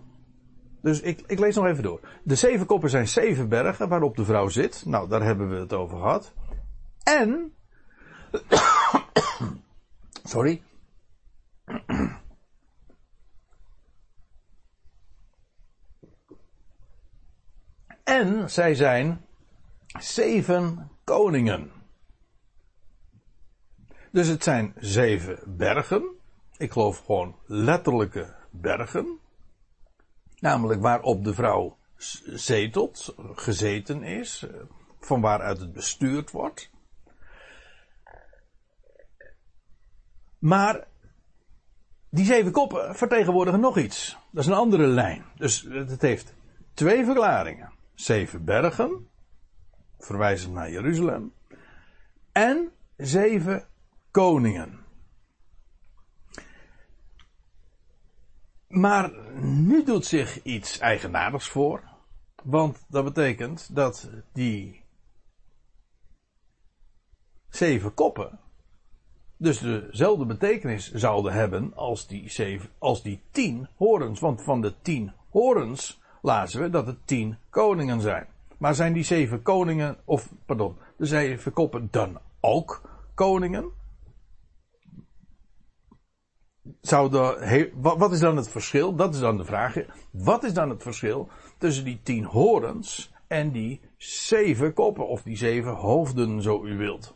Dus 0.81 1.01
ik, 1.01 1.23
ik 1.27 1.39
lees 1.39 1.55
nog 1.55 1.65
even 1.65 1.83
door. 1.83 1.99
De 2.23 2.35
zeven 2.35 2.65
koppen 2.65 2.89
zijn 2.89 3.07
zeven 3.07 3.49
bergen 3.49 3.89
waarop 3.89 4.15
de 4.15 4.25
vrouw 4.25 4.47
zit. 4.47 4.85
Nou, 4.85 5.09
daar 5.09 5.23
hebben 5.23 5.49
we 5.49 5.55
het 5.55 5.73
over 5.73 5.97
gehad. 5.97 6.33
En. 7.03 7.53
Sorry. 10.23 10.61
En 18.03 18.49
zij 18.49 18.75
zijn 18.75 19.25
zeven 19.99 20.91
koningen. 21.03 21.71
Dus 24.11 24.27
het 24.27 24.43
zijn 24.43 24.73
zeven 24.77 25.57
bergen. 25.57 26.18
Ik 26.59 26.71
geloof 26.71 27.05
gewoon 27.05 27.35
letterlijke 27.45 28.35
bergen. 28.49 29.19
Namelijk 30.39 30.81
waarop 30.81 31.23
de 31.23 31.33
vrouw 31.33 31.77
zetelt, 32.25 33.15
gezeten 33.17 34.03
is, 34.03 34.45
van 34.99 35.21
waaruit 35.21 35.59
het 35.59 35.73
bestuurd 35.73 36.31
wordt. 36.31 36.71
Maar 40.39 40.87
die 42.09 42.25
zeven 42.25 42.51
koppen 42.51 42.95
vertegenwoordigen 42.95 43.59
nog 43.59 43.77
iets. 43.77 44.17
Dat 44.31 44.43
is 44.43 44.49
een 44.49 44.57
andere 44.57 44.87
lijn. 44.87 45.25
Dus 45.35 45.61
het 45.69 46.01
heeft 46.01 46.33
twee 46.73 47.05
verklaringen. 47.05 47.73
Zeven 47.93 48.43
bergen, 48.43 49.07
verwijzend 49.99 50.53
naar 50.53 50.71
Jeruzalem. 50.71 51.33
En 52.31 52.71
zeven 52.97 53.67
koningen. 54.11 54.78
Maar 58.69 59.11
nu 59.41 59.83
doet 59.83 60.05
zich 60.05 60.43
iets 60.43 60.79
eigenaardigs 60.79 61.47
voor. 61.47 61.83
Want 62.43 62.85
dat 62.87 63.03
betekent 63.03 63.75
dat 63.75 64.09
die 64.33 64.83
zeven 67.49 67.93
koppen 67.93 68.39
dus 69.37 69.59
dezelfde 69.59 70.25
betekenis 70.25 70.91
zouden 70.91 71.33
hebben 71.33 71.75
als 71.75 72.07
die, 72.07 72.29
zeven, 72.29 72.69
als 72.77 73.03
die 73.03 73.21
tien 73.31 73.67
horens. 73.75 74.19
Want 74.19 74.41
van 74.41 74.61
de 74.61 74.73
tien 74.81 75.11
horens 75.29 76.01
lazen 76.21 76.61
we 76.61 76.69
dat 76.69 76.85
het 76.85 77.07
tien 77.07 77.37
koningen 77.49 78.01
zijn. 78.01 78.27
Maar 78.57 78.75
zijn 78.75 78.93
die 78.93 79.03
zeven 79.03 79.41
koningen, 79.41 79.97
of 80.05 80.31
pardon, 80.45 80.77
de 80.97 81.05
zeven 81.05 81.53
koppen 81.53 81.87
dan 81.91 82.19
ook 82.39 82.81
koningen? 83.13 83.78
Zou 86.81 87.09
wat 87.75 88.11
is 88.11 88.19
dan 88.19 88.37
het 88.37 88.49
verschil? 88.49 88.95
Dat 88.95 89.13
is 89.13 89.19
dan 89.19 89.37
de 89.37 89.45
vraag. 89.45 89.75
Wat 90.11 90.43
is 90.43 90.53
dan 90.53 90.69
het 90.69 90.83
verschil 90.83 91.29
tussen 91.57 91.83
die 91.83 91.99
tien 92.03 92.23
horens 92.23 93.13
en 93.27 93.51
die 93.51 93.81
zeven 93.97 94.73
koppen, 94.73 95.07
of 95.07 95.21
die 95.21 95.37
zeven 95.37 95.73
hoofden, 95.73 96.41
zo 96.41 96.65
u 96.65 96.77
wilt? 96.77 97.15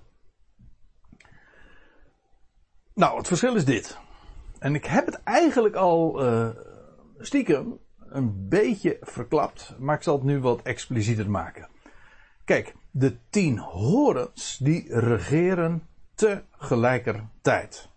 Nou, 2.93 3.17
het 3.17 3.27
verschil 3.27 3.55
is 3.55 3.65
dit. 3.65 3.97
En 4.59 4.75
ik 4.75 4.85
heb 4.85 5.05
het 5.05 5.23
eigenlijk 5.23 5.75
al 5.75 6.25
uh, 6.25 6.49
stiekem 7.17 7.79
een 7.99 8.47
beetje 8.49 8.97
verklapt, 9.01 9.75
maar 9.79 9.95
ik 9.95 10.03
zal 10.03 10.15
het 10.15 10.23
nu 10.23 10.39
wat 10.39 10.61
explicieter 10.61 11.29
maken. 11.29 11.67
Kijk, 12.45 12.75
de 12.91 13.17
tien 13.29 13.57
horens 13.59 14.57
die 14.57 14.99
regeren 14.99 15.87
tegelijkertijd. 16.15 17.89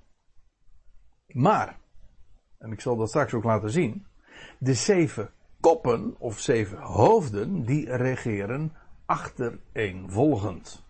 Maar, 1.27 1.79
en 2.59 2.73
ik 2.73 2.81
zal 2.81 2.97
dat 2.97 3.09
straks 3.09 3.33
ook 3.35 3.45
laten 3.45 3.71
zien, 3.71 4.07
de 4.59 4.75
zeven 4.75 5.31
koppen 5.61 6.15
of 6.19 6.41
zeven 6.41 6.79
hoofden 6.79 7.65
die 7.65 7.97
regeren 7.97 8.73
achtereenvolgend. 9.07 10.85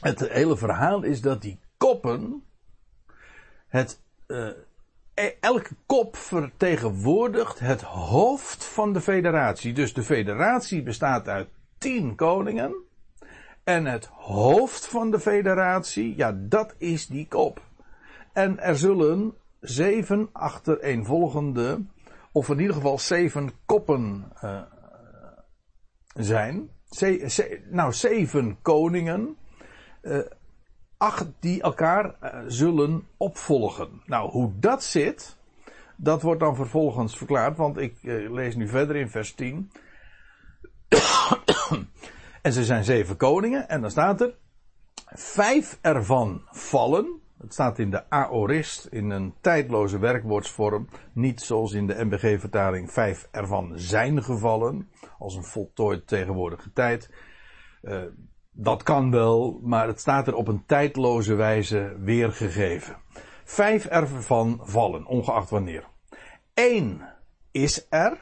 Het 0.00 0.28
hele 0.28 0.56
verhaal 0.56 1.02
is 1.02 1.20
dat 1.20 1.42
die 1.42 1.60
koppen 1.76 2.44
het 3.68 4.00
uh, 4.26 4.48
elke 5.40 5.74
kop 5.86 6.16
vertegenwoordigt 6.16 7.58
het 7.58 7.82
hoofd 7.82 8.64
van 8.64 8.92
de 8.92 9.00
federatie. 9.00 9.72
Dus 9.72 9.94
de 9.94 10.02
federatie 10.02 10.82
bestaat 10.82 11.28
uit 11.28 11.48
tien 11.78 12.14
koningen. 12.14 12.74
En 13.64 13.84
het 13.84 14.06
hoofd 14.06 14.86
van 14.86 15.10
de 15.10 15.20
federatie, 15.20 16.16
ja, 16.16 16.32
dat 16.36 16.74
is 16.78 17.06
die 17.06 17.28
kop. 17.28 17.60
En 18.38 18.58
er 18.58 18.76
zullen 18.76 19.34
zeven 19.60 20.28
achtereenvolgende, 20.32 21.84
of 22.32 22.48
in 22.48 22.58
ieder 22.58 22.74
geval 22.74 22.98
zeven 22.98 23.50
koppen 23.66 24.32
uh, 24.44 24.62
zijn. 26.14 26.70
nou, 27.70 27.92
zeven 27.92 28.58
koningen. 28.62 29.36
Uh, 30.02 30.18
acht 30.96 31.26
die 31.40 31.62
elkaar 31.62 32.04
uh, 32.22 32.40
zullen 32.46 33.06
opvolgen. 33.16 34.02
Nou, 34.06 34.30
hoe 34.30 34.52
dat 34.58 34.82
zit, 34.84 35.36
dat 35.96 36.22
wordt 36.22 36.40
dan 36.40 36.56
vervolgens 36.56 37.16
verklaard, 37.16 37.56
want 37.56 37.76
ik 37.76 37.96
lees 38.30 38.56
nu 38.56 38.68
verder 38.68 38.96
in 38.96 39.08
vers 39.08 39.34
10. 39.34 39.72
en 42.42 42.52
ze 42.52 42.64
zijn 42.64 42.84
zeven 42.84 43.16
koningen, 43.16 43.68
en 43.68 43.80
dan 43.80 43.90
staat 43.90 44.20
er, 44.20 44.34
vijf 45.14 45.78
ervan 45.80 46.42
vallen, 46.50 47.26
het 47.38 47.52
staat 47.52 47.78
in 47.78 47.90
de 47.90 48.10
aorist, 48.10 48.86
in 48.86 49.10
een 49.10 49.34
tijdloze 49.40 49.98
werkwoordsvorm. 49.98 50.88
Niet 51.12 51.40
zoals 51.40 51.72
in 51.72 51.86
de 51.86 52.04
MBG-vertaling 52.04 52.92
vijf 52.92 53.28
ervan 53.30 53.72
zijn 53.74 54.22
gevallen. 54.22 54.90
Als 55.18 55.34
een 55.34 55.44
voltooid 55.44 56.06
tegenwoordige 56.06 56.72
tijd. 56.72 57.10
Uh, 57.82 58.02
dat 58.50 58.82
kan 58.82 59.10
wel, 59.10 59.60
maar 59.62 59.86
het 59.86 60.00
staat 60.00 60.26
er 60.26 60.34
op 60.34 60.48
een 60.48 60.64
tijdloze 60.66 61.34
wijze 61.34 61.96
weergegeven. 62.00 62.96
Vijf 63.44 63.84
ervan 63.84 64.60
vallen, 64.62 65.06
ongeacht 65.06 65.50
wanneer. 65.50 65.88
Eén 66.54 67.02
is 67.50 67.86
er. 67.90 68.18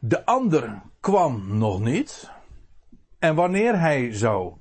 De 0.00 0.24
ander 0.24 0.82
kwam 1.00 1.58
nog 1.58 1.80
niet. 1.80 2.30
En 3.18 3.34
wanneer 3.34 3.80
hij 3.80 4.12
zou 4.12 4.56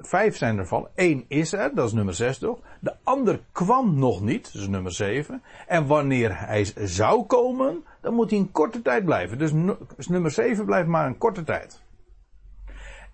Vijf 0.00 0.36
zijn 0.36 0.58
ervan. 0.58 0.88
Eén 0.94 1.24
is 1.28 1.52
er, 1.52 1.74
dat 1.74 1.86
is 1.86 1.92
nummer 1.92 2.14
zes 2.14 2.38
toch? 2.38 2.58
De 2.80 2.96
ander 3.02 3.40
kwam 3.52 3.98
nog 3.98 4.20
niet, 4.20 4.52
dat 4.52 4.62
is 4.62 4.68
nummer 4.68 4.92
zeven. 4.92 5.42
En 5.66 5.86
wanneer 5.86 6.46
hij 6.46 6.72
zou 6.84 7.24
komen, 7.24 7.84
dan 8.00 8.14
moet 8.14 8.30
hij 8.30 8.38
een 8.38 8.50
korte 8.50 8.82
tijd 8.82 9.04
blijven. 9.04 9.38
Dus, 9.38 9.52
dus 9.96 10.08
nummer 10.08 10.30
zeven 10.30 10.64
blijft 10.64 10.88
maar 10.88 11.06
een 11.06 11.18
korte 11.18 11.44
tijd. 11.44 11.82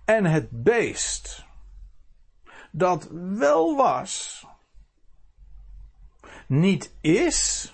En 0.05 0.25
het 0.25 0.47
beest, 0.63 1.45
dat 2.71 3.07
wel 3.37 3.75
was, 3.75 4.45
niet 6.47 6.93
is, 7.01 7.73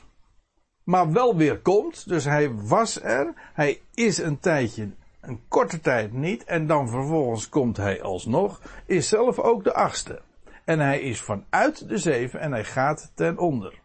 maar 0.83 1.11
wel 1.11 1.35
weer 1.35 1.59
komt. 1.59 2.07
Dus 2.07 2.25
hij 2.25 2.53
was 2.53 3.01
er, 3.01 3.33
hij 3.53 3.81
is 3.93 4.17
een 4.17 4.39
tijdje 4.39 4.91
een 5.23 5.47
korte 5.47 5.79
tijd 5.79 6.13
niet 6.13 6.43
en 6.43 6.67
dan 6.67 6.89
vervolgens 6.89 7.49
komt 7.49 7.77
hij 7.77 8.01
alsnog, 8.01 8.61
is 8.85 9.07
zelf 9.07 9.39
ook 9.39 9.63
de 9.63 9.73
achtste. 9.73 10.21
En 10.65 10.79
hij 10.79 10.99
is 10.99 11.21
vanuit 11.21 11.87
de 11.87 11.97
zeven 11.97 12.39
en 12.39 12.51
hij 12.51 12.63
gaat 12.63 13.11
ten 13.15 13.37
onder. 13.37 13.81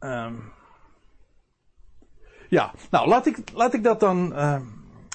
Um, 0.00 0.52
ja, 2.48 2.72
nou 2.90 3.08
laat 3.08 3.26
ik, 3.26 3.50
laat 3.52 3.74
ik 3.74 3.82
dat 3.82 4.00
dan 4.00 4.32
uh, 4.32 4.60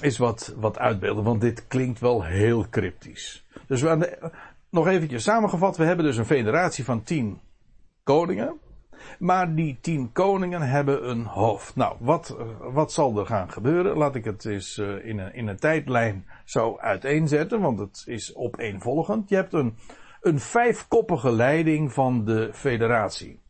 eens 0.00 0.18
wat, 0.18 0.54
wat 0.56 0.78
uitbeelden, 0.78 1.24
want 1.24 1.40
dit 1.40 1.66
klinkt 1.66 2.00
wel 2.00 2.24
heel 2.24 2.68
cryptisch. 2.68 3.46
Dus 3.66 3.82
we 3.82 3.98
de, 3.98 4.30
nog 4.70 4.86
eventjes 4.86 5.22
samengevat, 5.22 5.76
we 5.76 5.84
hebben 5.84 6.04
dus 6.04 6.16
een 6.16 6.24
federatie 6.24 6.84
van 6.84 7.02
tien 7.02 7.40
koningen. 8.02 8.60
Maar 9.18 9.54
die 9.54 9.78
tien 9.80 10.12
koningen 10.12 10.62
hebben 10.62 11.10
een 11.10 11.24
hoofd. 11.24 11.76
Nou, 11.76 11.96
wat, 11.98 12.36
wat 12.60 12.92
zal 12.92 13.18
er 13.18 13.26
gaan 13.26 13.50
gebeuren? 13.50 13.96
Laat 13.96 14.14
ik 14.14 14.24
het 14.24 14.44
eens 14.44 14.76
uh, 14.76 15.04
in, 15.04 15.18
een, 15.18 15.34
in 15.34 15.46
een 15.46 15.58
tijdlijn 15.58 16.26
zo 16.44 16.76
uiteenzetten, 16.78 17.60
want 17.60 17.78
het 17.78 18.02
is 18.06 18.36
opeenvolgend. 18.36 19.28
Je 19.28 19.34
hebt 19.34 19.52
een, 19.52 19.76
een 20.20 20.40
vijfkoppige 20.40 21.32
leiding 21.32 21.92
van 21.92 22.24
de 22.24 22.50
federatie. 22.52 23.40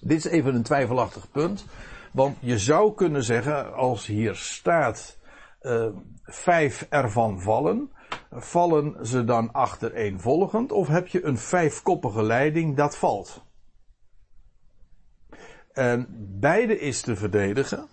Dit 0.00 0.18
is 0.18 0.24
even 0.24 0.54
een 0.54 0.62
twijfelachtig 0.62 1.30
punt, 1.30 1.66
want 2.12 2.36
je 2.40 2.58
zou 2.58 2.94
kunnen 2.94 3.22
zeggen, 3.22 3.74
als 3.74 4.06
hier 4.06 4.34
staat 4.34 5.18
uh, 5.62 5.86
vijf 6.22 6.86
ervan 6.90 7.40
vallen, 7.40 7.90
vallen 8.30 9.06
ze 9.06 9.24
dan 9.24 9.52
achtereenvolgend, 9.52 10.72
of 10.72 10.88
heb 10.88 11.06
je 11.06 11.24
een 11.24 11.38
vijfkoppige 11.38 12.22
leiding 12.22 12.76
dat 12.76 12.96
valt? 12.96 13.45
En 15.76 16.06
beide 16.40 16.78
is 16.78 17.00
te 17.00 17.16
verdedigen. 17.16 17.88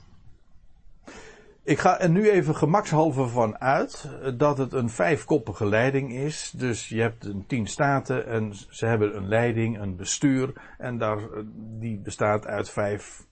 Ik 1.64 1.80
ga 1.80 2.00
er 2.00 2.10
nu 2.10 2.30
even 2.30 2.56
gemakshalve 2.56 3.28
van 3.28 3.60
uit 3.60 4.10
dat 4.38 4.58
het 4.58 4.74
een 4.74 4.90
vijfkoppige 4.90 5.66
leiding 5.66 6.14
is. 6.14 6.54
Dus 6.56 6.90
je 6.90 7.02
hebt 7.02 7.26
een 7.26 7.46
tien 7.48 7.68
staten 7.68 8.28
en 8.28 8.54
ze 8.70 8.86
hebben 8.86 9.16
een 9.16 9.28
leiding, 9.28 9.80
een 9.80 9.96
bestuur. 9.96 10.54
En 10.78 10.98
daar, 10.98 11.20
die 11.56 12.00
bestaat 12.00 12.46
uit 12.46 12.70
vijf, 12.70 13.26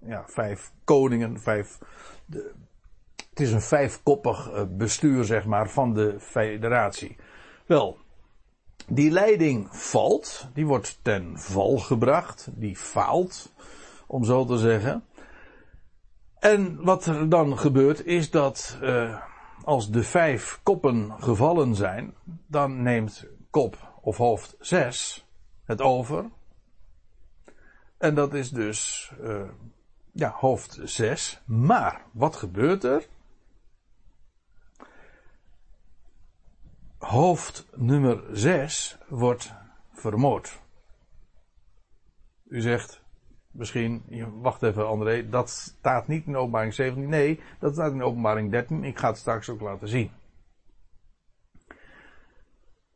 ja, 0.00 0.24
vijf 0.26 0.72
koningen, 0.84 1.40
vijf. 1.40 1.78
De, 2.26 2.52
het 3.30 3.40
is 3.40 3.52
een 3.52 3.60
vijfkoppig 3.60 4.50
eh, 4.50 4.62
bestuur, 4.68 5.24
zeg 5.24 5.44
maar, 5.44 5.70
van 5.70 5.94
de 5.94 6.16
federatie. 6.20 7.16
Wel, 7.66 7.98
die 8.88 9.10
leiding 9.10 9.68
valt, 9.70 10.48
die 10.54 10.66
wordt 10.66 10.98
ten 11.02 11.38
val 11.38 11.78
gebracht, 11.78 12.48
die 12.54 12.76
faalt 12.76 13.52
om 14.06 14.24
zo 14.24 14.44
te 14.44 14.58
zeggen. 14.58 15.04
En 16.38 16.84
wat 16.84 17.06
er 17.06 17.28
dan 17.28 17.58
gebeurt 17.58 18.04
is 18.04 18.30
dat 18.30 18.78
uh, 18.82 19.22
als 19.64 19.90
de 19.90 20.02
vijf 20.02 20.60
koppen 20.62 21.12
gevallen 21.18 21.74
zijn, 21.74 22.14
dan 22.46 22.82
neemt 22.82 23.26
kop 23.50 23.92
of 24.00 24.16
hoofd 24.16 24.56
6 24.60 25.26
het 25.64 25.80
over. 25.80 26.30
En 27.98 28.14
dat 28.14 28.34
is 28.34 28.50
dus 28.50 29.12
uh, 29.20 29.48
ja, 30.12 30.30
hoofd 30.30 30.78
6. 30.84 31.42
Maar 31.44 32.02
wat 32.12 32.36
gebeurt 32.36 32.84
er? 32.84 33.06
Hoofd 36.98 37.66
nummer 37.74 38.24
6 38.32 38.98
wordt 39.08 39.52
vermoord. 39.92 40.60
U 42.44 42.60
zegt, 42.60 43.02
misschien, 43.56 44.02
wacht 44.40 44.62
even 44.62 44.88
André, 44.88 45.28
dat 45.28 45.50
staat 45.50 46.08
niet 46.08 46.26
in 46.26 46.36
openbaring 46.36 46.74
17. 46.74 47.08
Nee, 47.08 47.40
dat 47.58 47.72
staat 47.72 47.92
in 47.92 48.02
openbaring 48.02 48.50
13. 48.50 48.84
Ik 48.84 48.98
ga 48.98 49.08
het 49.08 49.16
straks 49.16 49.48
ook 49.48 49.60
laten 49.60 49.88
zien. 49.88 50.10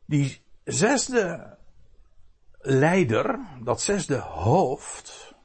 Die 0.05 0.41
zesde 0.63 1.57
leider, 2.61 3.39
dat 3.63 3.81
zesde 3.81 4.17
hoofd, 4.17 5.35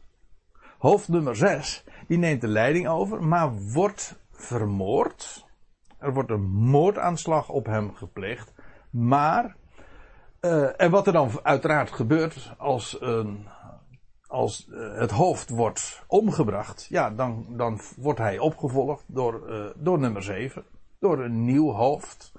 hoofd 0.78 1.08
nummer 1.08 1.36
6, 1.36 1.84
die 2.06 2.18
neemt 2.18 2.40
de 2.40 2.48
leiding 2.48 2.88
over, 2.88 3.22
maar 3.22 3.52
wordt 3.54 4.18
vermoord. 4.32 5.46
Er 5.98 6.12
wordt 6.12 6.30
een 6.30 6.50
moordaanslag 6.50 7.48
op 7.48 7.66
hem 7.66 7.94
gepleegd. 7.94 8.52
Maar, 8.90 9.56
uh, 10.40 10.80
en 10.80 10.90
wat 10.90 11.06
er 11.06 11.12
dan 11.12 11.30
uiteraard 11.42 11.92
gebeurt 11.92 12.54
als 12.58 13.00
een 13.00 13.46
als 14.36 14.66
uh, 14.70 14.98
het 14.98 15.10
hoofd 15.10 15.50
wordt 15.50 16.04
omgebracht, 16.06 16.86
ja, 16.88 17.10
dan, 17.10 17.46
dan 17.48 17.80
wordt 17.96 18.18
hij 18.18 18.38
opgevolgd 18.38 19.04
door, 19.06 19.50
uh, 19.50 19.66
door 19.74 19.98
nummer 19.98 20.22
7. 20.22 20.64
Door 20.98 21.18
een 21.18 21.44
nieuw 21.44 21.70
hoofd. 21.70 22.32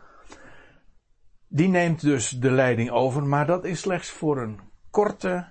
Die 1.48 1.68
neemt 1.68 2.02
dus 2.02 2.30
de 2.30 2.52
leiding 2.52 2.92
over, 2.92 3.24
maar 3.24 3.46
dat 3.46 3.66
is 3.66 3.80
slechts 3.80 4.10
voor 4.10 4.38
een 4.38 4.60
korte 4.90 5.48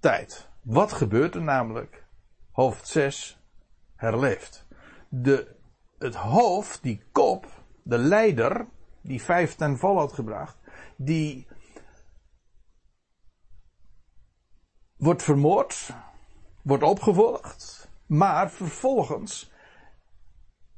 tijd. 0.00 0.48
Wat 0.62 0.92
gebeurt 0.92 1.34
er 1.34 1.42
namelijk? 1.42 2.06
Hoofd 2.50 2.88
6 2.88 3.38
herleeft. 3.96 4.66
De, 5.08 5.56
het 5.98 6.14
hoofd, 6.14 6.82
die 6.82 7.02
kop, 7.12 7.46
de 7.82 7.98
leider, 7.98 8.66
die 9.00 9.22
vijf 9.22 9.54
ten 9.54 9.78
val 9.78 9.96
had 9.96 10.12
gebracht, 10.12 10.56
die 10.96 11.46
wordt 15.04 15.22
vermoord, 15.22 15.90
wordt 16.62 16.82
opgevolgd, 16.82 17.88
maar 18.06 18.50
vervolgens 18.50 19.52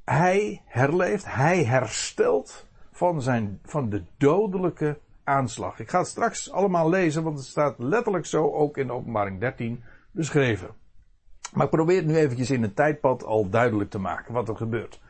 hij 0.04 0.62
herleeft, 0.64 1.34
hij 1.34 1.64
herstelt 1.64 2.66
van, 2.92 3.22
zijn, 3.22 3.60
van 3.64 3.88
de 3.88 4.02
dodelijke 4.16 4.98
aanslag. 5.24 5.80
Ik 5.80 5.90
ga 5.90 5.98
het 5.98 6.06
straks 6.06 6.50
allemaal 6.52 6.88
lezen, 6.88 7.22
want 7.22 7.38
het 7.38 7.46
staat 7.46 7.74
letterlijk 7.78 8.26
zo 8.26 8.52
ook 8.52 8.76
in 8.76 8.90
openbaring 8.90 9.40
13 9.40 9.84
beschreven. 10.10 10.68
Maar 11.52 11.64
ik 11.64 11.70
probeer 11.70 11.96
het 11.96 12.06
nu 12.06 12.16
eventjes 12.16 12.50
in 12.50 12.62
een 12.62 12.74
tijdpad 12.74 13.24
al 13.24 13.48
duidelijk 13.48 13.90
te 13.90 13.98
maken 13.98 14.34
wat 14.34 14.48
er 14.48 14.56
gebeurt. 14.56 15.00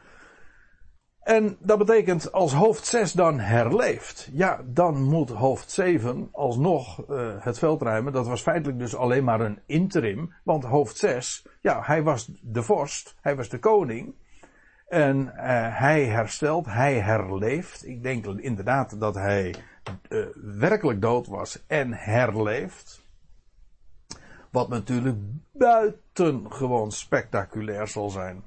En 1.26 1.56
dat 1.60 1.78
betekent 1.78 2.32
als 2.32 2.52
hoofd 2.52 2.86
6 2.86 3.12
dan 3.12 3.38
herleeft, 3.38 4.28
ja, 4.32 4.60
dan 4.64 5.02
moet 5.02 5.30
hoofd 5.30 5.70
7 5.70 6.28
alsnog 6.32 7.10
uh, 7.10 7.28
het 7.38 7.58
veld 7.58 7.82
ruimen. 7.82 8.12
Dat 8.12 8.26
was 8.26 8.42
feitelijk 8.42 8.78
dus 8.78 8.96
alleen 8.96 9.24
maar 9.24 9.40
een 9.40 9.58
interim, 9.66 10.34
want 10.42 10.64
hoofd 10.64 10.96
6, 10.96 11.46
ja, 11.60 11.82
hij 11.84 12.02
was 12.02 12.30
de 12.42 12.62
vorst, 12.62 13.16
hij 13.20 13.36
was 13.36 13.48
de 13.48 13.58
koning. 13.58 14.14
En 14.88 15.16
uh, 15.16 15.32
hij 15.78 16.04
herstelt, 16.04 16.66
hij 16.66 17.00
herleeft. 17.00 17.86
Ik 17.86 18.02
denk 18.02 18.26
inderdaad 18.26 19.00
dat 19.00 19.14
hij 19.14 19.54
uh, 20.08 20.26
werkelijk 20.34 21.02
dood 21.02 21.26
was 21.26 21.64
en 21.66 21.92
herleeft. 21.92 23.02
Wat 24.50 24.68
natuurlijk 24.68 25.16
buitengewoon 25.52 26.92
spectaculair 26.92 27.88
zal 27.88 28.10
zijn. 28.10 28.42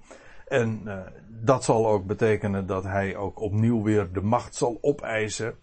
En 0.50 0.82
uh, 0.86 1.00
dat 1.28 1.64
zal 1.64 1.88
ook 1.88 2.06
betekenen 2.06 2.66
dat 2.66 2.84
hij 2.84 3.16
ook 3.16 3.40
opnieuw 3.40 3.84
weer 3.84 4.12
de 4.12 4.22
macht 4.22 4.56
zal 4.56 4.78
opeisen. 4.82 5.56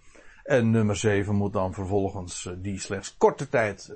En 0.42 0.70
nummer 0.70 0.96
7 0.96 1.34
moet 1.34 1.52
dan 1.52 1.74
vervolgens, 1.74 2.54
die 2.58 2.80
slechts 2.80 3.16
korte 3.16 3.48
tijd 3.48 3.92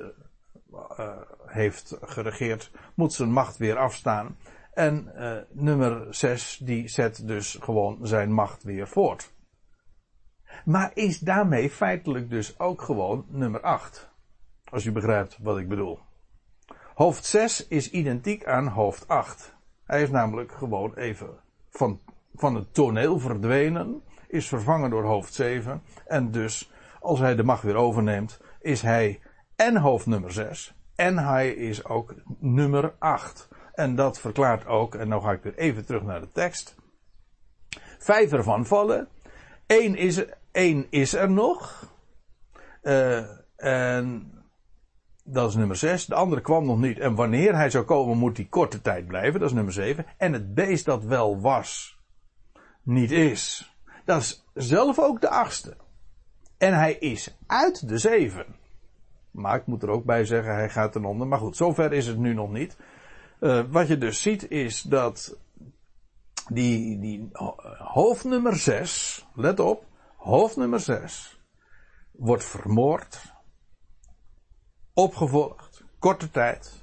heeft 1.46 1.96
geregeerd, 2.00 2.70
moet 2.94 3.12
zijn 3.12 3.32
macht 3.32 3.56
weer 3.56 3.76
afstaan. 3.76 4.36
En 4.72 5.12
uh, 5.16 5.36
nummer 5.50 6.14
6 6.14 6.60
die 6.62 6.88
zet 6.88 7.26
dus 7.26 7.58
gewoon 7.60 7.98
zijn 8.02 8.32
macht 8.32 8.62
weer 8.62 8.88
voort. 8.88 9.32
Maar 10.64 10.90
is 10.94 11.18
daarmee 11.18 11.70
feitelijk 11.70 12.30
dus 12.30 12.58
ook 12.58 12.82
gewoon 12.82 13.26
nummer 13.28 13.60
8. 13.60 14.10
Als 14.70 14.84
u 14.84 14.92
begrijpt 14.92 15.38
wat 15.40 15.58
ik 15.58 15.68
bedoel. 15.68 15.98
Hoofd 16.94 17.24
6 17.24 17.68
is 17.68 17.90
identiek 17.90 18.46
aan 18.46 18.66
hoofd 18.66 19.08
8. 19.08 19.58
Hij 19.90 20.02
is 20.02 20.10
namelijk 20.10 20.52
gewoon 20.52 20.94
even 20.94 21.28
van, 21.70 22.00
van 22.34 22.54
het 22.54 22.74
toneel 22.74 23.18
verdwenen. 23.18 24.02
Is 24.28 24.48
vervangen 24.48 24.90
door 24.90 25.04
hoofd 25.04 25.34
7. 25.34 25.82
En 26.06 26.30
dus, 26.30 26.72
als 27.00 27.18
hij 27.18 27.34
de 27.34 27.42
macht 27.42 27.62
weer 27.62 27.74
overneemt, 27.74 28.40
is 28.60 28.82
hij 28.82 29.20
en 29.56 29.76
hoofd 29.76 30.06
nummer 30.06 30.32
6. 30.32 30.74
En 30.94 31.18
hij 31.18 31.50
is 31.50 31.84
ook 31.84 32.14
nummer 32.38 32.94
8. 32.98 33.48
En 33.72 33.94
dat 33.94 34.20
verklaart 34.20 34.66
ook, 34.66 34.94
en 34.94 35.08
nu 35.08 35.18
ga 35.18 35.32
ik 35.32 35.42
weer 35.42 35.58
even 35.58 35.86
terug 35.86 36.02
naar 36.02 36.20
de 36.20 36.32
tekst. 36.32 36.76
Vijf 37.98 38.32
ervan 38.32 38.66
vallen. 38.66 39.08
Eén 39.66 39.96
is, 39.96 40.24
één 40.52 40.86
is 40.90 41.14
er 41.14 41.30
nog. 41.30 41.88
Uh, 42.82 43.24
en 43.56 44.32
dat 45.32 45.48
is 45.48 45.54
nummer 45.54 45.76
6. 45.76 46.06
De 46.06 46.14
andere 46.14 46.40
kwam 46.40 46.66
nog 46.66 46.78
niet. 46.78 46.98
En 46.98 47.14
wanneer 47.14 47.54
hij 47.54 47.70
zou 47.70 47.84
komen, 47.84 48.18
moet 48.18 48.36
hij 48.36 48.46
korte 48.46 48.80
tijd 48.80 49.06
blijven. 49.06 49.40
Dat 49.40 49.48
is 49.48 49.54
nummer 49.54 49.72
7. 49.72 50.06
En 50.16 50.32
het 50.32 50.54
beest 50.54 50.84
dat 50.84 51.04
wel 51.04 51.40
was, 51.40 51.98
niet 52.82 53.10
is. 53.10 53.74
Dat 54.04 54.20
is 54.20 54.44
zelf 54.54 54.98
ook 54.98 55.20
de 55.20 55.28
achtste. 55.28 55.76
En 56.58 56.74
hij 56.74 56.94
is 56.94 57.36
uit 57.46 57.88
de 57.88 57.98
zeven. 57.98 58.46
Maar 59.30 59.56
ik 59.56 59.66
moet 59.66 59.82
er 59.82 59.88
ook 59.88 60.04
bij 60.04 60.24
zeggen, 60.24 60.54
hij 60.54 60.70
gaat 60.70 60.92
ten 60.92 61.04
onder. 61.04 61.26
Maar 61.26 61.38
goed, 61.38 61.56
zover 61.56 61.92
is 61.92 62.06
het 62.06 62.18
nu 62.18 62.34
nog 62.34 62.52
niet. 62.52 62.76
Uh, 63.40 63.64
wat 63.70 63.88
je 63.88 63.98
dus 63.98 64.22
ziet 64.22 64.50
is 64.50 64.82
dat 64.82 65.38
die, 66.48 66.98
die 66.98 67.28
hoofdnummer 67.78 68.56
6, 68.56 69.26
let 69.34 69.60
op, 69.60 69.84
hoofdnummer 70.16 70.80
6 70.80 71.40
wordt 72.10 72.44
vermoord, 72.44 73.34
opgevolgd, 75.00 75.84
korte 75.98 76.30
tijd. 76.30 76.82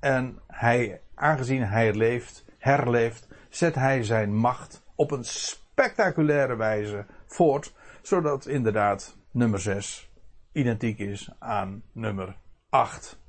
En 0.00 0.38
hij, 0.46 1.00
aangezien 1.14 1.62
hij 1.62 1.94
leeft, 1.94 2.44
herleeft, 2.58 3.28
zet 3.48 3.74
hij 3.74 4.02
zijn 4.04 4.34
macht 4.34 4.84
op 4.94 5.10
een 5.10 5.24
spectaculaire 5.24 6.56
wijze 6.56 7.06
voort, 7.26 7.74
zodat 8.02 8.46
inderdaad 8.46 9.16
nummer 9.30 9.60
6 9.60 10.10
identiek 10.52 10.98
is 10.98 11.30
aan 11.38 11.82
nummer 11.92 12.36
8. 12.68 13.20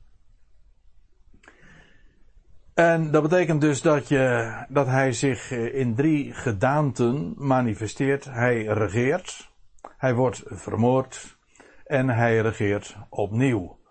En 2.74 3.12
dat 3.12 3.22
betekent 3.22 3.62
dus 3.62 3.82
dat, 3.82 4.08
je, 4.08 4.54
dat 4.70 4.88
hij 4.88 5.12
zich 5.12 5.52
eh, 5.52 5.76
in 5.76 5.96
drie 5.96 6.34
gedaanten 6.34 7.34
manifesteert. 7.38 8.26
Hij 8.26 8.64
regeert, 8.64 9.52
hij 9.98 10.14
wordt 10.14 10.44
vermoord 10.46 11.38
en 11.86 12.10
hij 12.10 12.40
regeert 12.40 12.98
opnieuw. 13.10 13.82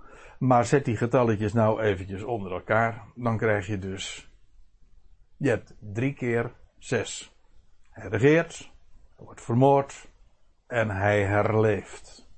Maar 0.43 0.64
zet 0.64 0.84
die 0.84 0.97
getalletjes 0.97 1.53
nou 1.53 1.80
eventjes 1.80 2.22
onder 2.22 2.53
elkaar, 2.53 3.03
dan 3.14 3.36
krijg 3.36 3.66
je 3.66 3.78
dus, 3.78 4.30
je 5.36 5.49
hebt 5.49 5.74
drie 5.78 6.14
keer 6.14 6.53
zes. 6.78 7.36
Hij 7.90 8.09
regeert, 8.09 8.72
hij 9.16 9.24
wordt 9.24 9.40
vermoord 9.40 10.09
en 10.66 10.90
hij 10.90 11.24
herleeft. 11.24 12.28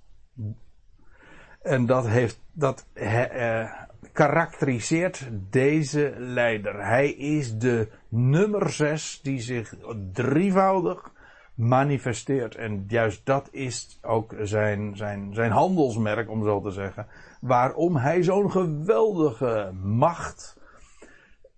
En 1.63 1.87
dat 1.87 2.07
heeft, 2.07 2.41
dat, 2.53 2.87
uh, 2.95 3.73
karakteriseert 4.13 5.29
deze 5.51 6.15
leider. 6.19 6.87
Hij 6.87 7.11
is 7.11 7.59
de 7.59 7.89
nummer 8.09 8.71
zes 8.71 9.21
die 9.23 9.41
zich 9.41 9.75
drievoudig 10.13 11.13
manifesteert. 11.55 12.55
En 12.55 12.85
juist 12.89 13.27
dat 13.27 13.49
is 13.51 13.99
ook 14.03 14.35
zijn, 14.41 14.97
zijn, 14.97 15.35
zijn 15.35 15.51
handelsmerk, 15.51 16.31
om 16.31 16.45
zo 16.45 16.61
te 16.61 16.71
zeggen. 16.71 17.07
Waarom 17.45 17.97
hij 17.97 18.23
zo'n 18.23 18.51
geweldige 18.51 19.73
macht 19.83 20.57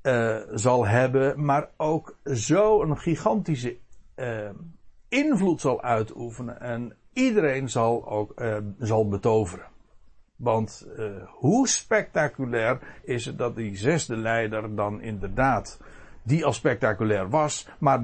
uh, 0.03 0.37
zal 0.55 0.87
hebben, 0.87 1.45
maar 1.45 1.69
ook 1.77 2.17
zo'n 2.25 2.99
gigantische 2.99 3.77
uh, 4.17 4.51
invloed 5.09 5.61
zal 5.61 5.83
uitoefenen. 5.83 6.61
En 6.61 6.97
iedereen 7.13 7.69
zal 7.69 8.09
ook 8.09 8.41
uh, 8.41 8.57
zal 8.79 9.09
betoveren. 9.09 9.67
Want 10.37 10.87
hoe 11.27 11.69
spectaculair 11.69 12.79
is 13.03 13.25
het 13.25 13.39
dat 13.39 13.57
die 13.57 13.77
zesde 13.77 14.17
leider 14.17 14.75
dan 14.75 15.01
inderdaad, 15.01 15.81
die 16.23 16.45
al 16.45 16.53
spectaculair 16.53 17.29
was, 17.29 17.69
maar 17.79 18.03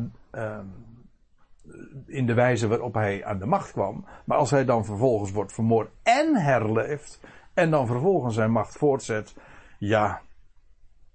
in 2.06 2.26
de 2.26 2.34
wijze 2.34 2.68
waarop 2.68 2.94
hij 2.94 3.24
aan 3.24 3.38
de 3.38 3.46
macht 3.46 3.72
kwam. 3.72 4.04
Maar 4.24 4.38
als 4.38 4.50
hij 4.50 4.64
dan 4.64 4.84
vervolgens 4.84 5.32
wordt 5.32 5.52
vermoord 5.52 5.90
en 6.02 6.36
herleeft, 6.36 7.20
en 7.54 7.70
dan 7.70 7.86
vervolgens 7.86 8.34
zijn 8.34 8.50
macht 8.50 8.76
voortzet, 8.76 9.34
ja, 9.78 10.22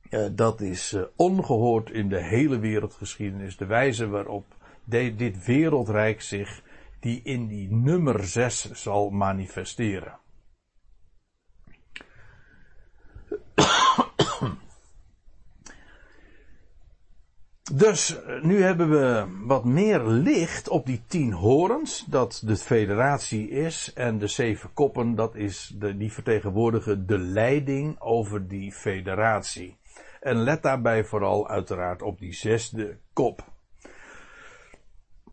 uh, 0.10 0.28
dat 0.32 0.62
is 0.62 0.94
uh, 0.94 1.02
ongehoord 1.16 1.90
in 1.90 2.10
de 2.10 2.24
hele 2.24 2.60
wereldgeschiedenis. 2.60 3.58
De 3.58 3.66
wijze 3.66 4.08
waarop 4.08 4.46
dit 4.86 5.46
wereldrijk 5.46 6.22
zich, 6.22 6.62
die 7.00 7.22
in 7.24 7.48
die 7.48 7.72
nummer 7.72 8.24
zes 8.26 8.72
zal 8.72 9.10
manifesteren. 9.10 10.20
Dus 17.74 18.20
nu 18.42 18.62
hebben 18.62 18.90
we 18.90 19.26
wat 19.46 19.66
meer 19.66 20.04
licht 20.04 20.70
op 20.70 20.86
die 20.86 21.02
tien 21.08 21.34
horens, 21.34 22.06
dat 22.10 22.42
de 22.46 22.56
federatie 22.56 23.50
is, 23.50 23.92
en 23.96 24.18
de 24.18 24.28
zeven 24.28 24.74
koppen, 24.74 25.16
dat 25.16 25.36
is 25.36 25.74
de, 25.80 25.98
die 25.98 26.12
vertegenwoordigen 26.12 27.08
de 27.08 27.18
leiding 27.18 28.00
over 28.00 28.48
die 28.48 28.72
federatie. 28.72 29.78
En 30.22 30.36
let 30.36 30.64
daarbij 30.64 31.04
vooral 31.04 31.48
uiteraard 31.48 32.02
op 32.02 32.20
die 32.20 32.34
zesde 32.34 32.98
kop. 33.14 33.44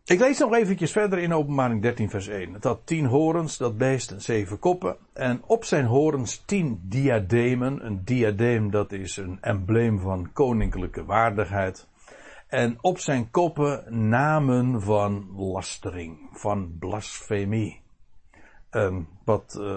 Ik 0.05 0.19
lees 0.19 0.39
nog 0.39 0.55
eventjes 0.55 0.93
verder 0.93 1.19
in 1.19 1.35
openbaring 1.35 1.83
13 1.83 2.11
vers 2.11 2.27
1. 2.29 2.53
Het 2.53 2.65
had 2.65 2.81
tien 2.85 3.07
horens, 3.07 3.57
dat 3.57 3.79
beest 3.79 4.11
en 4.11 4.23
zeven 4.23 4.59
koppen. 4.59 4.97
En 5.13 5.43
op 5.47 5.65
zijn 5.65 5.87
horens 5.87 6.43
tien 6.47 6.81
diademen. 6.83 7.87
Een 7.87 8.05
diadeem 8.05 8.71
dat 8.71 8.93
is 8.93 9.17
een 9.17 9.39
embleem 9.41 9.99
van 9.99 10.33
koninklijke 10.33 11.05
waardigheid. 11.05 11.87
En 12.55 12.79
op 12.81 12.99
zijn 12.99 13.31
koppen 13.31 14.09
namen 14.09 14.83
van 14.83 15.31
lastering, 15.37 16.29
van 16.33 16.77
blasfemie. 16.79 17.83
Wat 19.25 19.57
uh, 19.61 19.77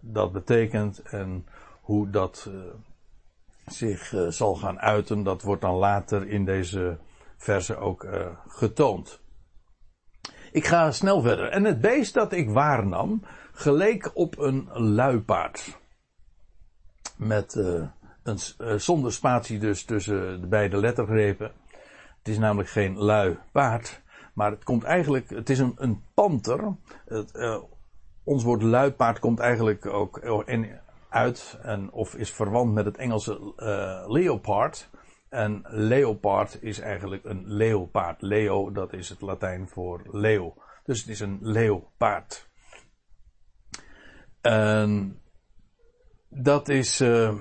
dat 0.00 0.32
betekent 0.32 1.02
en 1.02 1.46
hoe 1.80 2.10
dat 2.10 2.48
uh, 2.48 2.62
zich 3.66 4.12
uh, 4.12 4.28
zal 4.28 4.54
gaan 4.54 4.80
uiten, 4.80 5.22
dat 5.22 5.42
wordt 5.42 5.62
dan 5.62 5.74
later 5.74 6.28
in 6.28 6.44
deze 6.44 6.98
verse 7.36 7.76
ook 7.76 8.06
getoond. 8.48 9.20
Ik 10.52 10.66
ga 10.66 10.90
snel 10.90 11.20
verder. 11.20 11.48
En 11.48 11.64
het 11.64 11.80
beest 11.80 12.14
dat 12.14 12.32
ik 12.32 12.50
waarnam, 12.50 13.22
geleek 13.52 14.10
op 14.14 14.38
een 14.38 14.68
luipaard. 14.72 15.78
Met 17.16 17.54
een, 18.22 18.80
zonder 18.80 19.12
spatie 19.12 19.58
dus 19.58 19.84
tussen 19.84 20.40
de 20.40 20.46
beide 20.46 20.76
lettergrepen. 20.76 21.52
Het 22.24 22.32
is 22.32 22.38
namelijk 22.38 22.68
geen 22.68 22.98
lui 22.98 23.38
paard. 23.52 24.02
Maar 24.34 24.50
het 24.50 24.64
komt 24.64 24.84
eigenlijk, 24.84 25.30
het 25.30 25.50
is 25.50 25.58
een, 25.58 25.74
een 25.76 26.02
panter. 26.14 26.76
Het, 27.04 27.34
uh, 27.34 27.62
ons 28.22 28.44
woord 28.44 28.62
luipaard 28.62 29.18
komt 29.18 29.38
eigenlijk 29.38 29.86
ook 29.86 30.18
in, 30.46 30.80
uit. 31.08 31.58
En, 31.62 31.92
of 31.92 32.14
is 32.14 32.32
verwant 32.32 32.72
met 32.72 32.84
het 32.84 32.96
Engelse 32.96 33.54
leopard. 34.06 34.90
En 35.28 35.64
leopard 35.66 36.62
is 36.62 36.78
eigenlijk 36.78 37.24
een 37.24 37.42
leeuwpaard. 37.46 38.22
Leo, 38.22 38.72
dat 38.72 38.92
is 38.92 39.08
het 39.08 39.20
Latijn 39.20 39.68
voor 39.68 40.02
leeuw. 40.12 40.54
Dus 40.84 41.00
het 41.00 41.08
is 41.08 41.20
een 41.20 41.38
leeuwpaard. 41.40 42.48
En 44.40 45.20
dat 46.28 46.68
is 46.68 47.00
uh, 47.00 47.34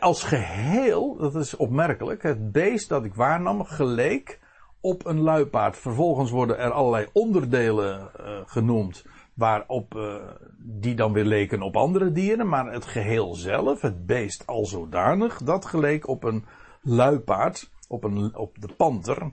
als 0.00 0.22
geheel, 0.22 1.16
dat 1.16 1.34
is 1.34 1.56
opmerkelijk, 1.56 2.22
het 2.22 2.52
beest 2.52 2.88
dat 2.88 3.04
ik 3.04 3.14
waarnam 3.14 3.64
geleek 3.64 4.40
op 4.80 5.06
een 5.06 5.20
luipaard. 5.20 5.76
Vervolgens 5.76 6.30
worden 6.30 6.58
er 6.58 6.70
allerlei 6.70 7.06
onderdelen 7.12 8.10
uh, 8.20 8.40
genoemd 8.44 9.04
waarop 9.34 9.94
uh, 9.94 10.14
die 10.58 10.94
dan 10.94 11.12
weer 11.12 11.24
leken 11.24 11.62
op 11.62 11.76
andere 11.76 12.12
dieren, 12.12 12.48
maar 12.48 12.72
het 12.72 12.84
geheel 12.84 13.34
zelf, 13.34 13.80
het 13.80 14.06
beest 14.06 14.46
al 14.46 14.66
zodanig, 14.66 15.42
dat 15.42 15.64
geleek 15.64 16.08
op 16.08 16.24
een 16.24 16.44
luipaard, 16.82 17.70
op, 17.88 18.04
een, 18.04 18.36
op 18.36 18.60
de 18.60 18.68
panter. 18.76 19.32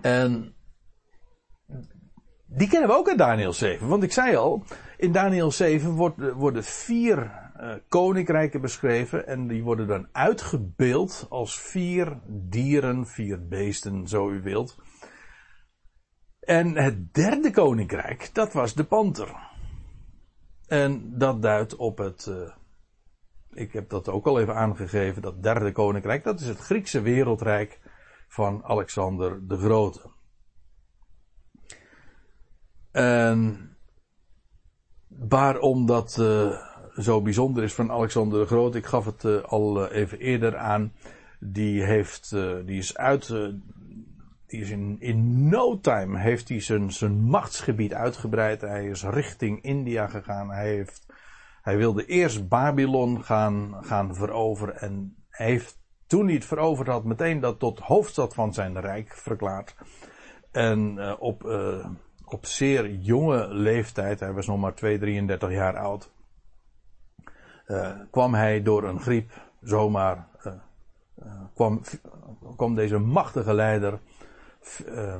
En 0.00 0.54
die 2.46 2.68
kennen 2.68 2.88
we 2.88 2.94
ook 2.94 3.08
uit 3.08 3.18
Daniel 3.18 3.52
7. 3.52 3.88
Want 3.88 4.02
ik 4.02 4.12
zei 4.12 4.36
al, 4.36 4.64
in 4.96 5.12
Daniel 5.12 5.50
7 5.50 5.90
wordt, 5.90 6.32
worden 6.32 6.64
vier 6.64 7.41
uh, 7.62 7.74
koninkrijken 7.88 8.60
beschreven. 8.60 9.26
En 9.26 9.46
die 9.46 9.62
worden 9.62 9.86
dan 9.86 10.08
uitgebeeld 10.12 11.26
als 11.28 11.60
vier 11.60 12.20
dieren, 12.26 13.06
vier 13.06 13.48
beesten, 13.48 14.08
zo 14.08 14.30
u 14.30 14.42
wilt. 14.42 14.78
En 16.40 16.76
het 16.76 17.14
derde 17.14 17.50
koninkrijk, 17.50 18.30
dat 18.32 18.52
was 18.52 18.74
de 18.74 18.84
panter. 18.84 19.50
En 20.66 21.18
dat 21.18 21.42
duidt 21.42 21.76
op 21.76 21.98
het. 21.98 22.26
Uh, 22.26 22.52
ik 23.50 23.72
heb 23.72 23.88
dat 23.88 24.08
ook 24.08 24.26
al 24.26 24.40
even 24.40 24.54
aangegeven. 24.54 25.22
Dat 25.22 25.42
derde 25.42 25.72
koninkrijk, 25.72 26.24
dat 26.24 26.40
is 26.40 26.46
het 26.46 26.58
Griekse 26.58 27.00
wereldrijk 27.00 27.80
van 28.28 28.64
Alexander 28.64 29.48
de 29.48 29.56
Grote. 29.56 30.10
En 32.90 33.70
waarom 35.08 35.86
dat 35.86 36.16
uh, 36.20 36.71
zo 36.98 37.22
bijzonder 37.22 37.62
is 37.62 37.74
van 37.74 37.90
Alexander 37.90 38.40
de 38.40 38.46
Grote, 38.46 38.78
ik 38.78 38.86
gaf 38.86 39.04
het 39.04 39.24
uh, 39.24 39.42
al 39.42 39.88
even 39.88 40.18
eerder 40.18 40.56
aan. 40.56 40.92
Die, 41.38 41.84
heeft, 41.84 42.30
die 42.64 42.78
is 42.78 42.96
uit 42.96 43.34
die 44.52 44.60
is 44.60 44.70
in, 44.70 44.96
in 45.00 45.48
no 45.48 45.80
time 45.80 46.18
heeft 46.18 46.48
hij 46.48 46.60
zijn, 46.60 46.92
zijn 46.92 47.20
machtsgebied 47.20 47.94
uitgebreid. 47.94 48.60
Hij 48.60 48.86
is 48.86 49.02
richting 49.04 49.62
India 49.62 50.06
gegaan. 50.06 50.50
Hij, 50.50 50.68
heeft, 50.68 51.06
hij 51.62 51.76
wilde 51.76 52.06
eerst 52.06 52.48
Babylon 52.48 53.24
gaan, 53.24 53.76
gaan 53.80 54.14
veroveren. 54.14 54.80
En 54.80 55.16
hij 55.30 55.46
heeft 55.46 55.78
toen 56.06 56.24
hij 56.24 56.34
het 56.34 56.44
veroverd 56.44 56.88
had 56.88 57.04
meteen 57.04 57.40
dat 57.40 57.58
tot 57.58 57.78
hoofdstad 57.78 58.34
van 58.34 58.54
zijn 58.54 58.80
rijk 58.80 59.16
verklaard. 59.16 59.74
En 60.50 61.16
op, 61.18 61.44
op 62.24 62.46
zeer 62.46 62.90
jonge 62.90 63.48
leeftijd, 63.48 64.20
hij 64.20 64.32
was 64.32 64.46
nog 64.46 64.60
maar 64.60 64.74
2, 64.74 64.98
33 64.98 65.50
jaar 65.50 65.76
oud, 65.76 66.10
uh, 67.72 67.90
kwam 68.10 68.34
hij 68.34 68.62
door 68.62 68.84
een 68.84 69.00
griep 69.00 69.32
zomaar, 69.60 70.26
kwam, 71.54 71.80
kwam 72.56 72.74
deze 72.74 72.98
machtige 72.98 73.54
leider 73.54 74.00
uh, 74.86 75.16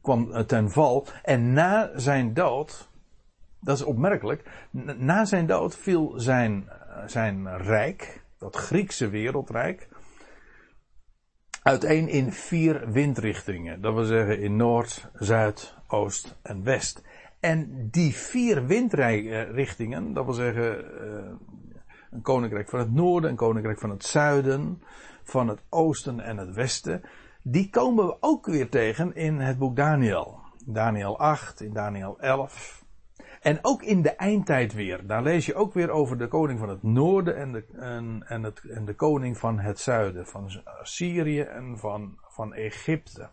kwam 0.00 0.46
ten 0.46 0.70
val. 0.70 1.06
En 1.22 1.52
na 1.52 1.90
zijn 1.94 2.34
dood, 2.34 2.88
dat 3.60 3.76
is 3.76 3.82
opmerkelijk, 3.82 4.68
na 4.96 5.24
zijn 5.24 5.46
dood 5.46 5.76
viel 5.76 6.12
zijn, 6.16 6.68
zijn 7.06 7.56
rijk, 7.56 8.24
dat 8.38 8.56
Griekse 8.56 9.08
wereldrijk, 9.08 9.88
uiteen 11.62 12.08
in 12.08 12.32
vier 12.32 12.90
windrichtingen. 12.92 13.80
Dat 13.80 13.94
wil 13.94 14.04
zeggen 14.04 14.40
in 14.40 14.56
Noord, 14.56 15.08
Zuid, 15.14 15.74
Oost 15.86 16.36
en 16.42 16.64
West. 16.64 17.02
En 17.40 17.88
die 17.90 18.14
vier 18.14 18.66
windrichtingen, 18.66 20.12
dat 20.12 20.24
wil 20.24 20.34
zeggen 20.34 20.84
uh, 20.84 21.30
een 22.10 22.22
koninkrijk 22.22 22.68
van 22.68 22.78
het 22.78 22.92
noorden, 22.92 23.30
een 23.30 23.36
koninkrijk 23.36 23.78
van 23.78 23.90
het 23.90 24.04
zuiden, 24.04 24.82
van 25.22 25.48
het 25.48 25.62
oosten 25.68 26.20
en 26.20 26.36
het 26.36 26.54
westen, 26.54 27.02
die 27.42 27.70
komen 27.70 28.06
we 28.06 28.16
ook 28.20 28.46
weer 28.46 28.68
tegen 28.68 29.14
in 29.14 29.38
het 29.38 29.58
boek 29.58 29.76
Daniel. 29.76 30.38
Daniel 30.66 31.18
8, 31.18 31.60
in 31.60 31.72
Daniel 31.72 32.20
11. 32.20 32.84
En 33.40 33.58
ook 33.62 33.82
in 33.82 34.02
de 34.02 34.10
eindtijd 34.10 34.72
weer. 34.72 35.06
Daar 35.06 35.22
lees 35.22 35.46
je 35.46 35.54
ook 35.54 35.74
weer 35.74 35.90
over 35.90 36.18
de 36.18 36.28
koning 36.28 36.58
van 36.58 36.68
het 36.68 36.82
noorden 36.82 37.36
en 37.36 37.52
de, 37.52 37.64
en, 37.78 38.24
en, 38.26 38.42
het, 38.42 38.60
en 38.64 38.84
de 38.84 38.94
koning 38.94 39.38
van 39.38 39.58
het 39.58 39.78
zuiden. 39.78 40.26
Van 40.26 40.50
Syrië 40.82 41.40
en 41.40 41.78
van, 41.78 42.18
van 42.20 42.54
Egypte. 42.54 43.30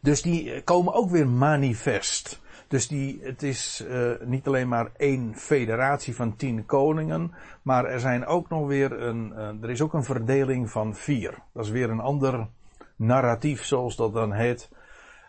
Dus 0.00 0.22
die 0.22 0.62
komen 0.62 0.94
ook 0.94 1.10
weer 1.10 1.28
manifest. 1.28 2.40
Dus 2.68 2.88
die, 2.88 3.20
het 3.22 3.42
is 3.42 3.84
uh, 3.88 4.10
niet 4.24 4.46
alleen 4.46 4.68
maar 4.68 4.90
één 4.96 5.34
federatie 5.36 6.14
van 6.14 6.36
tien 6.36 6.66
koningen, 6.66 7.34
maar 7.62 7.84
er 7.84 8.00
zijn 8.00 8.26
ook 8.26 8.48
nog 8.48 8.66
weer 8.66 9.02
een, 9.02 9.32
uh, 9.32 9.62
er 9.62 9.70
is 9.70 9.82
ook 9.82 9.92
een 9.92 10.04
verdeling 10.04 10.70
van 10.70 10.94
vier. 10.94 11.34
Dat 11.52 11.64
is 11.64 11.70
weer 11.70 11.90
een 11.90 12.00
ander 12.00 12.46
narratief, 12.96 13.64
zoals 13.64 13.96
dat 13.96 14.12
dan 14.12 14.32
heet. 14.32 14.70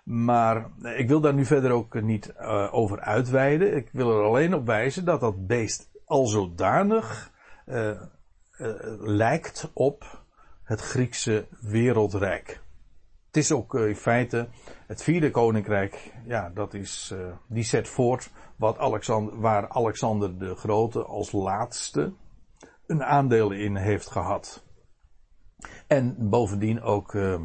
Maar 0.04 0.70
ik 0.96 1.08
wil 1.08 1.20
daar 1.20 1.34
nu 1.34 1.46
verder 1.46 1.72
ook 1.72 2.02
niet 2.02 2.34
uh, 2.40 2.68
over 2.72 3.00
uitweiden. 3.00 3.76
Ik 3.76 3.90
wil 3.92 4.18
er 4.18 4.24
alleen 4.24 4.54
op 4.54 4.66
wijzen 4.66 5.06
dat 5.06 5.20
dat 5.20 5.48
beest 5.48 5.90
al 6.06 6.28
zodanig 6.28 7.32
lijkt 9.00 9.72
op 9.74 10.24
het 10.64 10.82
Griekse 10.82 11.48
wereldrijk. 11.62 12.62
Het 13.30 13.38
is 13.38 13.52
ook 13.52 13.74
in 13.74 13.96
feite 13.96 14.48
het 14.88 15.04
vierde 15.04 15.32
koninkrijk, 15.32 16.14
ja, 16.26 16.50
dat 16.50 16.74
is, 16.74 17.12
uh, 17.14 17.32
die 17.48 17.64
zet 17.64 17.88
voort 17.88 18.32
wat 18.56 18.78
Alexander, 18.78 19.40
waar 19.40 19.70
Alexander 19.70 20.38
de 20.38 20.56
Grote 20.56 21.04
als 21.04 21.32
laatste 21.32 22.14
een 22.88 23.04
aandeel 23.04 23.52
in 23.52 23.76
heeft 23.76 24.12
gehad. 24.12 24.66
En 25.88 26.30
bovendien 26.30 26.82
ook 26.82 27.14
uh, 27.14 27.42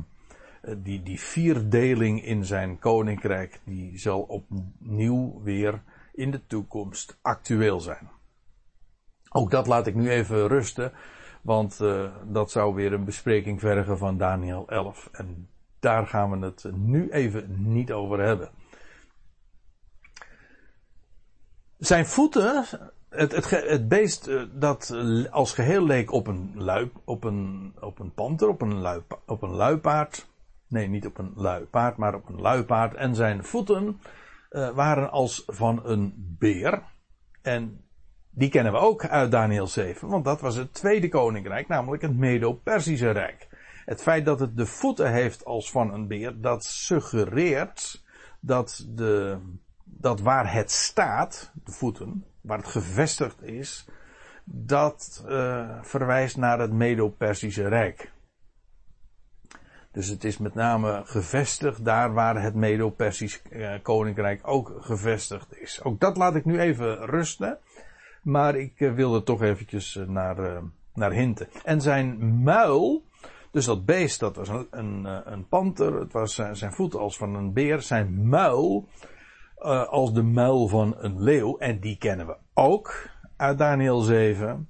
die, 0.77 1.03
die 1.03 1.21
vierdeling 1.21 2.25
in 2.25 2.45
zijn 2.45 2.79
koninkrijk, 2.79 3.61
die 3.65 3.99
zal 3.99 4.21
opnieuw 4.21 5.43
weer 5.43 5.83
in 6.13 6.31
de 6.31 6.47
toekomst 6.47 7.19
actueel 7.23 7.81
zijn. 7.81 8.11
Ook 9.31 9.51
dat 9.51 9.67
laat 9.67 9.87
ik 9.87 9.95
nu 9.95 10.11
even 10.11 10.49
rusten, 10.49 10.93
want 11.43 11.79
dat 12.27 12.51
zou 12.51 12.75
weer 12.75 12.93
een 12.93 13.05
bespreking 13.05 13.61
vergen 13.61 13.99
van 13.99 14.19
Daniel 14.19 14.69
11. 14.69 15.09
En 15.13 15.49
daar 15.85 16.07
gaan 16.07 16.31
we 16.31 16.47
het 16.47 16.65
nu 16.75 17.11
even 17.11 17.73
niet 17.73 17.93
over 17.93 18.21
hebben. 18.21 18.51
Zijn 21.79 22.07
voeten, 22.07 22.65
het, 23.09 23.33
het, 23.33 23.51
het 23.51 23.89
beest 23.89 24.27
eh, 24.27 24.43
dat 24.53 24.95
als 25.31 25.53
geheel 25.53 25.85
leek 25.85 26.13
op 26.13 26.27
een, 26.27 26.53
lui, 26.55 26.91
op 27.05 27.25
een, 27.25 27.73
op 27.81 27.99
een 27.99 28.15
panter, 28.15 28.49
op 28.49 28.63
een, 28.63 29.03
op 29.27 29.43
een 29.43 29.55
luipaard. 29.55 30.27
Nee, 30.69 30.89
niet 30.89 31.07
op 31.07 31.19
een 31.19 31.33
luipaard, 31.35 31.97
maar 31.97 32.15
op 32.15 32.29
een 32.29 32.41
luipaard. 32.41 32.95
En 32.95 33.15
zijn 33.15 33.45
voeten 33.45 34.01
uh, 34.51 34.71
waren 34.71 35.11
als 35.11 35.43
van 35.47 35.81
een 35.85 36.37
beer. 36.39 36.83
En 37.43 37.85
die 38.31 38.49
kennen 38.49 38.73
we 38.73 38.79
ook 38.79 39.07
uit 39.07 39.31
Daniel 39.31 39.67
7, 39.67 40.09
want 40.09 40.25
dat 40.25 40.41
was 40.41 40.57
het 40.57 40.75
tweede 40.75 41.09
koninkrijk, 41.09 41.69
namelijk 41.69 42.03
het 42.03 42.17
Medo-Persische 42.17 43.11
Rijk. 43.11 43.49
Het 43.85 44.03
feit 44.03 44.25
dat 44.25 44.41
het 44.41 44.57
de 44.57 44.67
voeten 44.67 45.13
heeft 45.13 45.45
als 45.45 45.71
van 45.71 45.93
een 45.93 46.07
beer, 46.07 46.41
dat 46.41 46.65
suggereert 46.65 48.03
dat, 48.41 48.87
de, 48.89 49.39
dat 49.85 50.21
waar 50.21 50.53
het 50.53 50.71
staat, 50.71 51.53
de 51.65 51.73
voeten, 51.73 52.25
waar 52.41 52.59
het 52.59 52.67
gevestigd 52.67 53.43
is, 53.43 53.89
dat 54.45 55.25
uh, 55.29 55.79
verwijst 55.83 56.37
naar 56.37 56.59
het 56.59 56.73
Medo-Persische 56.73 57.69
Rijk. 57.69 58.13
Dus 59.91 60.09
het 60.09 60.25
is 60.25 60.39
met 60.39 60.55
name 60.55 61.03
gevestigd 61.05 61.85
daar 61.85 62.13
waar 62.13 62.43
het 62.43 62.55
Medo-Persisch 62.55 63.43
uh, 63.51 63.73
koninkrijk 63.83 64.41
ook 64.43 64.77
gevestigd 64.81 65.57
is. 65.59 65.83
Ook 65.83 66.01
dat 66.01 66.17
laat 66.17 66.35
ik 66.35 66.45
nu 66.45 66.59
even 66.61 67.07
rusten. 67.07 67.59
Maar 68.23 68.57
ik 68.57 68.81
uh, 68.81 68.95
wilde 68.95 69.23
toch 69.23 69.43
eventjes 69.43 69.99
naar, 70.07 70.63
naar 70.95 71.13
hinten. 71.13 71.49
En 71.65 71.81
zijn 71.81 72.43
muil, 72.43 73.05
dus 73.55 73.65
dat 73.65 73.85
beest, 73.85 74.21
dat 74.21 74.37
was 74.37 74.49
een, 74.49 74.67
een, 74.71 75.07
eh, 75.07 75.19
een 75.25 75.49
panter. 75.49 76.01
Het 76.01 76.13
was 76.13 76.35
zijn, 76.35 76.57
zijn 76.57 76.73
voeten 76.73 77.01
als 77.01 77.17
van 77.17 77.35
een 77.35 77.53
beer. 77.53 77.83
Zijn 77.83 78.29
muil 78.29 78.89
uh, 79.59 79.89
als 79.89 80.13
de 80.13 80.23
muil 80.23 80.69
van 80.69 80.95
een 80.99 81.23
leeuw. 81.23 81.59
En 81.59 81.81
die 81.81 81.99
kennen 81.99 82.27
we 82.27 82.37
ook 82.55 83.11
uit 83.37 83.59
Daniel 83.59 84.01
7. 84.01 84.69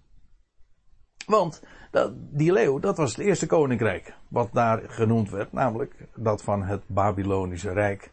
Want 1.26 1.62
dat, 1.90 2.12
die 2.16 2.52
leeuw, 2.52 2.78
dat 2.78 2.96
was 2.96 3.16
het 3.16 3.26
eerste 3.26 3.46
koninkrijk. 3.46 4.14
Wat 4.28 4.48
daar 4.52 4.82
genoemd 4.86 5.30
werd. 5.30 5.52
Namelijk 5.52 6.08
dat 6.16 6.42
van 6.42 6.62
het 6.62 6.82
Babylonische 6.86 7.72
Rijk. 7.72 8.12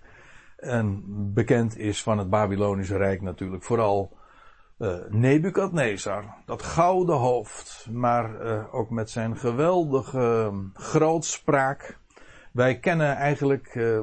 En 0.58 1.04
bekend 1.34 1.78
is 1.78 2.04
van 2.04 2.18
het 2.18 2.30
Babylonische 2.30 2.98
Rijk 2.98 3.22
natuurlijk 3.22 3.64
vooral 3.64 4.18
uh, 4.82 4.96
Nebukadnezar, 5.10 6.24
dat 6.46 6.64
gouden 6.64 7.16
hoofd, 7.16 7.88
maar 7.92 8.46
uh, 8.46 8.74
ook 8.74 8.90
met 8.90 9.10
zijn 9.10 9.38
geweldige 9.38 10.50
uh, 10.52 10.58
grootspraak. 10.74 12.00
Wij 12.52 12.80
kennen 12.80 13.16
eigenlijk 13.16 13.76
uh, 13.76 14.00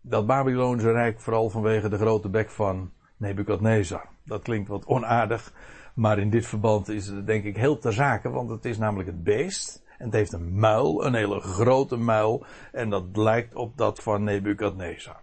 dat 0.00 0.26
Babylonische 0.26 0.92
Rijk 0.92 1.20
vooral 1.20 1.50
vanwege 1.50 1.88
de 1.88 1.98
grote 1.98 2.28
bek 2.28 2.50
van 2.50 2.92
Nebukadnezar. 3.16 4.08
Dat 4.24 4.42
klinkt 4.42 4.68
wat 4.68 4.86
onaardig, 4.86 5.52
maar 5.94 6.18
in 6.18 6.30
dit 6.30 6.46
verband 6.46 6.88
is 6.88 7.06
het 7.06 7.26
denk 7.26 7.44
ik 7.44 7.56
heel 7.56 7.78
ter 7.78 7.92
zake, 7.92 8.30
want 8.30 8.50
het 8.50 8.64
is 8.64 8.78
namelijk 8.78 9.08
het 9.08 9.22
beest. 9.22 9.82
En 9.98 10.04
het 10.04 10.14
heeft 10.14 10.32
een 10.32 10.58
muil, 10.58 11.04
een 11.04 11.14
hele 11.14 11.40
grote 11.40 11.96
muil, 11.96 12.44
en 12.72 12.90
dat 12.90 13.04
lijkt 13.16 13.54
op 13.54 13.76
dat 13.76 14.02
van 14.02 14.24
Nebukadnezar. 14.24 15.20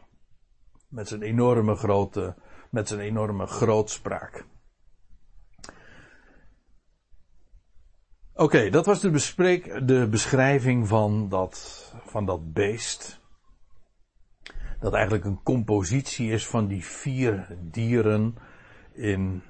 Met 0.87 1.07
zijn 1.07 1.21
enorme 1.21 1.75
grote, 1.75 2.35
met 2.71 2.87
zijn 2.87 2.99
enorme 2.99 3.47
grootspraak. 3.47 4.45
Oké, 8.33 8.69
dat 8.69 8.85
was 8.85 8.99
de, 8.99 9.09
bespreek, 9.09 9.87
de 9.87 10.07
beschrijving 10.07 10.87
van 10.87 11.29
dat, 11.29 11.85
van 12.05 12.25
dat 12.25 12.53
beest. 12.53 13.19
Dat 14.79 14.93
eigenlijk 14.93 15.25
een 15.25 15.43
compositie 15.43 16.31
is 16.31 16.47
van 16.47 16.67
die 16.67 16.85
vier 16.85 17.57
dieren 17.61 18.35
in 18.93 19.43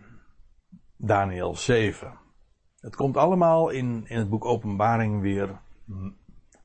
Daniel 0.98 1.56
7. 1.56 2.20
Het 2.80 2.96
komt 2.96 3.18
allemaal 3.18 3.70
in, 3.70 4.06
in 4.08 4.18
het 4.18 4.30
boek 4.30 4.46
Openbaring 4.46 5.22
weer 5.22 5.60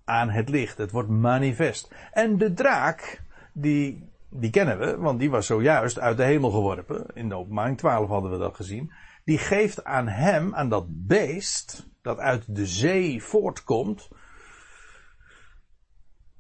aan 0.05 0.31
het 0.31 0.49
licht. 0.49 0.79
Het 0.79 0.91
wordt 0.91 1.09
manifest. 1.09 1.95
En 2.13 2.39
de 2.39 2.53
draak, 2.53 3.23
die, 3.53 4.13
die 4.41 4.51
kennen 4.51 4.79
we, 4.79 4.97
want 4.97 5.19
die 5.19 5.31
was 5.31 5.47
zojuist 5.47 5.99
uit 5.99 6.17
de 6.17 6.25
hemel 6.25 6.51
geworpen. 6.51 7.07
In 7.15 7.29
de 7.29 7.35
Openbaring 7.35 7.79
12 7.79 8.09
hadden 8.09 8.31
we 8.31 8.39
dat 8.39 8.57
gezien. 8.57 8.93
Die 9.25 9.39
geeft 9.39 9.85
aan 9.85 10.09
hem, 10.09 10.55
aan 10.55 10.69
dat 10.69 10.85
beest, 10.89 11.87
dat 12.03 12.19
uit 12.19 12.45
de 12.55 12.67
zee 12.67 13.23
voortkomt, 13.23 14.09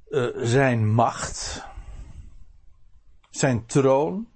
uh, 0.09 0.29
zijn 0.37 0.89
macht, 0.95 1.65
zijn 3.31 3.67
troon 3.67 4.29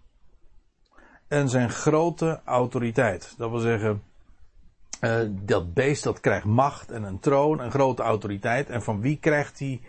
en 1.29 1.49
zijn 1.49 1.71
grote 1.71 2.41
autoriteit. 2.45 3.35
Dat 3.37 3.51
wil 3.51 3.59
zeggen, 3.59 4.03
uh, 5.01 5.21
dat 5.31 5.75
beest 5.75 6.03
dat 6.03 6.21
krijgt 6.21 6.45
macht 6.45 6.91
en 6.91 7.03
een 7.03 7.21
troon 7.21 7.61
en 7.61 7.71
grote 7.71 8.03
autoriteit. 8.03 8.69
En 8.69 8.83
van 8.83 9.01
wie 9.01 9.19
krijgt 9.19 9.59
hij 9.59 9.81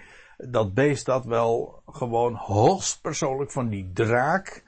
dat 0.50 0.74
beest 0.74 1.06
dat 1.06 1.26
wel 1.26 1.82
gewoon 1.86 2.34
hoogstpersoonlijk 2.34 3.52
van 3.52 3.70
die 3.70 3.92
draak. 3.94 4.64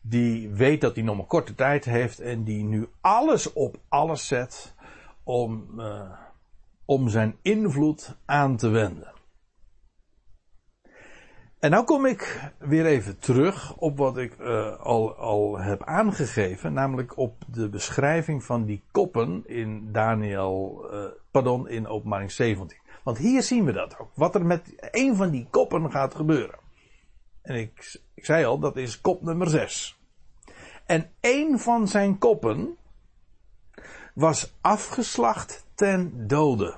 Die 0.00 0.48
weet 0.48 0.80
dat 0.80 0.94
hij 0.94 1.04
nog 1.04 1.16
maar 1.16 1.26
korte 1.26 1.54
tijd 1.54 1.84
heeft 1.84 2.20
en 2.20 2.44
die 2.44 2.64
nu 2.64 2.88
alles 3.00 3.52
op 3.52 3.76
alles 3.88 4.26
zet 4.26 4.74
om, 5.22 5.66
uh, 5.78 6.10
om 6.84 7.08
zijn 7.08 7.36
invloed 7.42 8.16
aan 8.24 8.56
te 8.56 8.68
wenden. 8.68 9.14
En 11.58 11.70
nou 11.70 11.84
kom 11.84 12.06
ik 12.06 12.50
weer 12.58 12.86
even 12.86 13.18
terug 13.18 13.76
op 13.76 13.98
wat 13.98 14.16
ik 14.16 14.38
uh, 14.38 14.76
al, 14.80 15.14
al 15.14 15.58
heb 15.58 15.82
aangegeven, 15.84 16.72
namelijk 16.72 17.18
op 17.18 17.44
de 17.46 17.68
beschrijving 17.68 18.44
van 18.44 18.64
die 18.64 18.82
koppen 18.90 19.42
in 19.46 19.92
Daniel, 19.92 20.86
uh, 20.92 21.04
pardon, 21.30 21.68
in 21.68 21.86
openbaring 21.86 22.32
17. 22.32 22.78
Want 23.06 23.18
hier 23.18 23.42
zien 23.42 23.64
we 23.64 23.72
dat 23.72 23.98
ook, 23.98 24.10
wat 24.14 24.34
er 24.34 24.46
met 24.46 24.74
een 24.90 25.16
van 25.16 25.30
die 25.30 25.46
koppen 25.50 25.90
gaat 25.90 26.14
gebeuren. 26.14 26.58
En 27.42 27.54
ik, 27.54 28.00
ik 28.14 28.24
zei 28.24 28.44
al, 28.44 28.58
dat 28.58 28.76
is 28.76 29.00
kop 29.00 29.22
nummer 29.22 29.48
6. 29.48 29.98
En 30.86 31.10
een 31.20 31.58
van 31.58 31.88
zijn 31.88 32.18
koppen 32.18 32.76
was 34.14 34.54
afgeslacht 34.60 35.66
ten 35.74 36.26
dode. 36.26 36.76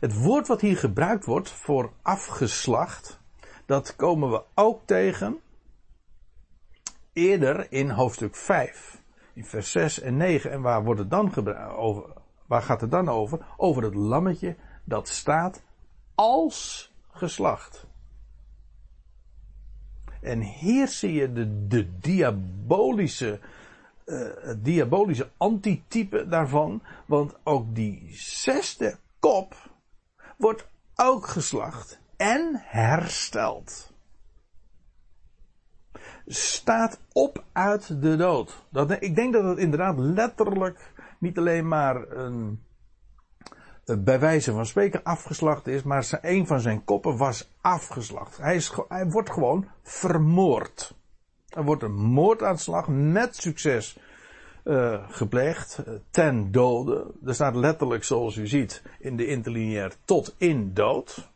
Het 0.00 0.22
woord 0.22 0.46
wat 0.46 0.60
hier 0.60 0.76
gebruikt 0.76 1.24
wordt 1.24 1.50
voor 1.50 1.92
afgeslacht, 2.02 3.20
dat 3.66 3.96
komen 3.96 4.30
we 4.30 4.42
ook 4.54 4.80
tegen 4.84 5.40
eerder 7.12 7.72
in 7.72 7.90
hoofdstuk 7.90 8.36
5, 8.36 9.02
in 9.32 9.44
vers 9.44 9.70
6 9.70 10.00
en 10.00 10.16
9. 10.16 10.50
En 10.50 10.60
waar, 10.60 10.84
wordt 10.84 11.00
het 11.00 11.10
dan 11.10 11.46
over, 11.76 12.04
waar 12.46 12.62
gaat 12.62 12.80
het 12.80 12.90
dan 12.90 13.08
over? 13.08 13.46
Over 13.56 13.82
het 13.82 13.94
lammetje 13.94 14.56
dat 14.84 15.08
staat 15.08 15.62
als 16.14 16.90
geslacht. 17.10 17.86
En 20.20 20.40
hier 20.40 20.88
zie 20.88 21.12
je 21.12 21.32
de, 21.66 21.98
diabolische, 21.98 23.40
het 24.40 24.64
diabolische 24.64 25.30
antitype 25.36 26.28
daarvan. 26.28 26.82
Want 27.06 27.34
ook 27.42 27.74
die 27.74 28.08
zesde 28.12 28.96
kop 29.18 29.70
wordt 30.36 30.66
ook 30.94 31.26
geslacht 31.26 31.98
en 32.16 32.62
hersteld. 32.64 33.92
Staat 36.26 37.00
op 37.12 37.44
uit 37.52 38.02
de 38.02 38.16
dood. 38.16 38.64
Dat, 38.68 39.02
ik 39.02 39.14
denk 39.14 39.32
dat 39.32 39.44
het 39.44 39.58
inderdaad 39.58 39.98
letterlijk 39.98 40.92
niet 41.18 41.38
alleen 41.38 41.68
maar 41.68 42.10
een, 42.10 42.64
bij 43.84 44.20
wijze 44.20 44.52
van 44.52 44.66
spreken 44.66 45.02
afgeslacht 45.02 45.66
is, 45.66 45.82
maar 45.82 46.18
een 46.22 46.46
van 46.46 46.60
zijn 46.60 46.84
koppen 46.84 47.16
was 47.16 47.50
afgeslacht. 47.60 48.36
Hij, 48.36 48.56
is, 48.56 48.74
wordt 49.08 49.30
gewoon 49.30 49.68
vermoord. 49.82 50.94
Er 51.48 51.64
wordt 51.64 51.82
een 51.82 51.94
moordaanslag 51.94 52.88
met 52.88 53.36
succes 53.36 53.98
uh, 54.64 55.10
gepleegd, 55.10 55.82
uh, 55.88 55.94
ten 56.10 56.52
dode. 56.52 57.06
Er 57.24 57.34
staat 57.34 57.54
letterlijk, 57.54 58.04
zoals 58.04 58.36
u 58.36 58.46
ziet, 58.46 58.82
in 58.98 59.16
de 59.16 59.26
interlineair 59.26 59.92
tot 60.04 60.34
in 60.38 60.74
dood. 60.74 61.30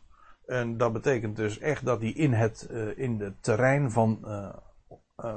En 0.45 0.77
dat 0.77 0.93
betekent 0.93 1.35
dus 1.35 1.59
echt 1.59 1.85
dat 1.85 2.01
hij 2.01 2.09
in 2.09 2.33
het, 2.33 2.69
in 2.95 3.19
het 3.19 3.43
terrein 3.43 3.91
van, 3.91 4.19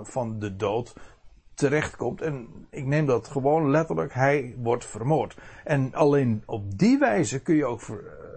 van 0.02 0.38
de 0.38 0.56
dood 0.56 0.94
terechtkomt. 1.54 2.20
En 2.20 2.48
ik 2.70 2.84
neem 2.84 3.06
dat 3.06 3.28
gewoon 3.28 3.70
letterlijk, 3.70 4.14
hij 4.14 4.54
wordt 4.58 4.86
vermoord. 4.86 5.36
En 5.64 5.94
alleen 5.94 6.42
op 6.46 6.78
die 6.78 6.98
wijze 6.98 7.42
kun 7.42 7.54
je 7.54 7.64
ook 7.64 7.80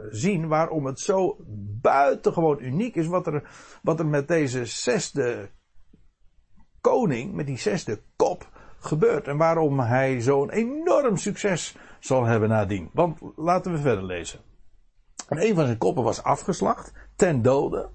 zien 0.09 0.47
waarom 0.47 0.86
het 0.86 0.99
zo 0.99 1.36
buitengewoon 1.82 2.61
uniek 2.61 2.95
is 2.95 3.07
wat 3.07 3.28
er, 3.28 3.49
wat 3.82 3.99
er 3.99 4.05
met 4.05 4.28
deze 4.28 4.66
zesde 4.66 5.49
koning, 6.82 7.34
met 7.34 7.45
die 7.45 7.57
zesde 7.57 8.01
kop, 8.16 8.49
gebeurt. 8.80 9.28
En 9.28 9.38
waarom 9.38 9.80
hij 9.80 10.22
zo'n 10.22 10.49
enorm 10.49 11.18
succes 11.18 11.76
zal 11.99 12.26
hebben 12.26 12.49
nadien. 12.49 12.89
Want 12.93 13.20
laten 13.36 13.72
we 13.72 13.78
verder 13.78 14.03
lezen. 14.03 14.39
En 15.28 15.41
een 15.47 15.55
van 15.55 15.66
zijn 15.66 15.78
koppen 15.78 16.03
was 16.03 16.24
afgeslacht, 16.24 16.93
ten 17.16 17.41
dode. 17.41 17.89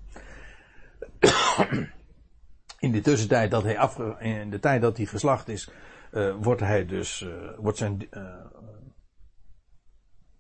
In 2.81 2.93
de 2.93 3.01
tussentijd 3.01 3.51
dat 3.51 3.63
hij 3.63 3.79
afge, 3.79 4.17
in 4.19 4.51
de 4.51 4.59
tijd 4.59 4.81
dat 4.83 4.97
hij 4.97 5.07
geslacht 5.07 5.49
is, 5.49 5.71
uh, 6.13 6.35
wordt 6.41 6.61
hij 6.61 6.87
dus, 6.87 7.21
uh, 7.21 7.31
wordt 7.59 7.79
zijn, 7.79 8.09
uh, 8.11 8.23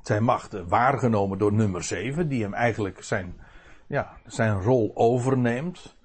zijn 0.03 0.23
macht 0.23 0.53
waargenomen 0.69 1.39
door 1.39 1.53
nummer 1.53 1.83
7, 1.83 2.29
die 2.29 2.43
hem 2.43 2.55
eigenlijk 2.55 3.03
zijn, 3.03 3.41
ja, 3.87 4.17
zijn 4.27 4.63
rol 4.63 4.91
overneemt. 4.95 5.99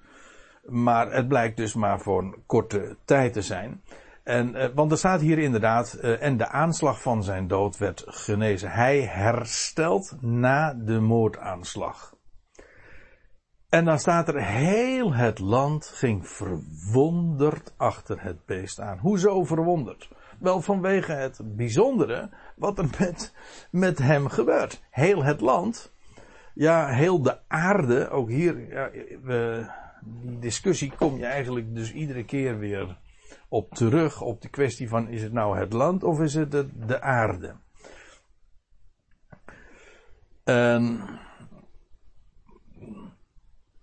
Maar 0.64 1.12
het 1.12 1.28
blijkt 1.28 1.56
dus 1.56 1.74
maar 1.74 2.00
voor 2.00 2.22
een 2.22 2.42
korte 2.46 2.96
tijd 3.04 3.32
te 3.32 3.42
zijn. 3.42 3.82
En, 4.22 4.74
want 4.74 4.90
er 4.90 4.98
staat 4.98 5.20
hier 5.20 5.38
inderdaad, 5.38 5.92
en 5.94 6.36
de 6.36 6.48
aanslag 6.48 7.02
van 7.02 7.22
zijn 7.22 7.48
dood 7.48 7.78
werd 7.78 8.04
genezen. 8.06 8.70
Hij 8.70 9.00
herstelt 9.00 10.16
na 10.20 10.74
de 10.74 11.00
moordaanslag. 11.00 12.15
En 13.68 13.84
dan 13.84 13.98
staat 13.98 14.28
er, 14.28 14.42
heel 14.44 15.14
het 15.14 15.38
land 15.38 15.86
ging 15.86 16.28
verwonderd 16.28 17.74
achter 17.76 18.22
het 18.22 18.44
beest 18.44 18.80
aan. 18.80 18.98
Hoezo 18.98 19.44
verwonderd? 19.44 20.10
Wel 20.38 20.60
vanwege 20.60 21.12
het 21.12 21.56
bijzondere 21.56 22.30
wat 22.56 22.78
er 22.78 22.88
met, 22.98 23.34
met 23.70 23.98
hem 23.98 24.28
gebeurt. 24.28 24.82
Heel 24.90 25.24
het 25.24 25.40
land, 25.40 25.92
ja, 26.54 26.86
heel 26.86 27.22
de 27.22 27.38
aarde, 27.48 28.10
ook 28.10 28.28
hier, 28.28 28.72
ja, 28.72 28.90
we, 29.22 29.66
die 30.04 30.38
discussie 30.38 30.92
kom 30.98 31.16
je 31.16 31.26
eigenlijk 31.26 31.74
dus 31.74 31.92
iedere 31.92 32.24
keer 32.24 32.58
weer 32.58 32.98
op 33.48 33.74
terug 33.74 34.20
op 34.20 34.42
de 34.42 34.48
kwestie 34.48 34.88
van 34.88 35.08
is 35.08 35.22
het 35.22 35.32
nou 35.32 35.58
het 35.58 35.72
land 35.72 36.04
of 36.04 36.20
is 36.20 36.34
het 36.34 36.50
de, 36.50 36.86
de 36.86 37.00
aarde? 37.00 37.54
En 40.44 41.00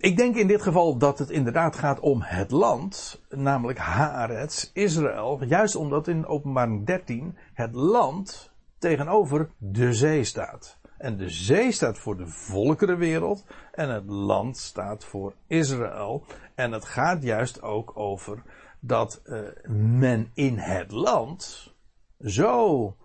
ik 0.03 0.17
denk 0.17 0.35
in 0.35 0.47
dit 0.47 0.61
geval 0.61 0.97
dat 0.97 1.19
het 1.19 1.29
inderdaad 1.29 1.75
gaat 1.75 1.99
om 1.99 2.21
het 2.21 2.51
land, 2.51 3.21
namelijk 3.29 3.79
Haaretz, 3.79 4.69
Israël, 4.73 5.43
juist 5.43 5.75
omdat 5.75 6.07
in 6.07 6.25
openbaring 6.25 6.85
13 6.85 7.37
het 7.53 7.75
land 7.75 8.51
tegenover 8.77 9.49
de 9.57 9.93
zee 9.93 10.23
staat. 10.23 10.79
En 10.97 11.17
de 11.17 11.29
zee 11.29 11.71
staat 11.71 11.99
voor 11.99 12.17
de 12.17 12.27
volkerenwereld 12.27 13.45
en 13.71 13.89
het 13.89 14.05
land 14.05 14.57
staat 14.57 15.05
voor 15.05 15.33
Israël. 15.47 16.23
En 16.55 16.71
het 16.71 16.85
gaat 16.85 17.23
juist 17.23 17.61
ook 17.61 17.97
over 17.97 18.43
dat 18.79 19.21
uh, 19.25 19.39
men 19.77 20.31
in 20.33 20.57
het 20.57 20.91
land 20.91 21.73
zo 22.19 22.95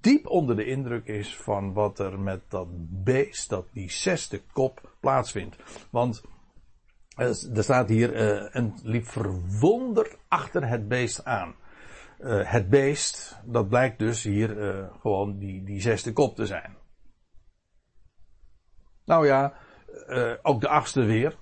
diep 0.00 0.26
onder 0.26 0.56
de 0.56 0.64
indruk 0.64 1.06
is 1.06 1.36
van 1.36 1.72
wat 1.72 1.98
er 1.98 2.18
met 2.20 2.40
dat 2.48 2.68
beest, 3.04 3.48
dat 3.48 3.66
die 3.72 3.90
zesde 3.90 4.42
kop 4.52 4.87
plaatsvindt. 5.00 5.56
Want 5.90 6.22
er 7.54 7.62
staat 7.62 7.88
hier 7.88 8.14
uh, 8.14 8.48
een 8.50 8.74
liep 8.82 9.06
verwonder 9.06 10.16
achter 10.28 10.68
het 10.68 10.88
beest 10.88 11.24
aan. 11.24 11.54
Uh, 12.20 12.50
het 12.50 12.68
beest, 12.68 13.40
dat 13.44 13.68
blijkt 13.68 13.98
dus 13.98 14.22
hier 14.22 14.48
gewoon 15.00 15.38
die, 15.38 15.64
die 15.64 15.80
zesde 15.80 16.12
kop 16.12 16.36
te 16.36 16.46
zijn. 16.46 16.76
Nou 19.04 19.26
ja, 19.26 19.52
ook 20.42 20.60
de 20.60 20.68
achtste 20.68 21.02
weer. 21.04 21.36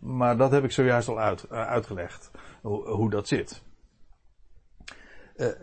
Maar 0.00 0.36
dat 0.36 0.50
heb 0.50 0.64
ik 0.64 0.72
zojuist 0.72 1.08
al 1.08 1.20
uit, 1.20 1.50
uitgelegd. 1.50 2.30
Hoe, 2.62 2.88
hoe 2.88 3.10
dat 3.10 3.28
zit. 3.28 3.62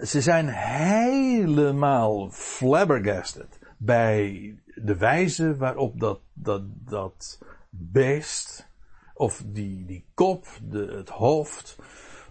ze 0.01 0.21
zijn 0.21 0.47
helemaal 0.47 2.29
flabbergasted 2.29 3.59
bij 3.77 4.55
de 4.84 4.97
wijze 4.97 5.57
waarop 5.57 5.99
dat, 5.99 6.19
dat, 6.34 6.61
dat 6.65 7.39
beest 7.69 8.69
of 9.13 9.43
die, 9.45 9.86
die 9.86 10.05
kop, 10.13 10.47
de, 10.63 10.86
het 10.86 11.09
hoofd 11.09 11.77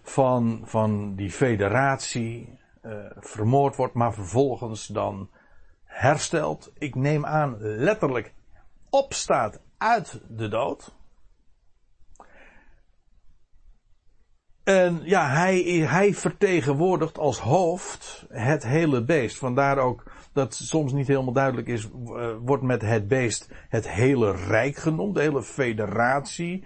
van, 0.01 0.61
van 0.65 1.15
die 1.15 1.31
federatie 1.31 2.59
uh, 2.83 2.93
vermoord 3.19 3.75
wordt, 3.75 3.93
maar 3.93 4.13
vervolgens 4.13 4.87
dan 4.87 5.29
herstelt. 5.83 6.71
Ik 6.77 6.95
neem 6.95 7.25
aan 7.25 7.57
letterlijk 7.59 8.33
opstaat 8.89 9.61
uit 9.77 10.21
de 10.29 10.47
dood. 10.47 10.95
En 14.63 15.01
ja, 15.03 15.29
hij, 15.29 15.61
hij 15.63 16.13
vertegenwoordigt 16.13 17.17
als 17.17 17.39
hoofd 17.39 18.25
het 18.29 18.63
hele 18.63 19.03
beest. 19.03 19.37
Vandaar 19.37 19.77
ook 19.77 20.03
dat 20.33 20.53
soms 20.53 20.93
niet 20.93 21.07
helemaal 21.07 21.33
duidelijk 21.33 21.67
is, 21.67 21.89
uh, 22.05 22.29
wordt 22.43 22.63
met 22.63 22.81
het 22.81 23.07
beest 23.07 23.51
het 23.69 23.89
hele 23.89 24.31
rijk 24.31 24.75
genoemd, 24.75 25.15
de 25.15 25.21
hele 25.21 25.43
federatie. 25.43 26.65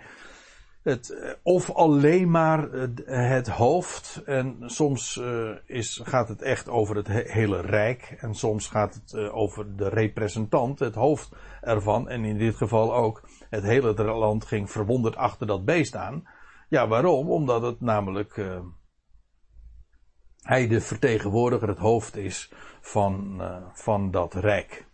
Het, 0.84 1.09
eh, 1.09 1.32
of 1.43 1.72
alleen 1.72 2.32
maar 2.32 2.72
het 3.05 3.47
hoofd. 3.47 4.22
En 4.26 4.57
soms 4.66 5.16
uh, 5.16 5.49
is, 5.66 6.01
gaat 6.03 6.28
het 6.28 6.41
echt 6.41 6.70
over 6.70 6.95
het 6.95 7.07
hele 7.07 7.61
rijk. 7.61 8.16
En 8.20 8.36
soms 8.36 8.68
gaat 8.68 8.93
het 8.93 9.32
over 9.32 9.76
de 9.76 9.89
representant, 9.89 10.80
het 10.80 10.95
hoofd 10.95 11.36
ervan. 11.61 12.09
En 12.09 12.26
in 12.26 12.38
dit 12.38 12.55
geval 12.55 12.95
ook 12.95 13.24
het 13.49 13.63
hele 13.63 14.03
land 14.03 14.45
ging 14.45 14.72
verwonderd 14.72 15.16
achter 15.16 15.47
dat 15.47 15.66
beest 15.66 15.95
aan. 15.95 16.28
Ja, 16.70 16.88
waarom? 16.88 17.30
Omdat 17.30 17.61
het 17.61 17.82
namelijk 17.82 18.38
hij 20.45 20.67
de 20.67 20.81
vertegenwoordiger, 20.81 21.67
het 21.67 21.77
hoofd 21.77 22.15
is 22.17 22.51
van, 22.81 23.41
van 23.73 24.11
dat 24.11 24.33
rijk. 24.33 24.85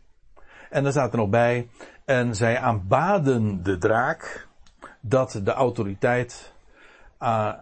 En 0.70 0.84
dan 0.84 0.92
staat 0.92 1.12
er 1.12 1.18
nog 1.18 1.30
bij. 1.30 1.70
En 2.06 2.36
zij 2.36 2.60
aanbaden 2.60 3.64
de 3.64 3.78
draak 3.78 4.48
dat 5.02 5.42
de 5.44 5.52
autoriteit 5.52 6.54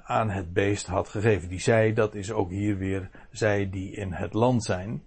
aan 0.04 0.30
het 0.30 0.54
beest 0.54 0.88
had 0.88 1.10
gegeven. 1.10 1.50
Die 1.50 1.60
zij, 1.60 1.94
dat 1.94 2.16
is 2.16 2.32
ook 2.32 2.50
hier 2.50 2.78
weer 2.78 3.10
zij 3.32 3.70
die 3.70 3.92
in 3.92 4.14
het 4.14 4.34
land 4.34 4.64
zijn. 4.64 5.04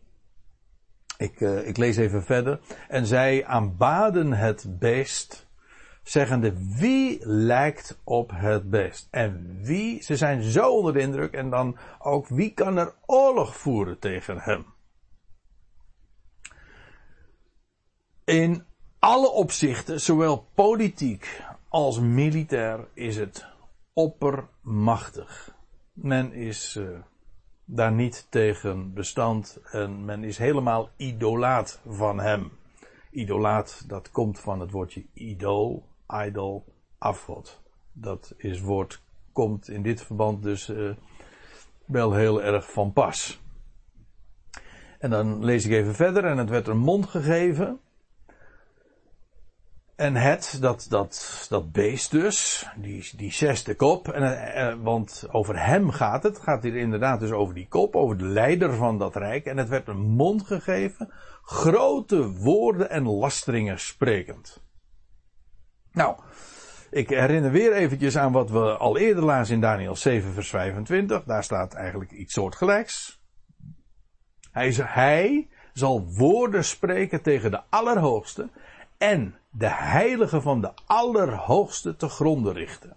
Ik, 1.16 1.40
uh, 1.40 1.66
ik 1.66 1.76
lees 1.76 1.96
even 1.96 2.22
verder. 2.22 2.60
En 2.88 3.06
zij 3.06 3.46
aanbaden 3.46 4.32
het 4.32 4.78
beest, 4.78 5.46
zeggende 6.02 6.76
wie 6.78 7.26
lijkt 7.26 8.00
op 8.04 8.30
het 8.34 8.70
beest? 8.70 9.08
En 9.10 9.58
wie, 9.62 10.02
ze 10.02 10.16
zijn 10.16 10.42
zo 10.42 10.70
onder 10.70 10.92
de 10.92 11.00
indruk 11.00 11.32
en 11.32 11.50
dan 11.50 11.76
ook 11.98 12.28
wie 12.28 12.54
kan 12.54 12.76
er 12.76 12.94
oorlog 13.06 13.56
voeren 13.56 13.98
tegen 13.98 14.38
hem? 14.38 14.64
In 18.24 18.64
alle 18.98 19.30
opzichten, 19.30 20.00
zowel 20.00 20.46
politiek 20.54 21.42
als 21.68 22.00
militair 22.00 22.88
is 22.94 23.16
het 23.16 23.46
oppermachtig. 23.92 25.56
Men 25.92 26.32
is 26.32 26.76
uh, 26.76 26.98
daar 27.64 27.92
niet 27.92 28.26
tegen 28.30 28.94
bestand 28.94 29.60
en 29.70 30.04
men 30.04 30.24
is 30.24 30.38
helemaal 30.38 30.90
idolaat 30.96 31.80
van 31.86 32.20
hem. 32.20 32.52
Idolaat, 33.10 33.84
dat 33.88 34.10
komt 34.10 34.40
van 34.40 34.60
het 34.60 34.70
woordje 34.70 35.04
idool, 35.14 35.84
idol, 36.12 36.64
afgod. 36.98 37.62
Dat 37.92 38.34
is 38.36 38.60
woord, 38.60 39.02
komt 39.32 39.68
in 39.68 39.82
dit 39.82 40.02
verband 40.02 40.42
dus 40.42 40.68
uh, 40.68 40.94
wel 41.86 42.14
heel 42.14 42.42
erg 42.42 42.72
van 42.72 42.92
pas. 42.92 43.40
En 44.98 45.10
dan 45.10 45.44
lees 45.44 45.64
ik 45.64 45.72
even 45.72 45.94
verder 45.94 46.24
en 46.24 46.38
het 46.38 46.48
werd 46.48 46.66
een 46.66 46.78
mond 46.78 47.06
gegeven 47.06 47.80
en 50.02 50.14
het, 50.16 50.58
dat, 50.60 50.86
dat, 50.88 51.46
dat 51.48 51.72
beest 51.72 52.10
dus, 52.10 52.66
die, 52.76 53.10
die 53.16 53.32
zesde 53.32 53.74
kop, 53.74 54.08
en, 54.08 54.52
eh, 54.54 54.74
want 54.82 55.26
over 55.30 55.64
hem 55.64 55.90
gaat 55.90 56.22
het, 56.22 56.34
het 56.34 56.42
gaat 56.42 56.62
hier 56.62 56.76
inderdaad 56.76 57.20
dus 57.20 57.30
over 57.30 57.54
die 57.54 57.68
kop, 57.68 57.96
over 57.96 58.18
de 58.18 58.24
leider 58.24 58.74
van 58.74 58.98
dat 58.98 59.16
rijk, 59.16 59.46
en 59.46 59.56
het 59.56 59.68
werd 59.68 59.88
een 59.88 60.00
mond 60.00 60.42
gegeven, 60.42 61.12
grote 61.42 62.32
woorden 62.32 62.90
en 62.90 63.08
lasteringen 63.08 63.78
sprekend. 63.78 64.62
Nou, 65.92 66.16
ik 66.90 67.08
herinner 67.08 67.50
weer 67.50 67.72
eventjes 67.72 68.16
aan 68.18 68.32
wat 68.32 68.50
we 68.50 68.76
al 68.76 68.98
eerder 68.98 69.24
lazen 69.24 69.54
in 69.54 69.60
Daniel 69.60 69.96
7 69.96 70.32
vers 70.32 70.48
25, 70.48 71.24
daar 71.24 71.44
staat 71.44 71.74
eigenlijk 71.74 72.10
iets 72.10 72.32
soortgelijks. 72.32 73.20
Hij, 74.50 74.72
hij 74.76 75.48
zal 75.72 76.06
woorden 76.14 76.64
spreken 76.64 77.22
tegen 77.22 77.50
de 77.50 77.60
Allerhoogste, 77.68 78.48
en 78.98 79.34
de 79.50 79.70
heilige 79.70 80.40
van 80.40 80.60
de 80.60 80.72
Allerhoogste 80.86 81.96
te 81.96 82.08
gronden 82.08 82.52
richten. 82.52 82.96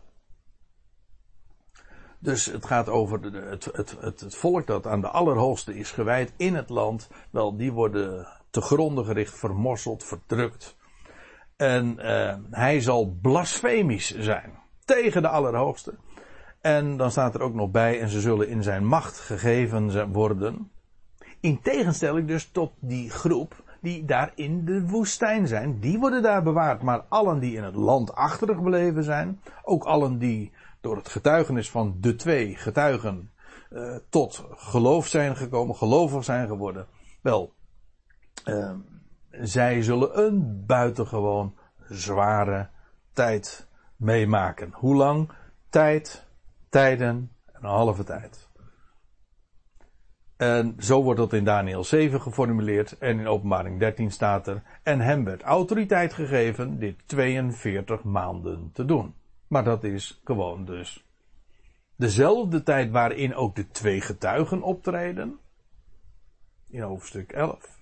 Dus 2.19 2.45
het 2.45 2.65
gaat 2.65 2.89
over 2.89 3.21
het, 3.21 3.65
het, 3.65 3.95
het, 3.99 4.35
volk 4.35 4.67
dat 4.67 4.87
aan 4.87 5.01
de 5.01 5.07
Allerhoogste 5.07 5.77
is 5.77 5.91
gewijd 5.91 6.33
in 6.37 6.55
het 6.55 6.69
land. 6.69 7.09
Wel, 7.29 7.57
die 7.57 7.71
worden 7.71 8.27
te 8.49 8.61
gronden 8.61 9.05
gericht, 9.05 9.37
vermorseld, 9.37 10.03
verdrukt. 10.03 10.75
En 11.55 11.97
uh, 11.99 12.35
hij 12.51 12.81
zal 12.81 13.17
blasfemisch 13.21 14.17
zijn 14.17 14.51
tegen 14.85 15.21
de 15.21 15.27
Allerhoogste. 15.27 15.93
En 16.61 16.97
dan 16.97 17.11
staat 17.11 17.35
er 17.35 17.41
ook 17.41 17.53
nog 17.53 17.71
bij, 17.71 18.01
en 18.01 18.09
ze 18.09 18.21
zullen 18.21 18.47
in 18.47 18.63
zijn 18.63 18.85
macht 18.85 19.19
gegeven 19.19 20.11
worden. 20.11 20.71
In 21.39 21.61
tegenstelling 21.61 22.27
dus 22.27 22.49
tot 22.51 22.71
die 22.79 23.09
groep 23.09 23.63
die 23.81 24.05
daar 24.05 24.31
in 24.35 24.65
de 24.65 24.87
woestijn 24.87 25.47
zijn, 25.47 25.79
die 25.79 25.99
worden 25.99 26.21
daar 26.21 26.43
bewaard. 26.43 26.81
Maar 26.81 27.05
allen 27.09 27.39
die 27.39 27.55
in 27.55 27.63
het 27.63 27.75
land 27.75 28.15
achtergebleven 28.15 29.03
zijn, 29.03 29.41
ook 29.63 29.83
allen 29.83 30.17
die 30.17 30.51
door 30.81 30.95
het 30.95 31.09
getuigenis 31.09 31.69
van 31.69 31.97
de 31.99 32.15
twee 32.15 32.55
getuigen 32.55 33.31
uh, 33.69 33.95
tot 34.09 34.45
geloof 34.51 35.07
zijn 35.07 35.35
gekomen, 35.35 35.75
gelovig 35.75 36.23
zijn 36.23 36.47
geworden, 36.47 36.87
wel, 37.21 37.53
uh, 38.45 38.71
zij 39.41 39.81
zullen 39.81 40.19
een 40.25 40.65
buitengewoon 40.65 41.55
zware 41.89 42.69
tijd 43.13 43.67
meemaken. 43.95 44.71
Hoe 44.73 44.95
lang? 44.95 45.29
Tijd, 45.69 46.25
tijden 46.69 47.31
en 47.45 47.63
een 47.63 47.69
halve 47.69 48.03
tijd. 48.03 48.49
En 50.37 50.75
zo 50.79 51.03
wordt 51.03 51.19
dat 51.19 51.33
in 51.33 51.43
Daniel 51.43 51.83
7 51.83 52.21
geformuleerd 52.21 52.97
en 52.97 53.19
in 53.19 53.27
openbaring 53.27 53.79
13 53.79 54.11
staat 54.11 54.47
er, 54.47 54.63
en 54.83 54.99
hem 54.99 55.23
werd 55.23 55.41
autoriteit 55.41 56.13
gegeven 56.13 56.79
dit 56.79 57.07
42 57.07 58.03
maanden 58.03 58.69
te 58.73 58.85
doen. 58.85 59.13
Maar 59.47 59.63
dat 59.63 59.83
is 59.83 60.21
gewoon 60.23 60.65
dus 60.65 61.05
dezelfde 61.95 62.63
tijd 62.63 62.91
waarin 62.91 63.35
ook 63.35 63.55
de 63.55 63.67
twee 63.67 64.01
getuigen 64.01 64.61
optreden, 64.61 65.39
in 66.69 66.81
hoofdstuk 66.81 67.31
11. 67.31 67.74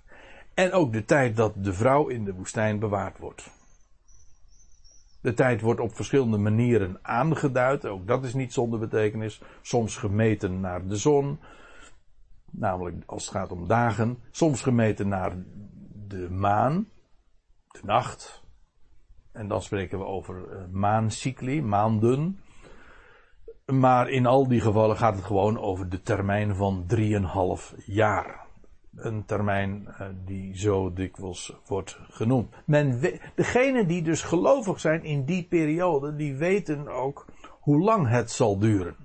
En 0.54 0.72
ook 0.72 0.94
de 0.94 1.06
tijd 1.06 1.36
dat 1.36 1.54
de 1.64 1.74
vrouw 1.74 2.08
in 2.08 2.24
de 2.26 2.34
woestijn 2.34 2.80
bewaard 2.80 3.18
wordt. 3.18 3.52
De 5.22 5.34
tijd 5.34 5.62
wordt 5.62 5.80
op 5.80 5.96
verschillende 5.96 6.38
manieren 6.38 7.00
aangeduid, 7.02 7.86
ook 7.86 8.08
dat 8.08 8.24
is 8.24 8.34
niet 8.34 8.54
zonder 8.54 8.80
betekenis. 8.80 9.42
Soms 9.62 9.98
gemeten 9.98 10.60
naar 10.60 10.88
de 10.88 10.98
zon, 10.98 11.40
namelijk 12.52 13.04
als 13.06 13.26
het 13.26 13.34
gaat 13.34 13.52
om 13.52 13.68
dagen, 13.68 14.18
soms 14.32 14.62
gemeten 14.62 15.08
naar 15.08 15.36
de 16.08 16.30
maan, 16.30 16.88
de 17.68 17.80
nacht, 17.84 18.44
en 19.34 19.48
dan 19.48 19.62
spreken 19.62 20.00
we 20.00 20.06
over 20.06 20.36
uh, 20.36 20.64
maancycli, 20.72 21.62
maanden. 21.62 22.40
Maar 23.66 24.10
in 24.10 24.26
al 24.26 24.48
die 24.48 24.62
gevallen 24.62 24.98
gaat 24.98 25.16
het 25.16 25.26
gewoon 25.26 25.60
over 25.60 25.90
de 25.90 26.02
termijn 26.02 26.56
van 26.56 26.86
3,5 26.96 27.86
jaar 27.86 28.43
een 28.95 29.26
termijn 29.26 29.88
eh, 29.88 30.07
die 30.26 30.57
zo 30.57 30.94
dikwijls 30.94 31.53
wordt 31.65 31.99
genoemd. 32.10 32.53
Men 32.65 32.99
degenen 33.36 33.88
die 33.88 34.02
dus 34.02 34.22
gelovig 34.22 34.80
zijn 34.80 35.03
in 35.03 35.26
die 35.26 35.44
periode, 35.44 36.15
die 36.15 36.36
weten 36.36 36.88
ook 36.88 37.26
hoe 37.49 37.80
lang 37.80 38.10
het 38.10 38.32
zal 38.32 38.60
duren. 38.60 38.95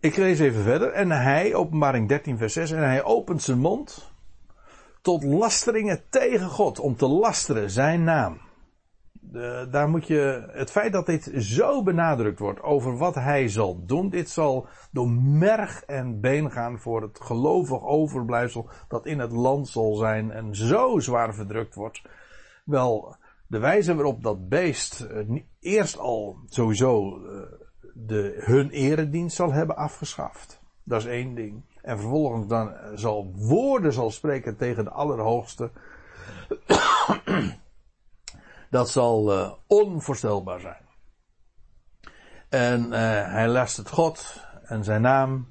Ik 0.00 0.16
lees 0.16 0.38
even 0.38 0.62
verder. 0.62 0.92
En 0.92 1.10
hij, 1.10 1.54
openbaring 1.54 2.08
13, 2.08 2.38
vers 2.38 2.52
6, 2.52 2.70
en 2.70 2.82
hij 2.82 3.04
opent 3.04 3.42
zijn 3.42 3.58
mond 3.58 4.14
tot 5.00 5.24
lasteringen 5.24 6.02
tegen 6.08 6.48
God, 6.48 6.78
om 6.78 6.96
te 6.96 7.06
lasteren 7.06 7.70
zijn 7.70 8.04
naam. 8.04 8.45
De, 9.32 9.68
daar 9.70 9.88
moet 9.88 10.06
je, 10.06 10.48
het 10.52 10.70
feit 10.70 10.92
dat 10.92 11.06
dit 11.06 11.30
zo 11.36 11.82
benadrukt 11.82 12.38
wordt 12.38 12.62
over 12.62 12.96
wat 12.96 13.14
hij 13.14 13.48
zal 13.48 13.84
doen, 13.86 14.08
dit 14.08 14.30
zal 14.30 14.66
door 14.90 15.10
merg 15.10 15.82
en 15.82 16.20
been 16.20 16.50
gaan 16.50 16.78
voor 16.78 17.02
het 17.02 17.20
gelovig 17.20 17.82
overblijfsel 17.82 18.68
dat 18.88 19.06
in 19.06 19.18
het 19.18 19.32
land 19.32 19.68
zal 19.68 19.94
zijn 19.94 20.30
en 20.30 20.54
zo 20.54 20.98
zwaar 20.98 21.34
verdrukt 21.34 21.74
wordt. 21.74 22.02
Wel, 22.64 23.16
de 23.46 23.58
wijze 23.58 23.94
waarop 23.94 24.22
dat 24.22 24.48
beest 24.48 25.00
eh, 25.00 25.42
eerst 25.60 25.98
al 25.98 26.38
sowieso 26.46 27.20
eh, 27.24 27.40
de, 27.94 28.42
hun 28.44 28.70
eredienst 28.70 29.36
zal 29.36 29.52
hebben 29.52 29.76
afgeschaft. 29.76 30.60
Dat 30.82 31.00
is 31.00 31.06
één 31.06 31.34
ding. 31.34 31.62
En 31.82 31.98
vervolgens 31.98 32.46
dan 32.46 32.72
zal 32.94 33.32
woorden 33.34 33.92
zal 33.92 34.10
spreken 34.10 34.56
tegen 34.56 34.84
de 34.84 34.90
Allerhoogste. 34.90 35.70
Dat 38.76 38.90
zal 38.90 39.32
uh, 39.32 39.52
onvoorstelbaar 39.66 40.60
zijn. 40.60 40.84
En 42.48 42.84
uh, 42.84 42.98
hij 43.32 43.48
last 43.48 43.76
het 43.76 43.90
God 43.90 44.44
en 44.62 44.84
zijn 44.84 45.02
naam 45.02 45.50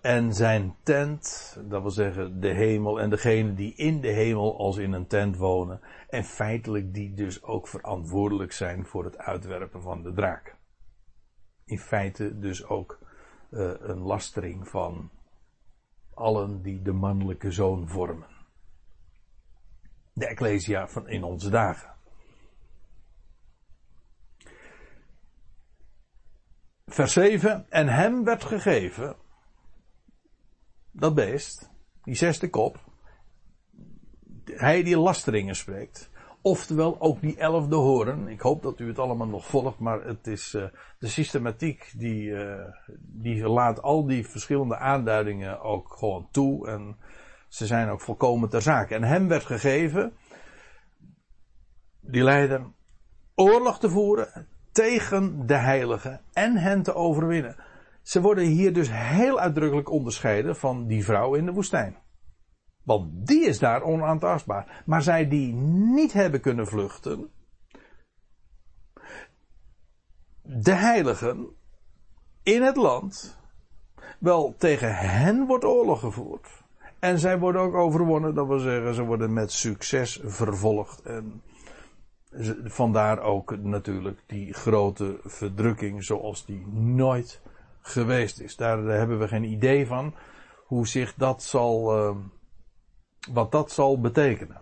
en 0.00 0.34
zijn 0.34 0.74
tent, 0.82 1.56
dat 1.64 1.82
wil 1.82 1.90
zeggen 1.90 2.40
de 2.40 2.48
hemel 2.48 3.00
en 3.00 3.10
degene 3.10 3.54
die 3.54 3.74
in 3.74 4.00
de 4.00 4.08
hemel 4.08 4.58
als 4.58 4.76
in 4.76 4.92
een 4.92 5.06
tent 5.06 5.36
wonen. 5.36 5.80
En 6.08 6.24
feitelijk 6.24 6.94
die 6.94 7.14
dus 7.14 7.42
ook 7.42 7.68
verantwoordelijk 7.68 8.52
zijn 8.52 8.86
voor 8.86 9.04
het 9.04 9.18
uitwerpen 9.18 9.82
van 9.82 10.02
de 10.02 10.12
draak. 10.12 10.56
In 11.64 11.78
feite 11.78 12.38
dus 12.38 12.64
ook 12.66 12.98
uh, 13.50 13.70
een 13.78 14.00
lastering 14.00 14.68
van 14.68 15.10
allen 16.14 16.62
die 16.62 16.82
de 16.82 16.92
mannelijke 16.92 17.50
zoon 17.50 17.88
vormen. 17.88 18.28
De 20.12 20.26
Ecclesia 20.26 20.88
van 20.88 21.08
in 21.08 21.24
onze 21.24 21.50
dagen. 21.50 21.96
Vers 26.88 27.12
7. 27.12 27.66
En 27.68 27.88
hem 27.88 28.24
werd 28.24 28.44
gegeven, 28.44 29.16
dat 30.90 31.14
beest, 31.14 31.70
die 32.02 32.14
zesde 32.14 32.50
kop, 32.50 32.78
hij 34.44 34.82
die 34.82 34.98
lasteringen 34.98 35.56
spreekt, 35.56 36.10
oftewel 36.42 37.00
ook 37.00 37.20
die 37.20 37.36
elfde 37.36 37.76
horen. 37.76 38.28
Ik 38.28 38.40
hoop 38.40 38.62
dat 38.62 38.80
u 38.80 38.88
het 38.88 38.98
allemaal 38.98 39.26
nog 39.26 39.46
volgt, 39.46 39.78
maar 39.78 40.04
het 40.04 40.26
is 40.26 40.54
uh, 40.54 40.64
de 40.98 41.08
systematiek 41.08 41.92
die, 41.96 42.28
uh, 42.28 42.64
die 42.98 43.48
laat 43.48 43.82
al 43.82 44.06
die 44.06 44.28
verschillende 44.28 44.76
aanduidingen 44.76 45.60
ook 45.60 45.92
gewoon 45.98 46.28
toe 46.30 46.68
en 46.68 46.96
ze 47.48 47.66
zijn 47.66 47.88
ook 47.88 48.00
volkomen 48.00 48.48
ter 48.48 48.62
zake. 48.62 48.94
En 48.94 49.02
hem 49.02 49.28
werd 49.28 49.44
gegeven, 49.44 50.12
die 52.00 52.22
leider, 52.22 52.66
oorlog 53.34 53.78
te 53.78 53.90
voeren 53.90 54.48
tegen 54.78 55.46
de 55.46 55.54
heiligen 55.54 56.20
en 56.32 56.56
hen 56.56 56.82
te 56.82 56.94
overwinnen. 56.94 57.56
Ze 58.02 58.20
worden 58.20 58.44
hier 58.44 58.72
dus 58.72 58.88
heel 58.90 59.40
uitdrukkelijk 59.40 59.90
onderscheiden 59.90 60.56
van 60.56 60.86
die 60.86 61.04
vrouw 61.04 61.34
in 61.34 61.44
de 61.44 61.52
woestijn. 61.52 61.96
Want 62.84 63.26
die 63.26 63.46
is 63.46 63.58
daar 63.58 63.82
onaantastbaar. 63.82 64.82
Maar 64.86 65.02
zij 65.02 65.28
die 65.28 65.54
niet 65.54 66.12
hebben 66.12 66.40
kunnen 66.40 66.66
vluchten, 66.66 67.30
de 70.42 70.74
heiligen 70.74 71.48
in 72.42 72.62
het 72.62 72.76
land, 72.76 73.38
wel 74.18 74.54
tegen 74.58 74.96
hen 74.96 75.46
wordt 75.46 75.64
oorlog 75.64 76.00
gevoerd. 76.00 76.48
En 76.98 77.18
zij 77.18 77.38
worden 77.38 77.60
ook 77.60 77.74
overwonnen, 77.74 78.34
dat 78.34 78.46
wil 78.46 78.58
zeggen, 78.58 78.94
ze 78.94 79.02
worden 79.02 79.32
met 79.32 79.52
succes 79.52 80.20
vervolgd. 80.24 81.02
En 81.02 81.42
vandaar 82.64 83.20
ook 83.20 83.56
natuurlijk 83.56 84.20
die 84.26 84.52
grote 84.52 85.18
verdrukking 85.24 86.04
zoals 86.04 86.46
die 86.46 86.66
nooit 86.72 87.42
geweest 87.80 88.40
is. 88.40 88.56
Daar 88.56 88.78
hebben 88.78 89.18
we 89.18 89.28
geen 89.28 89.44
idee 89.44 89.86
van 89.86 90.14
hoe 90.64 90.86
zich 90.86 91.14
dat 91.14 91.42
zal, 91.42 91.98
uh, 91.98 92.16
wat 93.32 93.52
dat 93.52 93.70
zal 93.70 94.00
betekenen. 94.00 94.60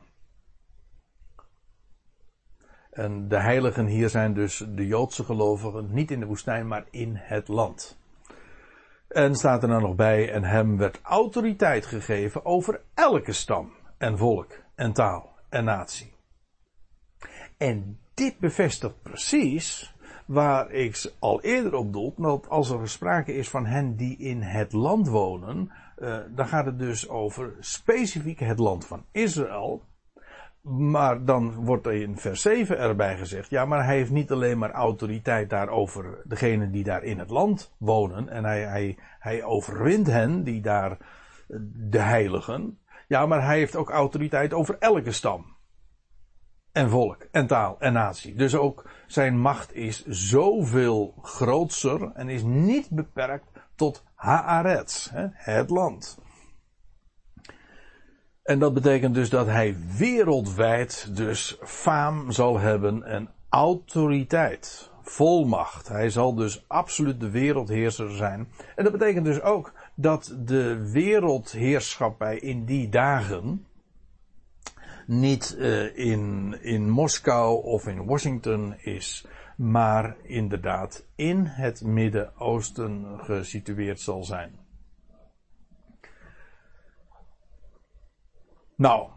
En 2.90 3.28
de 3.28 3.40
heiligen 3.40 3.86
hier 3.86 4.08
zijn 4.08 4.34
dus 4.34 4.64
de 4.68 4.86
Joodse 4.86 5.24
gelovigen, 5.24 5.92
niet 5.92 6.10
in 6.10 6.20
de 6.20 6.26
woestijn, 6.26 6.66
maar 6.66 6.84
in 6.90 7.12
het 7.14 7.48
land. 7.48 7.98
En 9.08 9.34
staat 9.34 9.62
er 9.62 9.68
dan 9.68 9.82
nog 9.82 9.94
bij, 9.94 10.32
en 10.32 10.44
hem 10.44 10.76
werd 10.76 11.00
autoriteit 11.02 11.86
gegeven 11.86 12.44
over 12.44 12.80
elke 12.94 13.32
stam 13.32 13.72
en 13.98 14.18
volk 14.18 14.52
en 14.74 14.92
taal 14.92 15.34
en 15.48 15.64
natie. 15.64 16.15
En 17.56 17.98
dit 18.14 18.38
bevestigt 18.38 19.02
precies 19.02 19.94
waar 20.26 20.70
ik 20.70 21.12
al 21.18 21.42
eerder 21.42 21.74
op 21.74 21.92
doel, 21.92 22.14
dat 22.16 22.48
als 22.48 22.70
er 22.70 22.88
sprake 22.88 23.34
is 23.34 23.48
van 23.48 23.66
hen 23.66 23.96
die 23.96 24.16
in 24.18 24.42
het 24.42 24.72
land 24.72 25.08
wonen, 25.08 25.70
uh, 25.98 26.18
dan 26.34 26.46
gaat 26.46 26.66
het 26.66 26.78
dus 26.78 27.08
over 27.08 27.54
specifiek 27.60 28.40
het 28.40 28.58
land 28.58 28.86
van 28.86 29.04
Israël. 29.12 29.82
Maar 30.60 31.24
dan 31.24 31.54
wordt 31.54 31.86
er 31.86 31.92
in 31.92 32.18
vers 32.18 32.42
7 32.42 32.78
erbij 32.78 33.16
gezegd, 33.16 33.50
ja, 33.50 33.64
maar 33.64 33.84
hij 33.84 33.96
heeft 33.96 34.10
niet 34.10 34.30
alleen 34.30 34.58
maar 34.58 34.70
autoriteit 34.70 35.50
daarover 35.50 36.22
degenen 36.24 36.70
die 36.70 36.84
daar 36.84 37.02
in 37.02 37.18
het 37.18 37.30
land 37.30 37.74
wonen, 37.78 38.28
en 38.28 38.44
hij, 38.44 38.62
hij, 38.62 38.98
hij 39.18 39.44
overwint 39.44 40.06
hen, 40.06 40.42
die 40.42 40.60
daar, 40.60 40.96
de 41.72 42.00
heiligen, 42.00 42.78
ja, 43.08 43.26
maar 43.26 43.44
hij 43.44 43.58
heeft 43.58 43.76
ook 43.76 43.90
autoriteit 43.90 44.52
over 44.52 44.76
elke 44.78 45.12
stam 45.12 45.55
en 46.76 46.90
volk 46.90 47.26
en 47.30 47.46
taal 47.46 47.76
en 47.78 47.92
natie. 47.92 48.34
Dus 48.34 48.54
ook 48.54 48.84
zijn 49.06 49.40
macht 49.40 49.74
is 49.74 50.06
zoveel 50.06 51.14
grootser 51.22 52.10
en 52.14 52.28
is 52.28 52.42
niet 52.42 52.90
beperkt 52.90 53.44
tot 53.74 54.04
Haaretz, 54.14 55.10
het 55.32 55.70
land. 55.70 56.18
En 58.42 58.58
dat 58.58 58.74
betekent 58.74 59.14
dus 59.14 59.30
dat 59.30 59.46
hij 59.46 59.76
wereldwijd 59.96 61.16
dus 61.16 61.58
faam 61.62 62.32
zal 62.32 62.58
hebben 62.58 63.02
en 63.02 63.30
autoriteit, 63.48 64.90
volmacht. 65.02 65.88
Hij 65.88 66.10
zal 66.10 66.34
dus 66.34 66.64
absoluut 66.66 67.20
de 67.20 67.30
wereldheerser 67.30 68.10
zijn. 68.10 68.48
En 68.74 68.84
dat 68.84 68.92
betekent 68.92 69.24
dus 69.24 69.40
ook 69.40 69.72
dat 69.94 70.36
de 70.38 70.90
wereldheerschappij 70.90 72.38
in 72.38 72.64
die 72.64 72.88
dagen, 72.88 73.66
niet 75.06 75.56
uh, 75.58 75.98
in, 75.98 76.54
in 76.62 76.90
Moskou 76.90 77.62
of 77.62 77.86
in 77.86 78.04
Washington 78.04 78.74
is, 78.78 79.26
maar 79.56 80.16
inderdaad 80.22 81.06
in 81.14 81.44
het 81.44 81.82
Midden-Oosten 81.82 83.06
gesitueerd 83.18 84.00
zal 84.00 84.24
zijn. 84.24 84.58
Nou, 88.76 89.08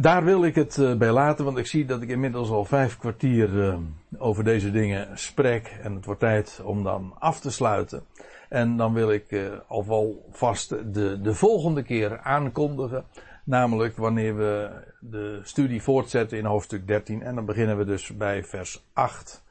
daar 0.00 0.24
wil 0.24 0.44
ik 0.44 0.54
het 0.54 0.76
uh, 0.76 0.94
bij 0.96 1.12
laten, 1.12 1.44
want 1.44 1.58
ik 1.58 1.66
zie 1.66 1.84
dat 1.84 2.02
ik 2.02 2.08
inmiddels 2.08 2.50
al 2.50 2.64
vijf 2.64 2.98
kwartier 2.98 3.48
uh, 3.48 3.78
over 4.18 4.44
deze 4.44 4.70
dingen 4.70 5.18
spreek 5.18 5.78
en 5.82 5.94
het 5.94 6.04
wordt 6.04 6.20
tijd 6.20 6.60
om 6.64 6.82
dan 6.82 7.14
af 7.18 7.40
te 7.40 7.50
sluiten. 7.50 8.02
En 8.48 8.76
dan 8.76 8.92
wil 8.92 9.10
ik 9.10 9.50
alvast 9.66 10.68
de, 10.94 11.20
de 11.20 11.34
volgende 11.34 11.82
keer 11.82 12.18
aankondigen 12.20 13.04
Namelijk 13.44 13.96
wanneer 13.96 14.36
we 14.36 14.82
de 15.00 15.40
studie 15.42 15.82
voortzetten 15.82 16.38
in 16.38 16.44
hoofdstuk 16.44 16.86
13. 16.86 17.22
En 17.22 17.34
dan 17.34 17.44
beginnen 17.44 17.78
we 17.78 17.84
dus 17.84 18.16
bij 18.16 18.44
vers 18.44 18.84
8 18.92 19.42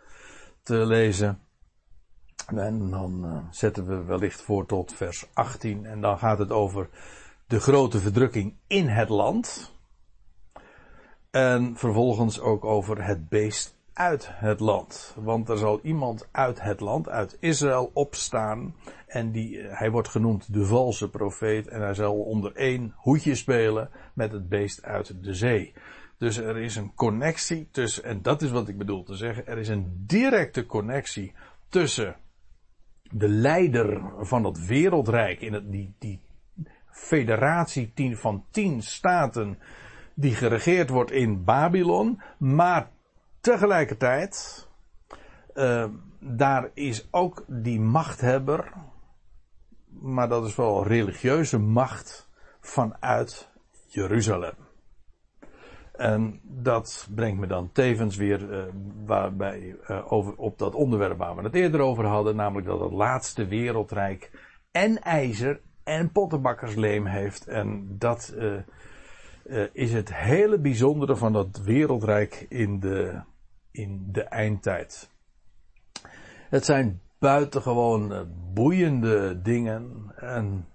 te 0.64 0.86
lezen. 0.86 1.40
En 2.48 2.90
dan 2.90 3.26
uh, 3.26 3.38
zetten 3.52 3.88
we 3.88 4.04
wellicht 4.04 4.42
voor 4.42 4.66
tot 4.66 4.94
vers 4.94 5.28
18. 5.34 5.86
En 5.86 6.02
dan 6.02 6.18
gaat 6.18 6.40
het 6.40 6.52
over 6.52 6.90
de 7.48 7.60
grote 7.60 8.00
verdrukking 8.00 8.56
in 8.68 8.88
het 8.88 9.10
land. 9.10 9.72
En 11.32 11.78
vervolgens 11.78 12.40
ook 12.40 12.66
over 12.66 13.06
het 13.06 13.30
beest 13.30 13.76
uit 13.94 14.30
het 14.32 14.60
land. 14.60 15.16
Want 15.18 15.50
er 15.50 15.58
zal 15.58 15.80
iemand 15.84 16.28
uit 16.32 16.62
het 16.62 16.80
land, 16.80 17.10
uit 17.10 17.38
Israël, 17.40 17.92
opstaan. 17.94 18.76
En 19.14 19.32
die, 19.32 19.60
eh, 19.60 19.80
hij 19.80 19.92
wordt 19.92 20.08
genoemd 20.08 20.54
de 20.54 20.66
valse 20.66 21.10
profeet. 21.10 21.68
En 21.68 21.82
hij 21.82 21.94
zal 21.94 22.16
onder 22.16 22.56
één 22.56 22.94
hoedje 22.96 23.36
spelen 23.36 23.90
met 24.14 24.32
het 24.32 24.50
beest 24.50 24.84
uit 24.84 25.24
de 25.24 25.34
zee. 25.34 25.74
Dus 26.18 26.38
er 26.38 26.58
is 26.58 26.76
een 26.76 26.94
connectie 26.96 27.68
tussen, 27.72 28.04
en 28.04 28.22
dat 28.22 28.42
is 28.42 28.52
wat 28.52 28.68
ik 28.68 28.78
bedoel 28.78 29.04
te 29.04 29.16
zeggen. 29.16 29.48
Er 29.48 29.58
is 29.58 29.68
een 29.68 30.04
directe 30.08 30.66
connectie 30.66 31.34
tussen 31.70 32.16
de 33.04 33.28
leider 33.28 34.02
van 34.20 34.44
het 34.44 34.66
wereldrijk 34.66 35.42
in 35.42 35.70
die, 35.70 35.96
die 36.00 36.22
federatie 36.90 37.94
van 38.16 38.46
tien 38.52 38.82
staten 38.82 39.60
die 40.14 40.36
geregeerd 40.36 40.90
wordt 40.90 41.12
in 41.12 41.44
Babylon, 41.44 42.22
maar 42.38 42.90
tegelijkertijd 43.40 44.68
uh, 45.56 45.86
daar 46.20 46.70
is 46.74 47.08
ook 47.12 47.46
die 47.48 47.80
machthebber, 47.80 48.74
maar 50.04 50.30
dat 50.30 50.46
is 50.46 50.56
wel 50.56 50.88
religieuze 50.88 51.60
macht 51.60 52.30
vanuit 52.60 53.50
Jeruzalem. 53.88 54.54
En 55.92 56.40
dat 56.44 57.08
brengt 57.16 57.40
me 57.40 57.48
dan 57.48 57.72
tevens 57.72 58.16
weer 58.16 58.50
uh, 58.50 58.64
waarbij, 59.06 59.76
uh, 59.88 60.12
over, 60.12 60.36
op 60.36 60.58
dat 60.58 60.76
onderwerp 60.76 61.18
waar 61.18 61.36
we 61.36 61.42
het 61.42 61.54
eerder 61.56 61.80
over 61.80 62.06
hadden, 62.06 62.36
namelijk 62.36 62.68
dat 62.68 62.80
het 62.80 62.92
laatste 62.92 63.48
wereldrijk 63.48 64.32
en 64.72 65.02
ijzer 65.02 65.62
en 65.84 66.12
pottenbakkersleem 66.12 67.06
heeft. 67.06 67.48
En 67.48 67.96
dat 67.98 68.36
uh, 68.38 69.66
is 69.72 69.94
het 69.94 70.16
hele 70.16 70.60
bijzondere 70.60 71.16
van 71.16 71.34
dat 71.34 71.62
wereldrijk 71.64 72.46
in 72.50 72.80
de, 72.80 73.22
in 73.72 74.08
de 74.12 74.24
eindtijd. 74.24 75.10
Het 76.50 76.66
zijn 76.66 77.02
buitengewoon 77.24 78.28
boeiende 78.54 79.42
dingen 79.42 80.12
en 80.16 80.68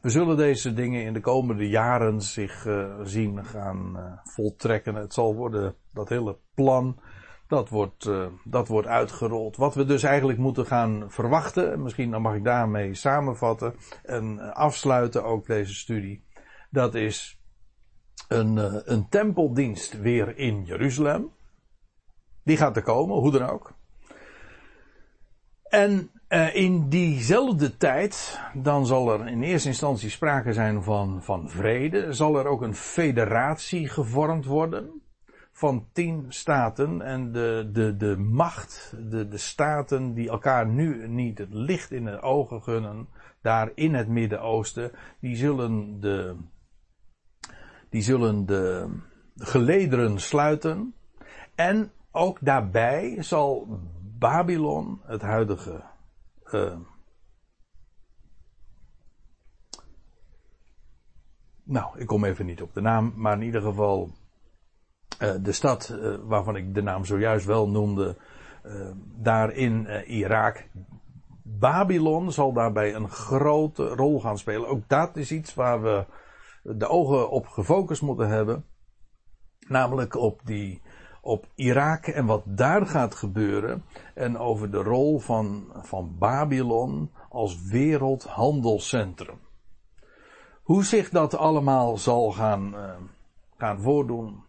we 0.00 0.10
zullen 0.10 0.36
deze 0.36 0.72
dingen 0.72 1.04
in 1.04 1.12
de 1.12 1.20
komende 1.20 1.68
jaren 1.68 2.20
zich 2.20 2.66
uh, 2.66 3.00
zien 3.02 3.44
gaan 3.44 3.96
uh, 3.96 4.12
voltrekken. 4.24 4.94
Het 4.94 5.14
zal 5.14 5.34
worden, 5.34 5.74
dat 5.92 6.08
hele 6.08 6.38
plan, 6.54 7.00
dat 7.48 7.68
wordt, 7.68 8.10
dat 8.44 8.68
wordt 8.68 8.88
uitgerold. 8.88 9.56
Wat 9.56 9.74
we 9.74 9.84
dus 9.84 10.02
eigenlijk 10.02 10.38
moeten 10.38 10.66
gaan 10.66 11.04
verwachten, 11.08 11.82
misschien 11.82 12.10
dan 12.10 12.22
mag 12.22 12.34
ik 12.34 12.44
daarmee 12.44 12.94
samenvatten 12.94 13.74
en 14.02 14.54
afsluiten 14.54 15.24
ook 15.24 15.46
deze 15.46 15.74
studie. 15.74 16.24
Dat 16.70 16.94
is 16.94 17.40
een, 18.28 18.56
een 18.92 19.08
tempeldienst 19.08 20.00
weer 20.00 20.38
in 20.38 20.64
Jeruzalem. 20.64 21.30
Die 22.44 22.56
gaat 22.56 22.76
er 22.76 22.82
komen, 22.82 23.16
hoe 23.16 23.30
dan 23.30 23.48
ook. 23.48 23.78
En 25.70 26.10
uh, 26.28 26.54
in 26.54 26.88
diezelfde 26.88 27.76
tijd, 27.76 28.40
dan 28.54 28.86
zal 28.86 29.12
er 29.12 29.28
in 29.28 29.42
eerste 29.42 29.68
instantie 29.68 30.10
sprake 30.10 30.52
zijn 30.52 30.82
van, 30.82 31.22
van 31.22 31.50
vrede. 31.50 32.12
Zal 32.12 32.38
er 32.38 32.46
ook 32.46 32.62
een 32.62 32.74
federatie 32.74 33.88
gevormd 33.88 34.44
worden 34.44 35.02
van 35.52 35.86
tien 35.92 36.24
staten. 36.28 37.02
En 37.02 37.32
de, 37.32 37.68
de, 37.72 37.96
de 37.96 38.16
macht, 38.16 38.94
de, 39.10 39.28
de 39.28 39.38
staten 39.38 40.14
die 40.14 40.28
elkaar 40.28 40.66
nu 40.66 41.08
niet 41.08 41.38
het 41.38 41.52
licht 41.52 41.90
in 41.90 42.04
de 42.04 42.20
ogen 42.20 42.62
gunnen, 42.62 43.08
daar 43.42 43.70
in 43.74 43.94
het 43.94 44.08
Midden-Oosten, 44.08 44.90
die 45.20 45.36
zullen 45.36 46.00
de, 46.00 46.36
die 47.90 48.02
zullen 48.02 48.46
de 48.46 48.88
gelederen 49.36 50.18
sluiten. 50.20 50.94
En 51.54 51.90
ook 52.10 52.38
daarbij 52.40 53.16
zal 53.18 53.80
Babylon, 54.20 55.00
het 55.02 55.22
huidige 55.22 55.82
uh, 56.52 56.76
nou, 61.62 61.98
ik 61.98 62.06
kom 62.06 62.24
even 62.24 62.46
niet 62.46 62.62
op 62.62 62.74
de 62.74 62.80
naam, 62.80 63.12
maar 63.16 63.32
in 63.32 63.42
ieder 63.42 63.62
geval 63.62 64.10
uh, 65.22 65.34
de 65.40 65.52
stad 65.52 65.88
uh, 65.92 66.16
waarvan 66.22 66.56
ik 66.56 66.74
de 66.74 66.82
naam 66.82 67.04
zojuist 67.04 67.46
wel 67.46 67.68
noemde, 67.68 68.16
daar 69.16 69.52
in 69.52 69.86
Irak. 70.06 70.68
Babylon 71.42 72.32
zal 72.32 72.52
daarbij 72.52 72.94
een 72.94 73.08
grote 73.08 73.88
rol 73.88 74.20
gaan 74.20 74.38
spelen. 74.38 74.68
Ook 74.68 74.88
dat 74.88 75.16
is 75.16 75.32
iets 75.32 75.54
waar 75.54 75.82
we 75.82 76.04
de 76.62 76.88
ogen 76.88 77.30
op 77.30 77.46
gefocust 77.46 78.02
moeten 78.02 78.28
hebben. 78.28 78.64
Namelijk 79.68 80.14
op 80.16 80.40
die 80.44 80.82
op 81.20 81.46
Irak 81.54 82.06
en 82.06 82.26
wat 82.26 82.42
daar 82.44 82.86
gaat 82.86 83.14
gebeuren. 83.14 83.84
En 84.14 84.38
over 84.38 84.70
de 84.70 84.82
rol 84.82 85.18
van, 85.18 85.72
van 85.82 86.16
Babylon 86.18 87.10
als 87.28 87.62
wereldhandelscentrum. 87.62 89.38
Hoe 90.62 90.84
zich 90.84 91.10
dat 91.10 91.34
allemaal 91.34 91.98
zal 91.98 92.30
gaan, 92.30 92.74
uh, 92.74 92.90
gaan 93.56 93.80
voordoen, 93.80 94.44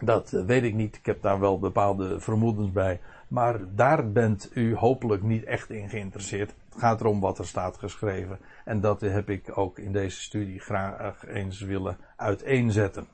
dat 0.00 0.32
uh, 0.32 0.44
weet 0.44 0.62
ik 0.62 0.74
niet. 0.74 0.96
Ik 0.96 1.06
heb 1.06 1.22
daar 1.22 1.40
wel 1.40 1.58
bepaalde 1.58 2.20
vermoedens 2.20 2.72
bij. 2.72 3.00
Maar 3.28 3.74
daar 3.74 4.12
bent 4.12 4.50
u 4.54 4.76
hopelijk 4.76 5.22
niet 5.22 5.44
echt 5.44 5.70
in 5.70 5.88
geïnteresseerd. 5.88 6.54
Het 6.68 6.80
gaat 6.80 7.00
erom 7.00 7.20
wat 7.20 7.38
er 7.38 7.46
staat 7.46 7.76
geschreven. 7.76 8.38
En 8.64 8.80
dat 8.80 9.00
heb 9.00 9.30
ik 9.30 9.58
ook 9.58 9.78
in 9.78 9.92
deze 9.92 10.20
studie 10.20 10.60
graag 10.60 11.26
eens 11.26 11.60
willen 11.60 11.96
uiteenzetten. 12.16 13.06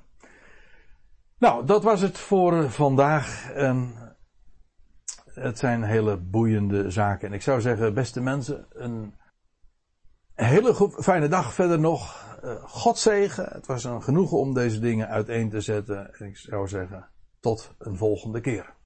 Nou, 1.38 1.66
dat 1.66 1.82
was 1.82 2.00
het 2.00 2.18
voor 2.18 2.70
vandaag. 2.70 3.50
Um, 3.56 3.94
het 5.24 5.58
zijn 5.58 5.82
hele 5.82 6.16
boeiende 6.16 6.90
zaken. 6.90 7.28
En 7.28 7.34
ik 7.34 7.42
zou 7.42 7.60
zeggen, 7.60 7.94
beste 7.94 8.20
mensen, 8.20 8.66
een 8.70 9.14
hele 10.34 10.90
fijne 10.98 11.28
dag 11.28 11.54
verder 11.54 11.80
nog. 11.80 12.24
Uh, 12.44 12.64
God 12.64 12.98
zegen. 12.98 13.48
Het 13.52 13.66
was 13.66 13.84
een 13.84 14.02
genoegen 14.02 14.38
om 14.38 14.54
deze 14.54 14.78
dingen 14.78 15.08
uiteen 15.08 15.50
te 15.50 15.60
zetten. 15.60 16.14
En 16.14 16.26
ik 16.26 16.36
zou 16.36 16.68
zeggen, 16.68 17.08
tot 17.40 17.74
een 17.78 17.96
volgende 17.96 18.40
keer. 18.40 18.74